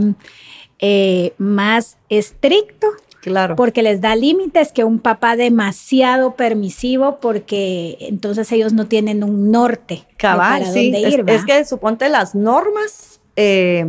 eh, 0.78 1.34
más 1.38 1.98
estricto. 2.08 2.88
Claro. 3.20 3.54
Porque 3.54 3.84
les 3.84 4.00
da 4.00 4.16
límites 4.16 4.72
que 4.72 4.82
un 4.82 4.98
papá 4.98 5.36
demasiado 5.36 6.34
permisivo, 6.34 7.20
porque 7.20 7.96
entonces 8.00 8.50
ellos 8.50 8.72
no 8.72 8.86
tienen 8.88 9.22
un 9.22 9.52
norte. 9.52 10.08
Cabal, 10.16 10.66
sí. 10.66 10.90
Dónde 10.90 11.08
ir, 11.08 11.24
es, 11.28 11.36
es, 11.36 11.44
que 11.44 11.64
suponte 11.64 12.08
las 12.08 12.34
normas, 12.34 13.20
eh, 13.36 13.86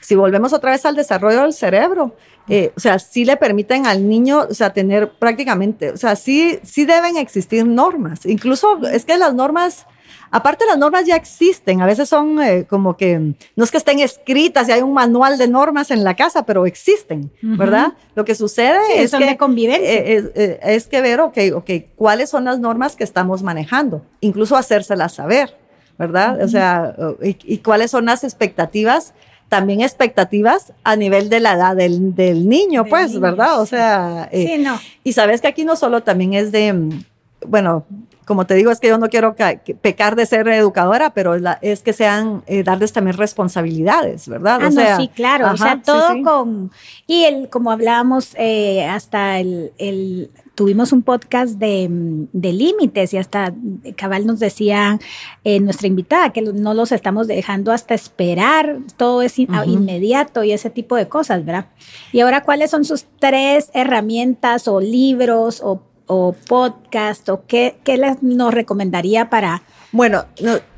si 0.00 0.14
volvemos 0.14 0.52
otra 0.52 0.70
vez 0.70 0.84
al 0.86 0.96
desarrollo 0.96 1.42
del 1.42 1.52
cerebro, 1.52 2.16
eh, 2.50 2.72
o 2.76 2.80
sea, 2.80 2.98
sí 2.98 3.24
le 3.24 3.36
permiten 3.36 3.86
al 3.86 4.08
niño, 4.08 4.46
o 4.50 4.54
sea, 4.54 4.72
tener 4.72 5.12
prácticamente, 5.12 5.92
o 5.92 5.96
sea, 5.96 6.16
sí, 6.16 6.58
sí 6.64 6.84
deben 6.84 7.16
existir 7.16 7.64
normas. 7.64 8.26
Incluso 8.26 8.84
es 8.88 9.04
que 9.04 9.16
las 9.16 9.34
normas, 9.34 9.86
aparte 10.32 10.66
las 10.66 10.76
normas 10.76 11.06
ya 11.06 11.14
existen, 11.14 11.80
a 11.80 11.86
veces 11.86 12.08
son 12.08 12.42
eh, 12.42 12.66
como 12.68 12.96
que, 12.96 13.34
no 13.54 13.64
es 13.64 13.70
que 13.70 13.76
estén 13.76 14.00
escritas 14.00 14.68
y 14.68 14.72
hay 14.72 14.82
un 14.82 14.92
manual 14.92 15.38
de 15.38 15.46
normas 15.46 15.92
en 15.92 16.02
la 16.02 16.16
casa, 16.16 16.44
pero 16.44 16.66
existen, 16.66 17.30
¿verdad? 17.40 17.92
Lo 18.16 18.24
que 18.24 18.34
sucede 18.34 18.80
es 18.96 19.12
que... 19.12 19.24
De 19.24 19.36
convivencia. 19.36 19.88
Eh, 19.88 20.60
es 20.62 20.88
que 20.88 21.00
ver, 21.00 21.20
ok, 21.20 21.38
ok, 21.54 21.70
cuáles 21.94 22.30
son 22.30 22.44
las 22.44 22.58
normas 22.58 22.96
que 22.96 23.04
estamos 23.04 23.44
manejando, 23.44 24.04
incluso 24.20 24.56
hacérselas 24.56 25.14
saber, 25.14 25.56
¿verdad? 25.98 26.42
O 26.42 26.48
sea, 26.48 26.96
y 27.22 27.58
cuáles 27.58 27.92
son 27.92 28.06
las 28.06 28.24
expectativas 28.24 29.14
también 29.50 29.80
expectativas 29.80 30.72
a 30.84 30.94
nivel 30.94 31.28
de 31.28 31.40
la 31.40 31.54
edad 31.54 31.76
del, 31.76 32.14
del 32.14 32.48
niño, 32.48 32.84
pues, 32.86 33.18
¿verdad? 33.18 33.60
O 33.60 33.66
sea, 33.66 34.28
eh, 34.30 34.46
sí, 34.46 34.62
no. 34.62 34.78
y 35.02 35.12
sabes 35.12 35.40
que 35.40 35.48
aquí 35.48 35.64
no 35.64 35.74
solo 35.74 36.04
también 36.04 36.34
es 36.34 36.52
de, 36.52 36.72
mm, 36.72 37.04
bueno, 37.48 37.84
como 38.30 38.46
te 38.46 38.54
digo, 38.54 38.70
es 38.70 38.78
que 38.78 38.86
yo 38.86 38.96
no 38.96 39.08
quiero 39.08 39.34
pecar 39.82 40.14
de 40.14 40.24
ser 40.24 40.46
educadora, 40.46 41.12
pero 41.12 41.34
es 41.62 41.82
que 41.82 41.92
sean, 41.92 42.44
eh, 42.46 42.62
darles 42.62 42.92
también 42.92 43.16
responsabilidades, 43.16 44.28
¿verdad? 44.28 44.60
Ah, 44.62 44.68
o 44.68 44.70
sea, 44.70 44.90
no, 44.92 45.02
sí, 45.02 45.08
claro, 45.08 45.50
o 45.52 45.56
sea, 45.56 45.82
todo 45.82 46.22
con, 46.22 46.70
y 47.08 47.24
el, 47.24 47.48
como 47.48 47.72
hablábamos 47.72 48.36
eh, 48.38 48.86
hasta 48.86 49.40
el, 49.40 49.72
el, 49.78 50.30
tuvimos 50.54 50.92
un 50.92 51.02
podcast 51.02 51.58
de, 51.58 51.88
de 51.90 52.52
límites 52.52 53.14
y 53.14 53.16
hasta 53.16 53.52
Cabal 53.96 54.26
nos 54.26 54.38
decía 54.38 55.00
eh, 55.42 55.58
nuestra 55.58 55.88
invitada 55.88 56.30
que 56.30 56.42
no 56.42 56.72
los 56.72 56.92
estamos 56.92 57.26
dejando 57.26 57.72
hasta 57.72 57.94
esperar, 57.94 58.78
todo 58.96 59.22
es 59.22 59.40
inmediato 59.40 60.44
y 60.44 60.52
ese 60.52 60.70
tipo 60.70 60.94
de 60.94 61.08
cosas, 61.08 61.44
¿verdad? 61.44 61.66
Y 62.12 62.20
ahora, 62.20 62.44
¿cuáles 62.44 62.70
son 62.70 62.84
sus 62.84 63.06
tres 63.18 63.70
herramientas 63.74 64.68
o 64.68 64.80
libros 64.80 65.60
o 65.64 65.82
o 66.12 66.32
podcast 66.32 67.28
o 67.28 67.46
qué, 67.46 67.78
qué 67.84 67.96
les 67.96 68.20
nos 68.20 68.52
recomendaría 68.52 69.30
para... 69.30 69.62
Bueno, 69.92 70.24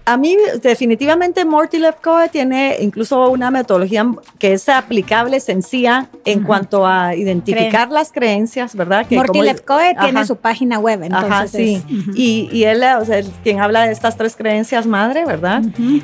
a 0.05 0.16
mí 0.16 0.36
definitivamente 0.62 1.44
Morty 1.44 1.78
Lefkoe 1.78 2.28
tiene 2.28 2.76
incluso 2.80 3.30
una 3.30 3.50
metodología 3.50 4.11
que 4.38 4.55
es 4.55 4.68
aplicable, 4.68 5.40
sencilla 5.40 6.09
en 6.24 6.42
cuanto 6.42 6.86
a 6.86 7.14
identificar 7.14 7.90
las 7.90 8.11
creencias, 8.12 8.74
¿verdad? 8.74 9.07
Que 9.07 9.16
Morty 9.16 9.42
Lefkoe 9.42 9.94
tiene 10.00 10.24
su 10.26 10.36
página 10.36 10.78
web, 10.78 11.03
entonces. 11.03 11.30
Ajá, 11.30 11.46
sí. 11.48 11.82
y, 12.14 12.48
y, 12.53 12.64
él, 12.64 12.82
o 13.00 13.05
sea, 13.05 13.22
quien 13.42 13.61
habla 13.61 13.86
de 13.86 13.92
estas 13.92 14.16
tres 14.16 14.34
creencias 14.36 14.86
madre, 14.86 15.24
¿verdad? 15.24 15.62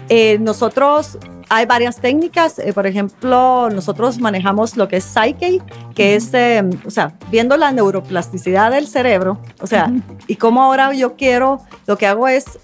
Eh, 0.08 0.38
nosotros 0.40 1.18
hay 1.48 1.66
varias 1.66 2.00
técnicas, 2.00 2.58
eh, 2.58 2.72
por 2.72 2.86
ejemplo, 2.86 3.70
nosotros 3.70 4.18
manejamos 4.18 4.76
lo 4.76 4.88
que 4.88 4.96
es 4.96 5.04
Psyche, 5.04 5.60
que 5.94 6.14
es, 6.14 6.32
eh, 6.34 6.62
o 6.84 6.90
sea, 6.90 7.14
viendo 7.30 7.56
la 7.56 7.72
neuroplasticidad 7.72 8.70
del 8.70 8.86
cerebro, 8.86 9.38
o 9.60 9.66
sea, 9.66 9.90
y 10.26 10.36
cómo 10.36 10.62
ahora 10.62 10.92
yo 10.92 11.16
quiero, 11.16 11.60
lo 11.86 11.96
que 11.96 12.06
hago 12.06 12.28
es 12.28 12.58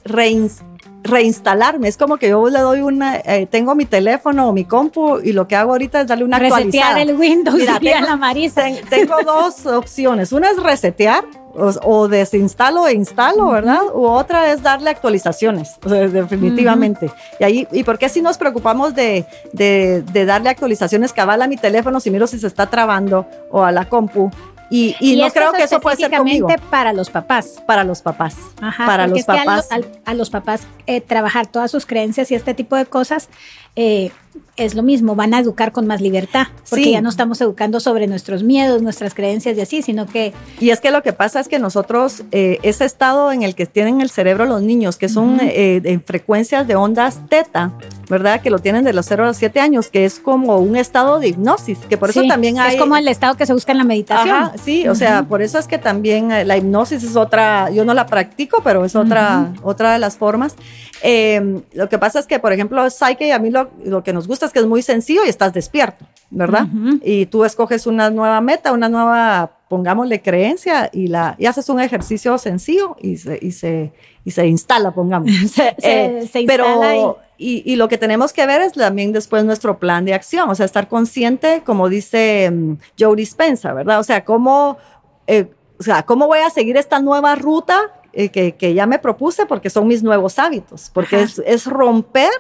reinstalarme. 1.05 1.87
Es 1.87 1.97
como 1.97 2.17
que 2.17 2.31
yo 2.31 2.49
le 2.49 2.59
doy 2.61 2.81
una, 2.81 3.17
eh, 3.17 3.47
tengo 3.49 3.75
mi 3.75 3.85
teléfono 3.85 4.49
o 4.49 4.53
mi 4.53 4.65
compu 4.65 5.21
y 5.23 5.33
lo 5.33 5.47
que 5.47 5.55
hago 5.55 5.73
ahorita 5.73 6.01
es 6.01 6.07
darle 6.09 6.25
una 6.25 6.39
resetear 6.39 6.99
el 6.99 7.15
Windows, 7.15 7.57
Mira, 7.57 7.79
tengo, 7.79 8.07
la 8.07 8.17
Marisa. 8.17 8.65
tengo 8.89 9.15
dos 9.25 9.67
opciones. 9.67 10.33
Una 10.33 10.51
es 10.51 10.61
resetear 10.61 11.25
o, 11.57 12.09
desinstalo 12.09 12.89
e 12.89 12.95
instalo, 12.95 13.51
¿verdad? 13.51 13.83
U 13.95 14.07
otra 14.07 14.53
es 14.53 14.63
darle 14.63 14.91
actualizaciones, 14.91 15.77
definitivamente. 15.83 17.11
Y 17.39 17.45
ahí, 17.45 17.69
¿y 17.71 17.85
por 17.85 17.99
qué 17.99 18.09
si 18.09 18.23
nos 18.23 18.39
preocupamos 18.39 18.95
de, 18.95 19.25
de, 19.53 20.25
darle 20.25 20.49
actualizaciones 20.49 21.13
cabal 21.13 21.43
a 21.43 21.47
mi 21.47 21.57
teléfono 21.57 22.01
si 22.01 22.11
miro 22.11 22.27
si 22.27 22.39
se 22.39 22.47
está 22.47 22.67
trabando 22.67 23.27
o 23.51 23.63
a 23.63 23.71
la 23.71 23.89
compu? 23.89 24.31
Y, 24.71 24.97
y, 24.99 25.17
no 25.17 25.31
creo 25.31 25.53
que 25.53 25.63
eso 25.63 25.81
puede 25.81 25.97
ser 25.97 26.11
conmigo. 26.11 26.49
para 26.71 26.93
los 26.93 27.11
papás. 27.11 27.63
Para 27.67 27.85
los 27.85 28.03
papás. 28.03 28.37
Ajá, 28.61 28.87
para 28.87 29.07
los 29.07 29.23
papás. 29.25 29.69
a, 30.05 30.15
los 30.15 30.31
papás 30.31 30.63
eh, 30.87 31.01
trabajar 31.01 31.47
todas 31.47 31.71
sus 31.71 31.87
creencias 31.87 32.31
y 32.31 32.35
este 32.35 32.55
tipo 32.55 32.77
de 32.77 32.87
cosas 32.87 33.29
eh, 33.77 34.11
es 34.57 34.75
lo 34.75 34.85
mismo, 34.85 35.17
van 35.17 35.35
a 35.35 35.41
educar 35.41 35.73
con 35.73 35.87
más 35.87 36.01
libertad, 36.01 36.47
porque 36.71 36.93
ya 36.93 37.01
no 37.01 37.09
estamos 37.09 37.41
educando 37.41 37.81
sobre 37.81 38.07
nuestros 38.07 38.45
miedos, 38.45 38.83
nuestras 38.83 39.13
creencias 39.13 39.57
y 39.57 39.61
así, 39.61 39.83
sino 39.83 40.07
que... 40.07 40.33
Y 40.61 40.71
es 40.71 40.81
que 40.81 40.93
lo 40.93 41.03
que 41.03 41.13
pasa 41.13 41.41
es 41.41 41.49
que 41.49 41.59
nosotros, 41.59 42.23
eh, 42.31 42.59
ese 42.63 42.85
estado 42.85 43.33
en 43.33 43.43
el 43.43 43.57
que 43.57 43.67
tienen 43.67 44.01
el 44.01 44.11
cerebro 44.11 44.45
los 44.45 44.63
niños, 44.63 44.97
que 44.97 45.09
son 45.09 45.41
en 45.43 46.03
frecuencias 46.05 46.69
de 46.69 46.77
ondas 46.77 47.21
teta, 47.29 47.73
¿verdad? 48.09 48.41
Que 48.41 48.51
lo 48.51 48.59
tienen 48.61 48.85
de 48.85 48.93
los 48.93 49.07
0 49.07 49.25
a 49.25 49.27
los 49.29 49.37
7 49.37 49.59
años, 49.61 49.89
que 49.89 50.05
es 50.05 50.21
como 50.21 50.59
un 50.59 50.77
estado 50.77 51.19
de 51.19 51.29
hipnosis, 51.29 51.79
que 51.89 51.99
por 51.99 52.11
eso 52.11 52.23
también 52.29 52.59
hay... 52.59 52.75
Es 52.75 52.81
como 52.81 52.97
el 52.97 53.09
estado 53.09 53.37
que 53.37 53.47
se 53.47 53.53
busca 53.53 53.73
en 53.73 53.79
la 53.79 53.85
meditación. 53.85 54.53
sí, 54.63 54.87
o 54.89 54.95
sea, 54.95 55.25
por 55.25 55.43
eso 55.43 55.59
es 55.59 55.67
que 55.67 55.79
también 55.79 56.31
eh, 56.31 56.45
la 56.45 56.57
hipnosis 56.57 57.03
es 57.03 57.17
otra, 57.17 57.71
yo 57.71 57.85
no 57.85 57.95
la 57.95 58.07
practico, 58.07 58.63
pero 58.63 58.85
es 58.85 58.95
otra, 58.95 59.53
otra 59.63 59.93
de 59.93 59.99
las 59.99 60.17
formas. 60.17 60.55
Em, 61.03 61.63
lo 61.73 61.89
que 61.89 61.99
pasa 61.99 62.19
es 62.19 62.27
que, 62.27 62.39
por 62.39 62.53
ejemplo, 62.53 62.89
Psyche, 62.89 63.33
a 63.33 63.39
mí 63.39 63.51
lo, 63.51 63.64
lo, 63.85 64.03
que 64.03 64.13
nos 64.13 64.27
gusta 64.27 64.47
es 64.47 64.53
que 64.53 64.59
es 64.59 64.67
muy 64.67 64.83
sencillo 64.83 65.25
y 65.25 65.29
estás 65.29 65.53
despierto, 65.53 66.07
¿verdad? 66.31 66.67
Y 67.03 67.27
tú 67.27 67.45
escoges 67.45 67.87
una 67.87 68.11
nueva 68.11 68.41
meta, 68.41 68.73
una 68.73 68.89
nueva, 68.89 69.59
pongámosle, 69.69 70.23
creencia 70.23 70.91
y, 70.93 71.09
la, 71.09 71.37
y 71.39 71.47
haces 71.47 71.69
un 71.69 71.81
ejercicio 71.81 72.37
sencillo 72.39 72.97
y 73.01 73.17
se, 73.17 73.39
y 73.41 73.53
se, 73.53 73.93
y 74.25 74.31
se 74.31 74.47
instala, 74.47 74.93
pongamos. 74.93 75.31
se, 75.53 75.75
eh, 75.83 76.21
instala 76.23 76.47
pero, 76.47 77.19
y, 77.37 77.63
y, 77.71 77.77
lo 77.77 77.89
que 77.89 77.99
tenemos 77.99 78.33
que 78.33 78.47
ver 78.47 78.63
es 78.63 78.73
también 78.73 79.13
después 79.13 79.45
nuestro 79.45 79.79
plan 79.79 80.05
de 80.05 80.15
acción, 80.15 80.49
o 80.49 80.55
sea, 80.55 80.67
estar 80.67 80.89
consciente, 80.89 81.63
como 81.65 81.89
dice 81.89 82.49
um, 82.53 82.77
Joe 82.99 83.17
Dispensa, 83.17 83.73
¿verdad? 83.73 83.99
O 83.99 84.05
sea, 84.05 84.25
cómo, 84.25 84.79
eh, 85.27 85.51
o 85.79 85.83
sea, 85.83 86.05
cómo 86.05 86.27
voy 86.29 86.39
a 86.39 86.51
seguir 86.51 86.77
esta 86.77 87.01
nueva 87.01 87.35
ruta 87.35 87.93
eh, 88.17 88.29
que, 88.29 88.55
que, 88.55 88.75
ya 88.75 88.87
me 88.87 89.01
propuse 89.01 89.45
porque 89.47 89.71
son 89.71 89.89
mis 89.89 90.05
nuevos 90.05 90.39
hábitos, 90.39 90.91
porque 90.95 91.23
es, 91.23 91.43
es, 91.45 91.67
romper. 91.67 92.31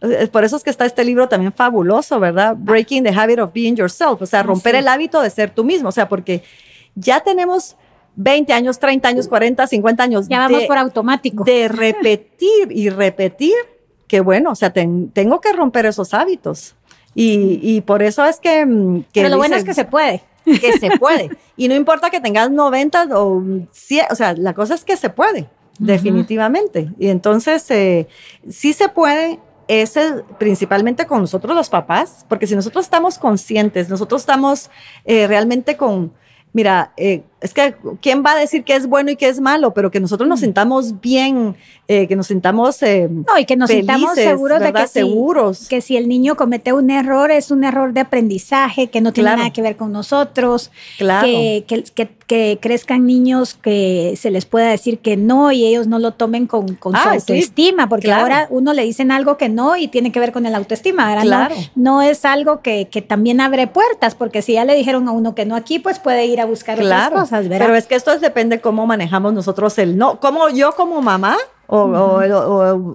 Eh, 0.00 0.28
por 0.30 0.44
eso 0.44 0.56
es 0.56 0.62
que 0.62 0.70
está 0.70 0.84
este 0.84 1.04
libro 1.04 1.28
también 1.28 1.52
fabuloso, 1.52 2.20
¿verdad? 2.20 2.54
Breaking 2.56 3.04
the 3.04 3.10
Habit 3.10 3.40
of 3.40 3.52
Being 3.52 3.76
Yourself, 3.76 4.20
o 4.20 4.26
sea, 4.26 4.42
romper 4.42 4.74
el 4.74 4.88
hábito 4.88 5.20
de 5.22 5.30
ser 5.30 5.50
tú 5.50 5.64
mismo, 5.64 5.88
o 5.88 5.92
sea, 5.92 6.08
porque 6.08 6.42
ya 6.94 7.20
tenemos 7.20 7.76
20 8.16 8.52
años, 8.52 8.78
30 8.78 9.08
años, 9.08 9.28
40, 9.28 9.66
50 9.66 10.02
años. 10.02 10.28
Ya 10.28 10.38
vamos 10.38 10.64
por 10.64 10.78
automático. 10.78 11.44
De 11.44 11.68
repetir 11.68 12.70
y 12.70 12.88
repetir 12.88 13.54
que 14.08 14.20
bueno, 14.20 14.52
o 14.52 14.54
sea, 14.54 14.72
tengo 14.72 15.40
que 15.40 15.52
romper 15.52 15.86
esos 15.86 16.14
hábitos. 16.14 16.74
Y, 17.14 17.60
y 17.62 17.80
por 17.80 18.02
eso 18.02 18.24
es 18.24 18.40
que... 18.40 18.64
Mm, 18.64 19.04
que 19.12 19.22
Pero 19.22 19.30
lo 19.30 19.38
bueno 19.38 19.56
es 19.56 19.64
que 19.64 19.74
se 19.74 19.84
puede. 19.84 20.22
Que 20.44 20.78
se 20.78 20.96
puede. 20.98 21.30
y 21.56 21.68
no 21.68 21.74
importa 21.74 22.10
que 22.10 22.20
tengas 22.20 22.50
90 22.50 23.08
o 23.18 23.42
100, 23.72 24.06
o 24.10 24.14
sea, 24.14 24.34
la 24.34 24.54
cosa 24.54 24.74
es 24.74 24.84
que 24.84 24.96
se 24.96 25.10
puede, 25.10 25.48
definitivamente. 25.78 26.90
Y 26.98 27.08
entonces, 27.08 27.68
eh, 27.70 28.06
sí 28.48 28.72
se 28.72 28.88
puede, 28.88 29.40
ese 29.68 30.24
principalmente 30.38 31.06
con 31.06 31.20
nosotros 31.20 31.54
los 31.56 31.68
papás, 31.68 32.24
porque 32.28 32.46
si 32.46 32.54
nosotros 32.54 32.84
estamos 32.84 33.18
conscientes, 33.18 33.88
nosotros 33.88 34.22
estamos 34.22 34.70
eh, 35.04 35.26
realmente 35.26 35.76
con, 35.76 36.12
mira, 36.52 36.92
eh, 36.96 37.22
es 37.40 37.52
que 37.52 37.74
quién 38.00 38.24
va 38.24 38.32
a 38.32 38.36
decir 38.36 38.64
que 38.64 38.74
es 38.74 38.86
bueno 38.86 39.10
y 39.10 39.16
que 39.16 39.28
es 39.28 39.40
malo, 39.40 39.74
pero 39.74 39.90
que 39.90 40.00
nosotros 40.00 40.26
nos 40.26 40.40
mm. 40.40 40.44
sintamos 40.44 41.00
bien, 41.02 41.54
eh, 41.86 42.08
que 42.08 42.16
nos 42.16 42.28
sintamos 42.28 42.82
eh, 42.82 43.08
no 43.10 43.38
y 43.38 43.44
que 43.44 43.56
nos 43.56 43.70
sintamos 43.70 44.14
seguros 44.14 44.58
de 44.58 44.72
que 44.72 44.86
seguros 44.88 45.58
si, 45.58 45.68
que 45.68 45.80
si 45.82 45.96
el 45.96 46.08
niño 46.08 46.34
comete 46.34 46.72
un 46.72 46.90
error 46.90 47.30
es 47.30 47.50
un 47.50 47.62
error 47.62 47.92
de 47.92 48.00
aprendizaje 48.00 48.88
que 48.88 49.00
no 49.00 49.12
tiene 49.12 49.36
nada 49.36 49.50
que 49.52 49.62
ver 49.62 49.76
con 49.76 49.92
nosotros, 49.92 50.70
claro. 50.96 51.26
que, 51.26 51.64
que, 51.66 52.08
que, 52.26 52.58
crezcan 52.60 53.06
niños 53.06 53.54
que 53.54 54.14
se 54.16 54.30
les 54.30 54.46
pueda 54.46 54.68
decir 54.68 54.98
que 54.98 55.16
no 55.16 55.52
y 55.52 55.64
ellos 55.64 55.86
no 55.86 55.98
lo 55.98 56.12
tomen 56.12 56.46
con, 56.46 56.74
con 56.74 56.94
su 56.94 57.08
autoestima, 57.08 57.88
porque 57.88 58.10
ahora 58.10 58.48
uno 58.50 58.72
le 58.72 58.82
dicen 58.82 59.12
algo 59.12 59.36
que 59.36 59.48
no 59.48 59.76
y 59.76 59.88
tiene 59.88 60.10
que 60.10 60.18
ver 60.18 60.32
con 60.32 60.46
el 60.46 60.54
autoestima, 60.54 61.06
¿verdad? 61.06 61.48
Claro. 61.48 61.54
No, 61.76 62.02
es 62.02 62.24
algo 62.24 62.62
que, 62.62 62.88
que 62.88 63.02
también 63.02 63.40
abre 63.40 63.68
puertas, 63.68 64.14
porque 64.16 64.42
si 64.42 64.54
ya 64.54 64.64
le 64.64 64.74
dijeron 64.74 65.06
a 65.06 65.12
uno 65.12 65.36
que 65.36 65.44
no 65.44 65.54
aquí, 65.54 65.78
pues 65.78 66.00
puede 66.00 66.26
ir 66.26 66.40
a 66.40 66.46
buscar 66.46 66.80
otras 66.80 67.10
cosas. 67.10 67.25
Pero 67.30 67.74
es 67.74 67.86
que 67.86 67.94
esto 67.94 68.16
depende 68.18 68.60
cómo 68.60 68.86
manejamos 68.86 69.32
nosotros 69.32 69.78
el 69.78 69.96
no. 69.96 70.20
Como 70.20 70.48
yo 70.50 70.72
como 70.72 71.00
mamá 71.02 71.36
o, 71.66 71.78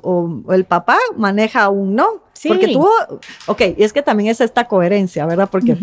o, 0.04 0.54
el 0.54 0.66
papá 0.66 0.98
maneja 1.18 1.70
un 1.70 1.96
no. 1.96 2.24
Sí. 2.34 2.48
Porque 2.48 2.70
tú, 2.70 2.88
ok, 3.46 3.62
y 3.78 3.84
es 3.84 3.94
que 3.94 4.02
también 4.02 4.32
es 4.32 4.42
esta 4.42 4.68
coherencia, 4.68 5.28
¿verdad? 5.28 5.48
Porque, 5.52 5.78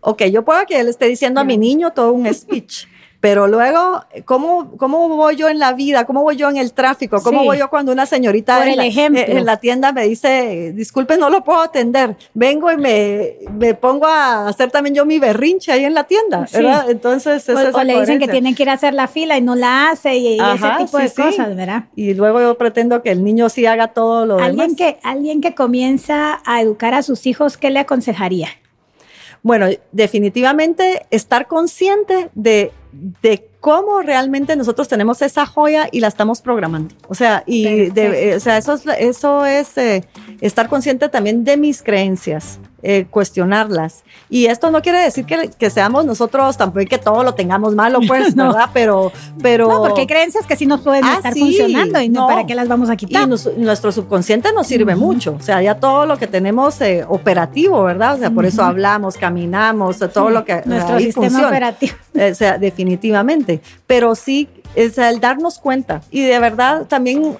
ok, 0.00 0.24
yo 0.24 0.44
puedo 0.44 0.66
que 0.66 0.78
él 0.78 0.88
esté 0.88 1.06
diciendo 1.06 1.40
a 1.40 1.44
mi 1.44 1.56
niño 1.56 1.92
todo 1.92 2.12
un 2.12 2.32
speech, 2.34 2.86
pero 3.22 3.46
luego, 3.46 4.04
¿cómo, 4.24 4.72
¿cómo 4.76 5.08
voy 5.08 5.36
yo 5.36 5.48
en 5.48 5.60
la 5.60 5.74
vida? 5.74 6.06
¿Cómo 6.06 6.22
voy 6.22 6.34
yo 6.34 6.50
en 6.50 6.56
el 6.56 6.72
tráfico? 6.72 7.22
¿Cómo 7.22 7.44
voy 7.44 7.56
yo 7.56 7.70
cuando 7.70 7.92
una 7.92 8.04
señorita 8.04 8.68
en 8.68 8.76
la, 8.76 8.84
en, 8.84 9.44
la, 9.44 9.58
tienda 9.58 9.92
me 9.92 10.08
dice, 10.08 10.72
disculpe, 10.74 11.16
no 11.16 11.30
lo 11.30 11.44
puedo 11.44 11.60
atender? 11.60 12.16
Vengo 12.34 12.72
y 12.72 12.76
me, 12.76 13.36
me 13.56 13.74
pongo 13.74 14.08
a 14.08 14.48
hacer 14.48 14.72
también 14.72 14.96
yo 14.96 15.06
mi 15.06 15.20
berrinche 15.20 15.70
ahí 15.70 15.84
en 15.84 15.94
la 15.94 16.02
tienda, 16.02 16.48
¿verdad? 16.52 16.90
Entonces, 16.90 17.48
es 17.48 17.56
o, 17.56 17.78
o 17.78 17.84
le 17.84 18.00
dicen 18.00 18.18
que 18.18 18.26
tienen 18.26 18.56
que 18.56 18.64
ir 18.64 18.70
a 18.70 18.72
hacer 18.72 18.92
la 18.92 19.06
fila 19.06 19.38
y 19.38 19.40
no 19.40 19.54
la 19.54 19.90
hace 19.90 20.16
y, 20.16 20.40
ese 20.40 20.68
tipo 20.78 20.98
de 20.98 21.12
cosas, 21.12 21.54
¿verdad? 21.54 21.84
Y 21.94 22.14
luego 22.14 22.40
yo 22.40 22.58
pretendo 22.58 23.02
que 23.02 23.12
el 23.12 23.22
niño 23.22 23.48
sí 23.50 23.66
haga 23.66 23.86
todo 23.86 24.26
lo 24.26 24.40
¿Alguien 24.40 24.74
demás. 24.74 24.94
Que, 24.94 24.98
alguien 25.04 25.40
que 25.40 25.54
comienza 25.54 26.42
a 26.44 26.60
educar 26.60 26.92
a 26.92 27.04
sus 27.04 27.24
hijos, 27.28 27.56
¿qué 27.56 27.70
le 27.70 27.78
aconsejaría? 27.78 28.48
Bueno, 29.44 29.66
definitivamente 29.92 31.06
estar 31.10 31.46
consciente 31.46 32.30
de, 32.34 32.72
de 32.92 33.48
cómo 33.60 34.02
realmente 34.02 34.54
nosotros 34.56 34.88
tenemos 34.88 35.22
esa 35.22 35.46
joya 35.46 35.88
y 35.90 36.00
la 36.00 36.08
estamos 36.08 36.42
programando. 36.42 36.94
O 37.08 37.14
sea, 37.14 37.42
y 37.46 37.90
de, 37.90 38.34
o 38.36 38.40
sea, 38.40 38.58
eso 38.58 38.74
es, 38.74 38.84
eso 38.98 39.46
es 39.46 39.76
eh, 39.78 40.04
estar 40.40 40.68
consciente 40.68 41.08
también 41.08 41.44
de 41.44 41.56
mis 41.56 41.82
creencias, 41.82 42.58
eh, 42.82 43.06
cuestionarlas. 43.08 44.02
Y 44.28 44.46
esto 44.46 44.70
no 44.70 44.82
quiere 44.82 44.98
decir 44.98 45.24
que, 45.24 45.50
que, 45.56 45.70
seamos 45.70 46.04
nosotros 46.04 46.56
tampoco 46.56 46.84
que 46.86 46.98
todo 46.98 47.22
lo 47.22 47.34
tengamos 47.34 47.74
malo, 47.74 48.00
pues, 48.08 48.34
no. 48.34 48.48
¿verdad? 48.48 48.70
Pero, 48.74 49.12
pero. 49.40 49.68
No, 49.68 49.82
porque 49.82 50.00
hay 50.02 50.06
creencias 50.06 50.46
que 50.46 50.56
sí 50.56 50.66
nos 50.66 50.80
pueden 50.80 51.04
ah, 51.04 51.14
estar 51.14 51.32
sí, 51.32 51.40
funcionando 51.40 52.00
y 52.00 52.08
no, 52.08 52.26
para 52.26 52.44
qué 52.44 52.54
las 52.54 52.66
vamos 52.66 52.90
a 52.90 52.96
quitar. 52.96 53.22
Y 53.22 53.26
nos, 53.26 53.48
nuestro 53.56 53.92
subconsciente 53.92 54.52
nos 54.52 54.66
sirve 54.66 54.94
uh 54.94 54.96
-huh. 54.96 55.00
mucho. 55.00 55.36
O 55.38 55.42
sea, 55.42 55.62
ya 55.62 55.76
todo 55.76 56.06
lo 56.06 56.18
que 56.18 56.26
tenemos 56.26 56.80
eh, 56.80 57.04
operativo, 57.08 57.84
¿verdad? 57.84 58.14
O 58.14 58.18
sea, 58.18 58.30
por 58.30 58.44
uh 58.44 58.48
-huh. 58.48 58.52
eso 58.52 58.62
hablamos, 58.64 59.16
caminamos, 59.16 59.98
todo 59.98 60.28
sí, 60.28 60.34
lo 60.34 60.44
que. 60.44 60.62
Nuestro 60.64 60.98
sistema 60.98 61.26
funciona. 61.28 61.48
operativo. 61.48 61.94
O 62.14 62.34
sea, 62.34 62.58
definitivamente. 62.58 63.60
Pero 63.86 64.14
sí, 64.14 64.48
es 64.74 64.98
el 64.98 65.20
darnos 65.20 65.58
cuenta. 65.58 66.00
Y 66.10 66.22
de 66.22 66.38
verdad 66.38 66.86
también 66.86 67.36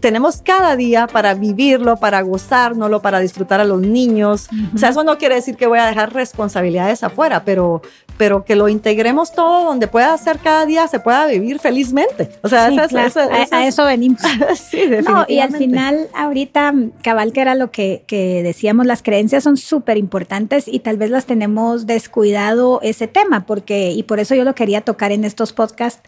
tenemos 0.00 0.42
cada 0.42 0.76
día 0.76 1.06
para 1.06 1.34
vivirlo, 1.34 1.96
para 1.96 2.20
gozárnoslo, 2.22 3.00
para 3.00 3.20
disfrutar 3.20 3.60
a 3.60 3.64
los 3.64 3.80
niños. 3.80 4.48
Uh 4.50 4.54
-huh. 4.54 4.74
O 4.74 4.78
sea, 4.78 4.88
eso 4.90 5.04
no 5.04 5.18
quiere 5.18 5.36
decir 5.36 5.56
que 5.56 5.66
voy 5.66 5.78
a 5.78 5.86
dejar 5.86 6.12
responsabilidades 6.12 7.02
afuera, 7.02 7.44
pero, 7.44 7.82
pero 8.16 8.44
que 8.44 8.56
lo 8.56 8.68
integremos 8.68 9.32
todo 9.32 9.64
donde 9.64 9.88
pueda 9.88 10.16
ser 10.18 10.38
cada 10.38 10.66
día, 10.66 10.86
se 10.88 11.00
pueda 11.00 11.26
vivir 11.26 11.58
felizmente. 11.58 12.30
O 12.42 12.48
sea, 12.48 12.68
sí, 12.68 12.74
esa, 12.74 12.88
claro. 12.88 13.06
esa, 13.08 13.24
esa, 13.42 13.56
a, 13.56 13.60
a, 13.60 13.66
eso 13.66 13.84
venimos. 13.84 14.20
sí, 14.70 14.78
definitivamente. 14.78 15.10
No, 15.10 15.24
y 15.28 15.40
al 15.40 15.56
final, 15.56 16.08
ahorita, 16.14 16.74
cabal, 17.02 17.32
que 17.32 17.40
era 17.40 17.54
lo 17.54 17.70
que, 17.70 18.04
que 18.06 18.42
decíamos, 18.42 18.86
las 18.86 19.02
creencias 19.02 19.44
son 19.44 19.56
súper 19.56 19.96
importantes 19.96 20.66
y 20.68 20.80
tal 20.80 20.96
vez 20.96 21.10
las 21.10 21.26
tenemos 21.26 21.86
descuidado 21.86 22.80
ese 22.82 23.08
tema, 23.08 23.46
porque, 23.46 23.92
y 23.92 24.02
por 24.02 24.20
eso 24.20 24.34
yo 24.34 24.44
lo 24.44 24.54
quería 24.54 24.80
tocar 24.80 25.12
en 25.12 25.24
estos 25.24 25.52
podcasts, 25.52 26.02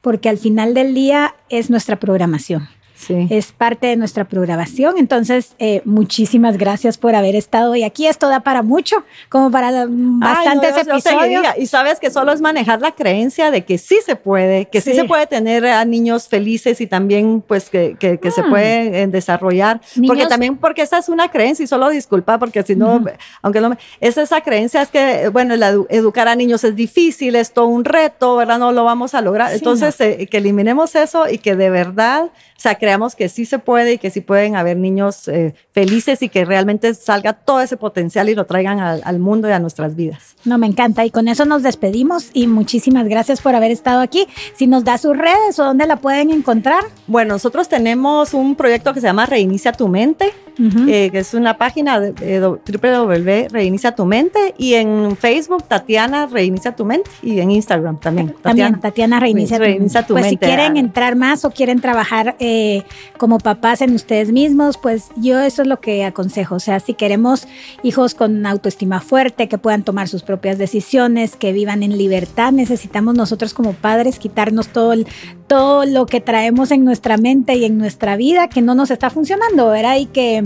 porque 0.00 0.28
al 0.28 0.38
final 0.38 0.74
del 0.74 0.94
día 0.94 1.34
es 1.48 1.70
nuestra 1.70 1.96
programación. 1.98 2.68
Sí. 3.06 3.26
Es 3.30 3.52
parte 3.52 3.88
de 3.88 3.96
nuestra 3.96 4.24
programación. 4.24 4.96
Entonces, 4.98 5.54
eh, 5.58 5.82
muchísimas 5.84 6.56
gracias 6.56 6.98
por 6.98 7.14
haber 7.14 7.34
estado 7.34 7.72
hoy 7.72 7.82
aquí. 7.82 8.06
Esto 8.06 8.28
da 8.28 8.40
para 8.40 8.62
mucho, 8.62 9.04
como 9.28 9.50
para 9.50 9.86
bastantes 9.88 10.74
Ay, 10.76 10.84
no, 10.86 10.92
episodios. 10.92 11.46
y 11.58 11.66
sabes 11.66 11.98
que 11.98 12.10
solo 12.10 12.32
es 12.32 12.40
manejar 12.40 12.80
la 12.80 12.92
creencia 12.92 13.50
de 13.50 13.64
que 13.64 13.78
sí 13.78 13.98
se 14.04 14.16
puede, 14.16 14.66
que 14.66 14.80
sí, 14.80 14.90
sí 14.90 14.96
se 14.96 15.04
puede 15.04 15.26
tener 15.26 15.66
a 15.66 15.84
niños 15.84 16.28
felices 16.28 16.80
y 16.80 16.86
también 16.86 17.42
pues 17.46 17.70
que, 17.70 17.96
que, 17.98 18.18
que 18.18 18.28
mm. 18.28 18.32
se 18.32 18.42
pueden 18.44 19.10
desarrollar. 19.10 19.80
Niños, 19.96 20.08
porque 20.08 20.26
también, 20.26 20.56
porque 20.56 20.82
esa 20.82 20.98
es 20.98 21.08
una 21.08 21.30
creencia 21.30 21.64
y 21.64 21.66
solo 21.66 21.88
disculpa, 21.88 22.38
porque 22.38 22.62
si 22.62 22.76
no, 22.76 23.00
mm. 23.00 23.08
aunque 23.42 23.60
no 23.60 23.70
me, 23.70 23.78
es 24.00 24.16
esa 24.16 24.40
creencia 24.40 24.82
es 24.82 24.90
que, 24.90 25.28
bueno, 25.28 25.56
la, 25.56 25.74
educar 25.88 26.28
a 26.28 26.36
niños 26.36 26.64
es 26.64 26.76
difícil, 26.76 27.36
es 27.36 27.52
todo 27.52 27.66
un 27.66 27.84
reto, 27.84 28.36
¿verdad? 28.36 28.58
No 28.58 28.72
lo 28.72 28.84
vamos 28.84 29.14
a 29.14 29.20
lograr. 29.20 29.50
Sí, 29.50 29.56
Entonces, 29.56 29.98
no. 29.98 30.06
eh, 30.06 30.26
que 30.26 30.38
eliminemos 30.38 30.94
eso 30.94 31.28
y 31.28 31.38
que 31.38 31.56
de 31.56 31.70
verdad, 31.70 32.24
o 32.24 32.30
sea, 32.56 32.76
creamos 32.92 33.16
que 33.16 33.30
sí 33.30 33.46
se 33.46 33.58
puede 33.58 33.94
y 33.94 33.98
que 33.98 34.10
sí 34.10 34.20
pueden 34.20 34.54
haber 34.54 34.76
niños 34.76 35.26
eh, 35.26 35.54
felices 35.70 36.20
y 36.20 36.28
que 36.28 36.44
realmente 36.44 36.92
salga 36.92 37.32
todo 37.32 37.62
ese 37.62 37.78
potencial 37.78 38.28
y 38.28 38.34
lo 38.34 38.44
traigan 38.44 38.80
al, 38.80 39.00
al, 39.02 39.18
mundo 39.18 39.48
y 39.48 39.52
a 39.52 39.58
nuestras 39.58 39.96
vidas. 39.96 40.36
No, 40.44 40.58
me 40.58 40.66
encanta. 40.66 41.06
Y 41.06 41.10
con 41.10 41.26
eso 41.26 41.46
nos 41.46 41.62
despedimos 41.62 42.28
y 42.34 42.48
muchísimas 42.48 43.08
gracias 43.08 43.40
por 43.40 43.54
haber 43.54 43.70
estado 43.70 44.02
aquí. 44.02 44.26
Si 44.54 44.66
nos 44.66 44.84
da 44.84 44.98
sus 44.98 45.16
redes 45.16 45.58
o 45.58 45.64
dónde 45.64 45.86
la 45.86 45.96
pueden 45.96 46.30
encontrar. 46.30 46.84
Bueno, 47.06 47.32
nosotros 47.32 47.70
tenemos 47.70 48.34
un 48.34 48.56
proyecto 48.56 48.92
que 48.92 49.00
se 49.00 49.06
llama 49.06 49.24
Reinicia 49.24 49.72
tu 49.72 49.88
mente, 49.88 50.34
uh 50.58 50.62
-huh. 50.62 50.88
eh, 50.88 51.10
que 51.10 51.18
es 51.18 51.34
una 51.34 51.56
página 51.58 52.00
de, 52.00 52.12
de 52.12 52.40
www.reinicia 52.40 53.94
tu 53.94 54.04
mente 54.04 54.54
y 54.58 54.74
en 54.74 55.16
Facebook 55.16 55.64
Tatiana 55.64 56.26
Reinicia 56.26 56.74
tu 56.74 56.84
mente 56.84 57.10
y 57.22 57.40
en 57.40 57.50
Instagram 57.50 57.98
también. 57.98 58.28
Tatiana, 58.28 58.42
también 58.42 58.80
Tatiana 58.80 59.20
Reinicia, 59.20 59.58
Reinicia 59.58 60.06
tu, 60.06 60.14
mente. 60.14 60.28
Pues 60.28 60.40
si 60.40 60.46
quieren 60.46 60.76
entrar 60.76 61.16
más 61.16 61.44
o 61.44 61.50
quieren 61.50 61.80
trabajar 61.80 62.36
eh, 62.38 62.82
como 63.18 63.38
papás 63.38 63.80
en 63.82 63.94
ustedes 63.94 64.32
mismos, 64.32 64.78
pues 64.78 65.08
yo 65.16 65.40
eso 65.40 65.62
es 65.62 65.68
lo 65.68 65.80
que 65.80 66.04
aconsejo. 66.04 66.56
O 66.56 66.60
sea, 66.60 66.80
si 66.80 66.94
queremos 66.94 67.46
hijos 67.82 68.14
con 68.14 68.44
autoestima 68.46 69.00
fuerte, 69.00 69.48
que 69.48 69.58
puedan 69.58 69.82
tomar 69.82 70.08
sus 70.08 70.22
propias 70.22 70.58
decisiones, 70.58 71.36
que 71.36 71.52
vivan 71.52 71.82
en 71.82 71.96
libertad, 71.96 72.52
necesitamos 72.52 73.14
nosotros 73.14 73.54
como 73.54 73.72
padres 73.72 74.18
quitarnos 74.18 74.68
todo, 74.68 74.92
el, 74.92 75.06
todo 75.46 75.84
lo 75.84 76.06
que 76.06 76.20
traemos 76.20 76.70
en 76.70 76.84
nuestra 76.84 77.16
mente 77.16 77.54
y 77.54 77.64
en 77.64 77.78
nuestra 77.78 78.16
vida 78.16 78.48
que 78.48 78.62
no 78.62 78.74
nos 78.74 78.90
está 78.90 79.10
funcionando, 79.10 79.68
¿verdad? 79.68 79.96
Y 79.96 80.06
que 80.06 80.41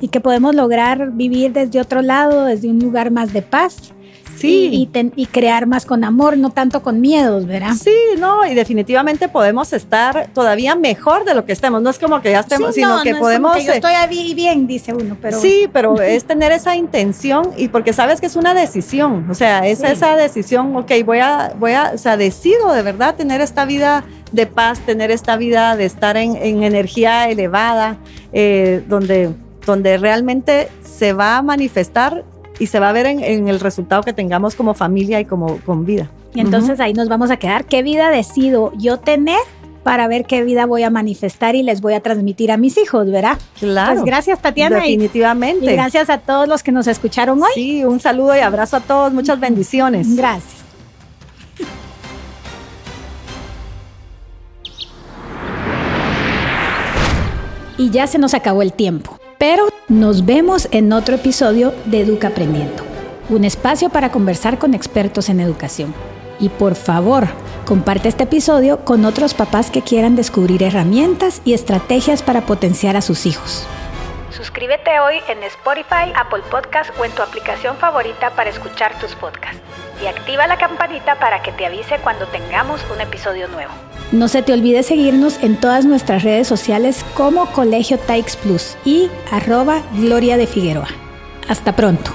y 0.00 0.08
que 0.08 0.20
podemos 0.20 0.54
lograr 0.54 1.12
vivir 1.12 1.52
desde 1.52 1.80
otro 1.80 2.02
lado, 2.02 2.44
desde 2.44 2.68
un 2.68 2.78
lugar 2.78 3.10
más 3.10 3.32
de 3.32 3.42
paz. 3.42 3.92
Sí. 4.36 4.88
Y, 5.16 5.26
crear 5.26 5.66
más 5.66 5.86
con 5.86 6.04
amor, 6.04 6.36
no 6.36 6.50
tanto 6.50 6.82
con 6.82 7.00
miedos, 7.00 7.46
¿verdad? 7.46 7.74
Sí, 7.74 7.94
no, 8.18 8.46
y 8.46 8.54
definitivamente 8.54 9.28
podemos 9.28 9.72
estar 9.72 10.28
todavía 10.32 10.74
mejor 10.74 11.24
de 11.24 11.34
lo 11.34 11.44
que 11.44 11.52
estemos. 11.52 11.82
No 11.82 11.90
es 11.90 11.98
como 11.98 12.20
que 12.20 12.32
ya 12.32 12.40
estemos, 12.40 12.74
sino 12.74 13.02
que 13.02 13.14
podemos. 13.14 13.62
yo 13.64 13.72
estoy 13.72 13.94
ahí 13.94 14.34
bien, 14.34 14.66
dice 14.66 14.92
uno, 14.92 15.16
pero. 15.20 15.40
Sí, 15.40 15.68
pero 15.72 16.00
es 16.00 16.24
tener 16.24 16.52
esa 16.52 16.76
intención 16.76 17.50
y 17.56 17.68
porque 17.68 17.92
sabes 17.92 18.20
que 18.20 18.26
es 18.26 18.36
una 18.36 18.54
decisión. 18.54 19.26
O 19.30 19.34
sea, 19.34 19.66
es 19.66 19.82
esa 19.82 20.16
decisión, 20.16 20.76
ok, 20.76 20.92
voy 21.04 21.18
a, 21.18 21.52
voy 21.58 21.72
a, 21.72 21.92
o 21.94 21.98
sea, 21.98 22.16
decido 22.16 22.72
de 22.72 22.82
verdad 22.82 23.14
tener 23.14 23.40
esta 23.40 23.64
vida 23.64 24.04
de 24.32 24.46
paz, 24.46 24.80
tener 24.80 25.10
esta 25.10 25.36
vida 25.36 25.76
de 25.76 25.84
estar 25.84 26.16
en, 26.16 26.36
energía 26.62 27.28
elevada, 27.28 27.98
eh, 28.32 28.82
donde, 28.88 29.30
donde 29.64 29.96
realmente 29.96 30.68
se 30.82 31.12
va 31.12 31.36
a 31.36 31.42
manifestar 31.42 32.24
y 32.58 32.66
se 32.66 32.80
va 32.80 32.90
a 32.90 32.92
ver 32.92 33.06
en, 33.06 33.48
el 33.48 33.60
resultado 33.60 34.02
que 34.02 34.12
tengamos 34.12 34.54
como 34.54 34.74
familia 34.74 35.20
y 35.20 35.24
como 35.24 35.58
con 35.58 35.84
vida. 35.84 36.10
Y 36.34 36.40
entonces 36.40 36.80
ahí 36.80 36.92
nos 36.92 37.08
vamos 37.08 37.30
a 37.30 37.36
quedar. 37.36 37.64
¿Qué 37.64 37.82
vida 37.82 38.10
decido 38.10 38.72
yo 38.76 38.98
tener 38.98 39.40
para 39.84 40.08
ver 40.08 40.24
qué 40.24 40.42
vida 40.42 40.66
voy 40.66 40.82
a 40.82 40.90
manifestar 40.90 41.54
y 41.54 41.62
les 41.62 41.80
voy 41.80 41.92
a 41.94 42.00
transmitir 42.00 42.50
a 42.50 42.56
mis 42.56 42.78
hijos, 42.78 43.10
¿verdad? 43.10 43.38
Claro. 43.60 43.92
Pues 43.92 44.04
gracias, 44.04 44.40
Tatiana. 44.40 44.76
Definitivamente. 44.76 45.66
Y, 45.66 45.72
gracias 45.74 46.10
a 46.10 46.18
todos 46.18 46.48
los 46.48 46.62
que 46.62 46.72
nos 46.72 46.86
escucharon 46.86 47.40
hoy. 47.42 47.50
Sí, 47.54 47.84
un 47.84 48.00
saludo 48.00 48.34
y 48.34 48.40
abrazo 48.40 48.78
a 48.78 48.80
todos. 48.80 49.12
Muchas 49.12 49.38
bendiciones. 49.38 50.16
Gracias. 50.16 50.64
Y 57.76 57.90
ya 57.90 58.06
se 58.06 58.18
nos 58.18 58.34
acabó 58.34 58.62
el 58.62 58.72
tiempo. 58.72 59.18
Pero 59.38 59.68
nos 59.88 60.24
vemos 60.24 60.68
en 60.70 60.92
otro 60.92 61.16
episodio 61.16 61.74
de 61.86 62.00
Educa 62.00 62.28
Aprendiendo, 62.28 62.82
un 63.28 63.44
espacio 63.44 63.90
para 63.90 64.10
conversar 64.10 64.58
con 64.58 64.74
expertos 64.74 65.28
en 65.28 65.40
educación. 65.40 65.94
Y 66.38 66.48
por 66.48 66.74
favor, 66.74 67.26
comparte 67.64 68.08
este 68.08 68.24
episodio 68.24 68.84
con 68.84 69.04
otros 69.04 69.34
papás 69.34 69.70
que 69.70 69.82
quieran 69.82 70.16
descubrir 70.16 70.62
herramientas 70.62 71.42
y 71.44 71.52
estrategias 71.54 72.22
para 72.22 72.46
potenciar 72.46 72.96
a 72.96 73.00
sus 73.00 73.26
hijos. 73.26 73.66
Suscríbete 74.30 74.98
hoy 75.00 75.16
en 75.28 75.42
Spotify, 75.44 76.12
Apple 76.14 76.42
Podcast 76.50 76.90
o 76.98 77.04
en 77.04 77.12
tu 77.12 77.22
aplicación 77.22 77.76
favorita 77.76 78.30
para 78.30 78.50
escuchar 78.50 78.98
tus 78.98 79.14
podcasts. 79.14 79.60
Y 80.02 80.06
activa 80.06 80.46
la 80.46 80.58
campanita 80.58 81.18
para 81.18 81.42
que 81.42 81.52
te 81.52 81.66
avise 81.66 81.98
cuando 82.02 82.26
tengamos 82.26 82.84
un 82.92 83.00
episodio 83.00 83.46
nuevo. 83.48 83.72
No 84.12 84.28
se 84.28 84.42
te 84.42 84.52
olvide 84.52 84.82
seguirnos 84.82 85.38
en 85.42 85.56
todas 85.56 85.84
nuestras 85.84 86.22
redes 86.22 86.46
sociales 86.46 87.04
como 87.14 87.46
Colegio 87.46 87.98
Taix 87.98 88.36
Plus 88.36 88.76
y 88.84 89.08
arroba 89.30 89.82
Gloria 89.94 90.36
de 90.36 90.46
Figueroa. 90.46 90.88
Hasta 91.48 91.74
pronto. 91.74 92.12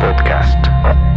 Podcast. 0.00 1.11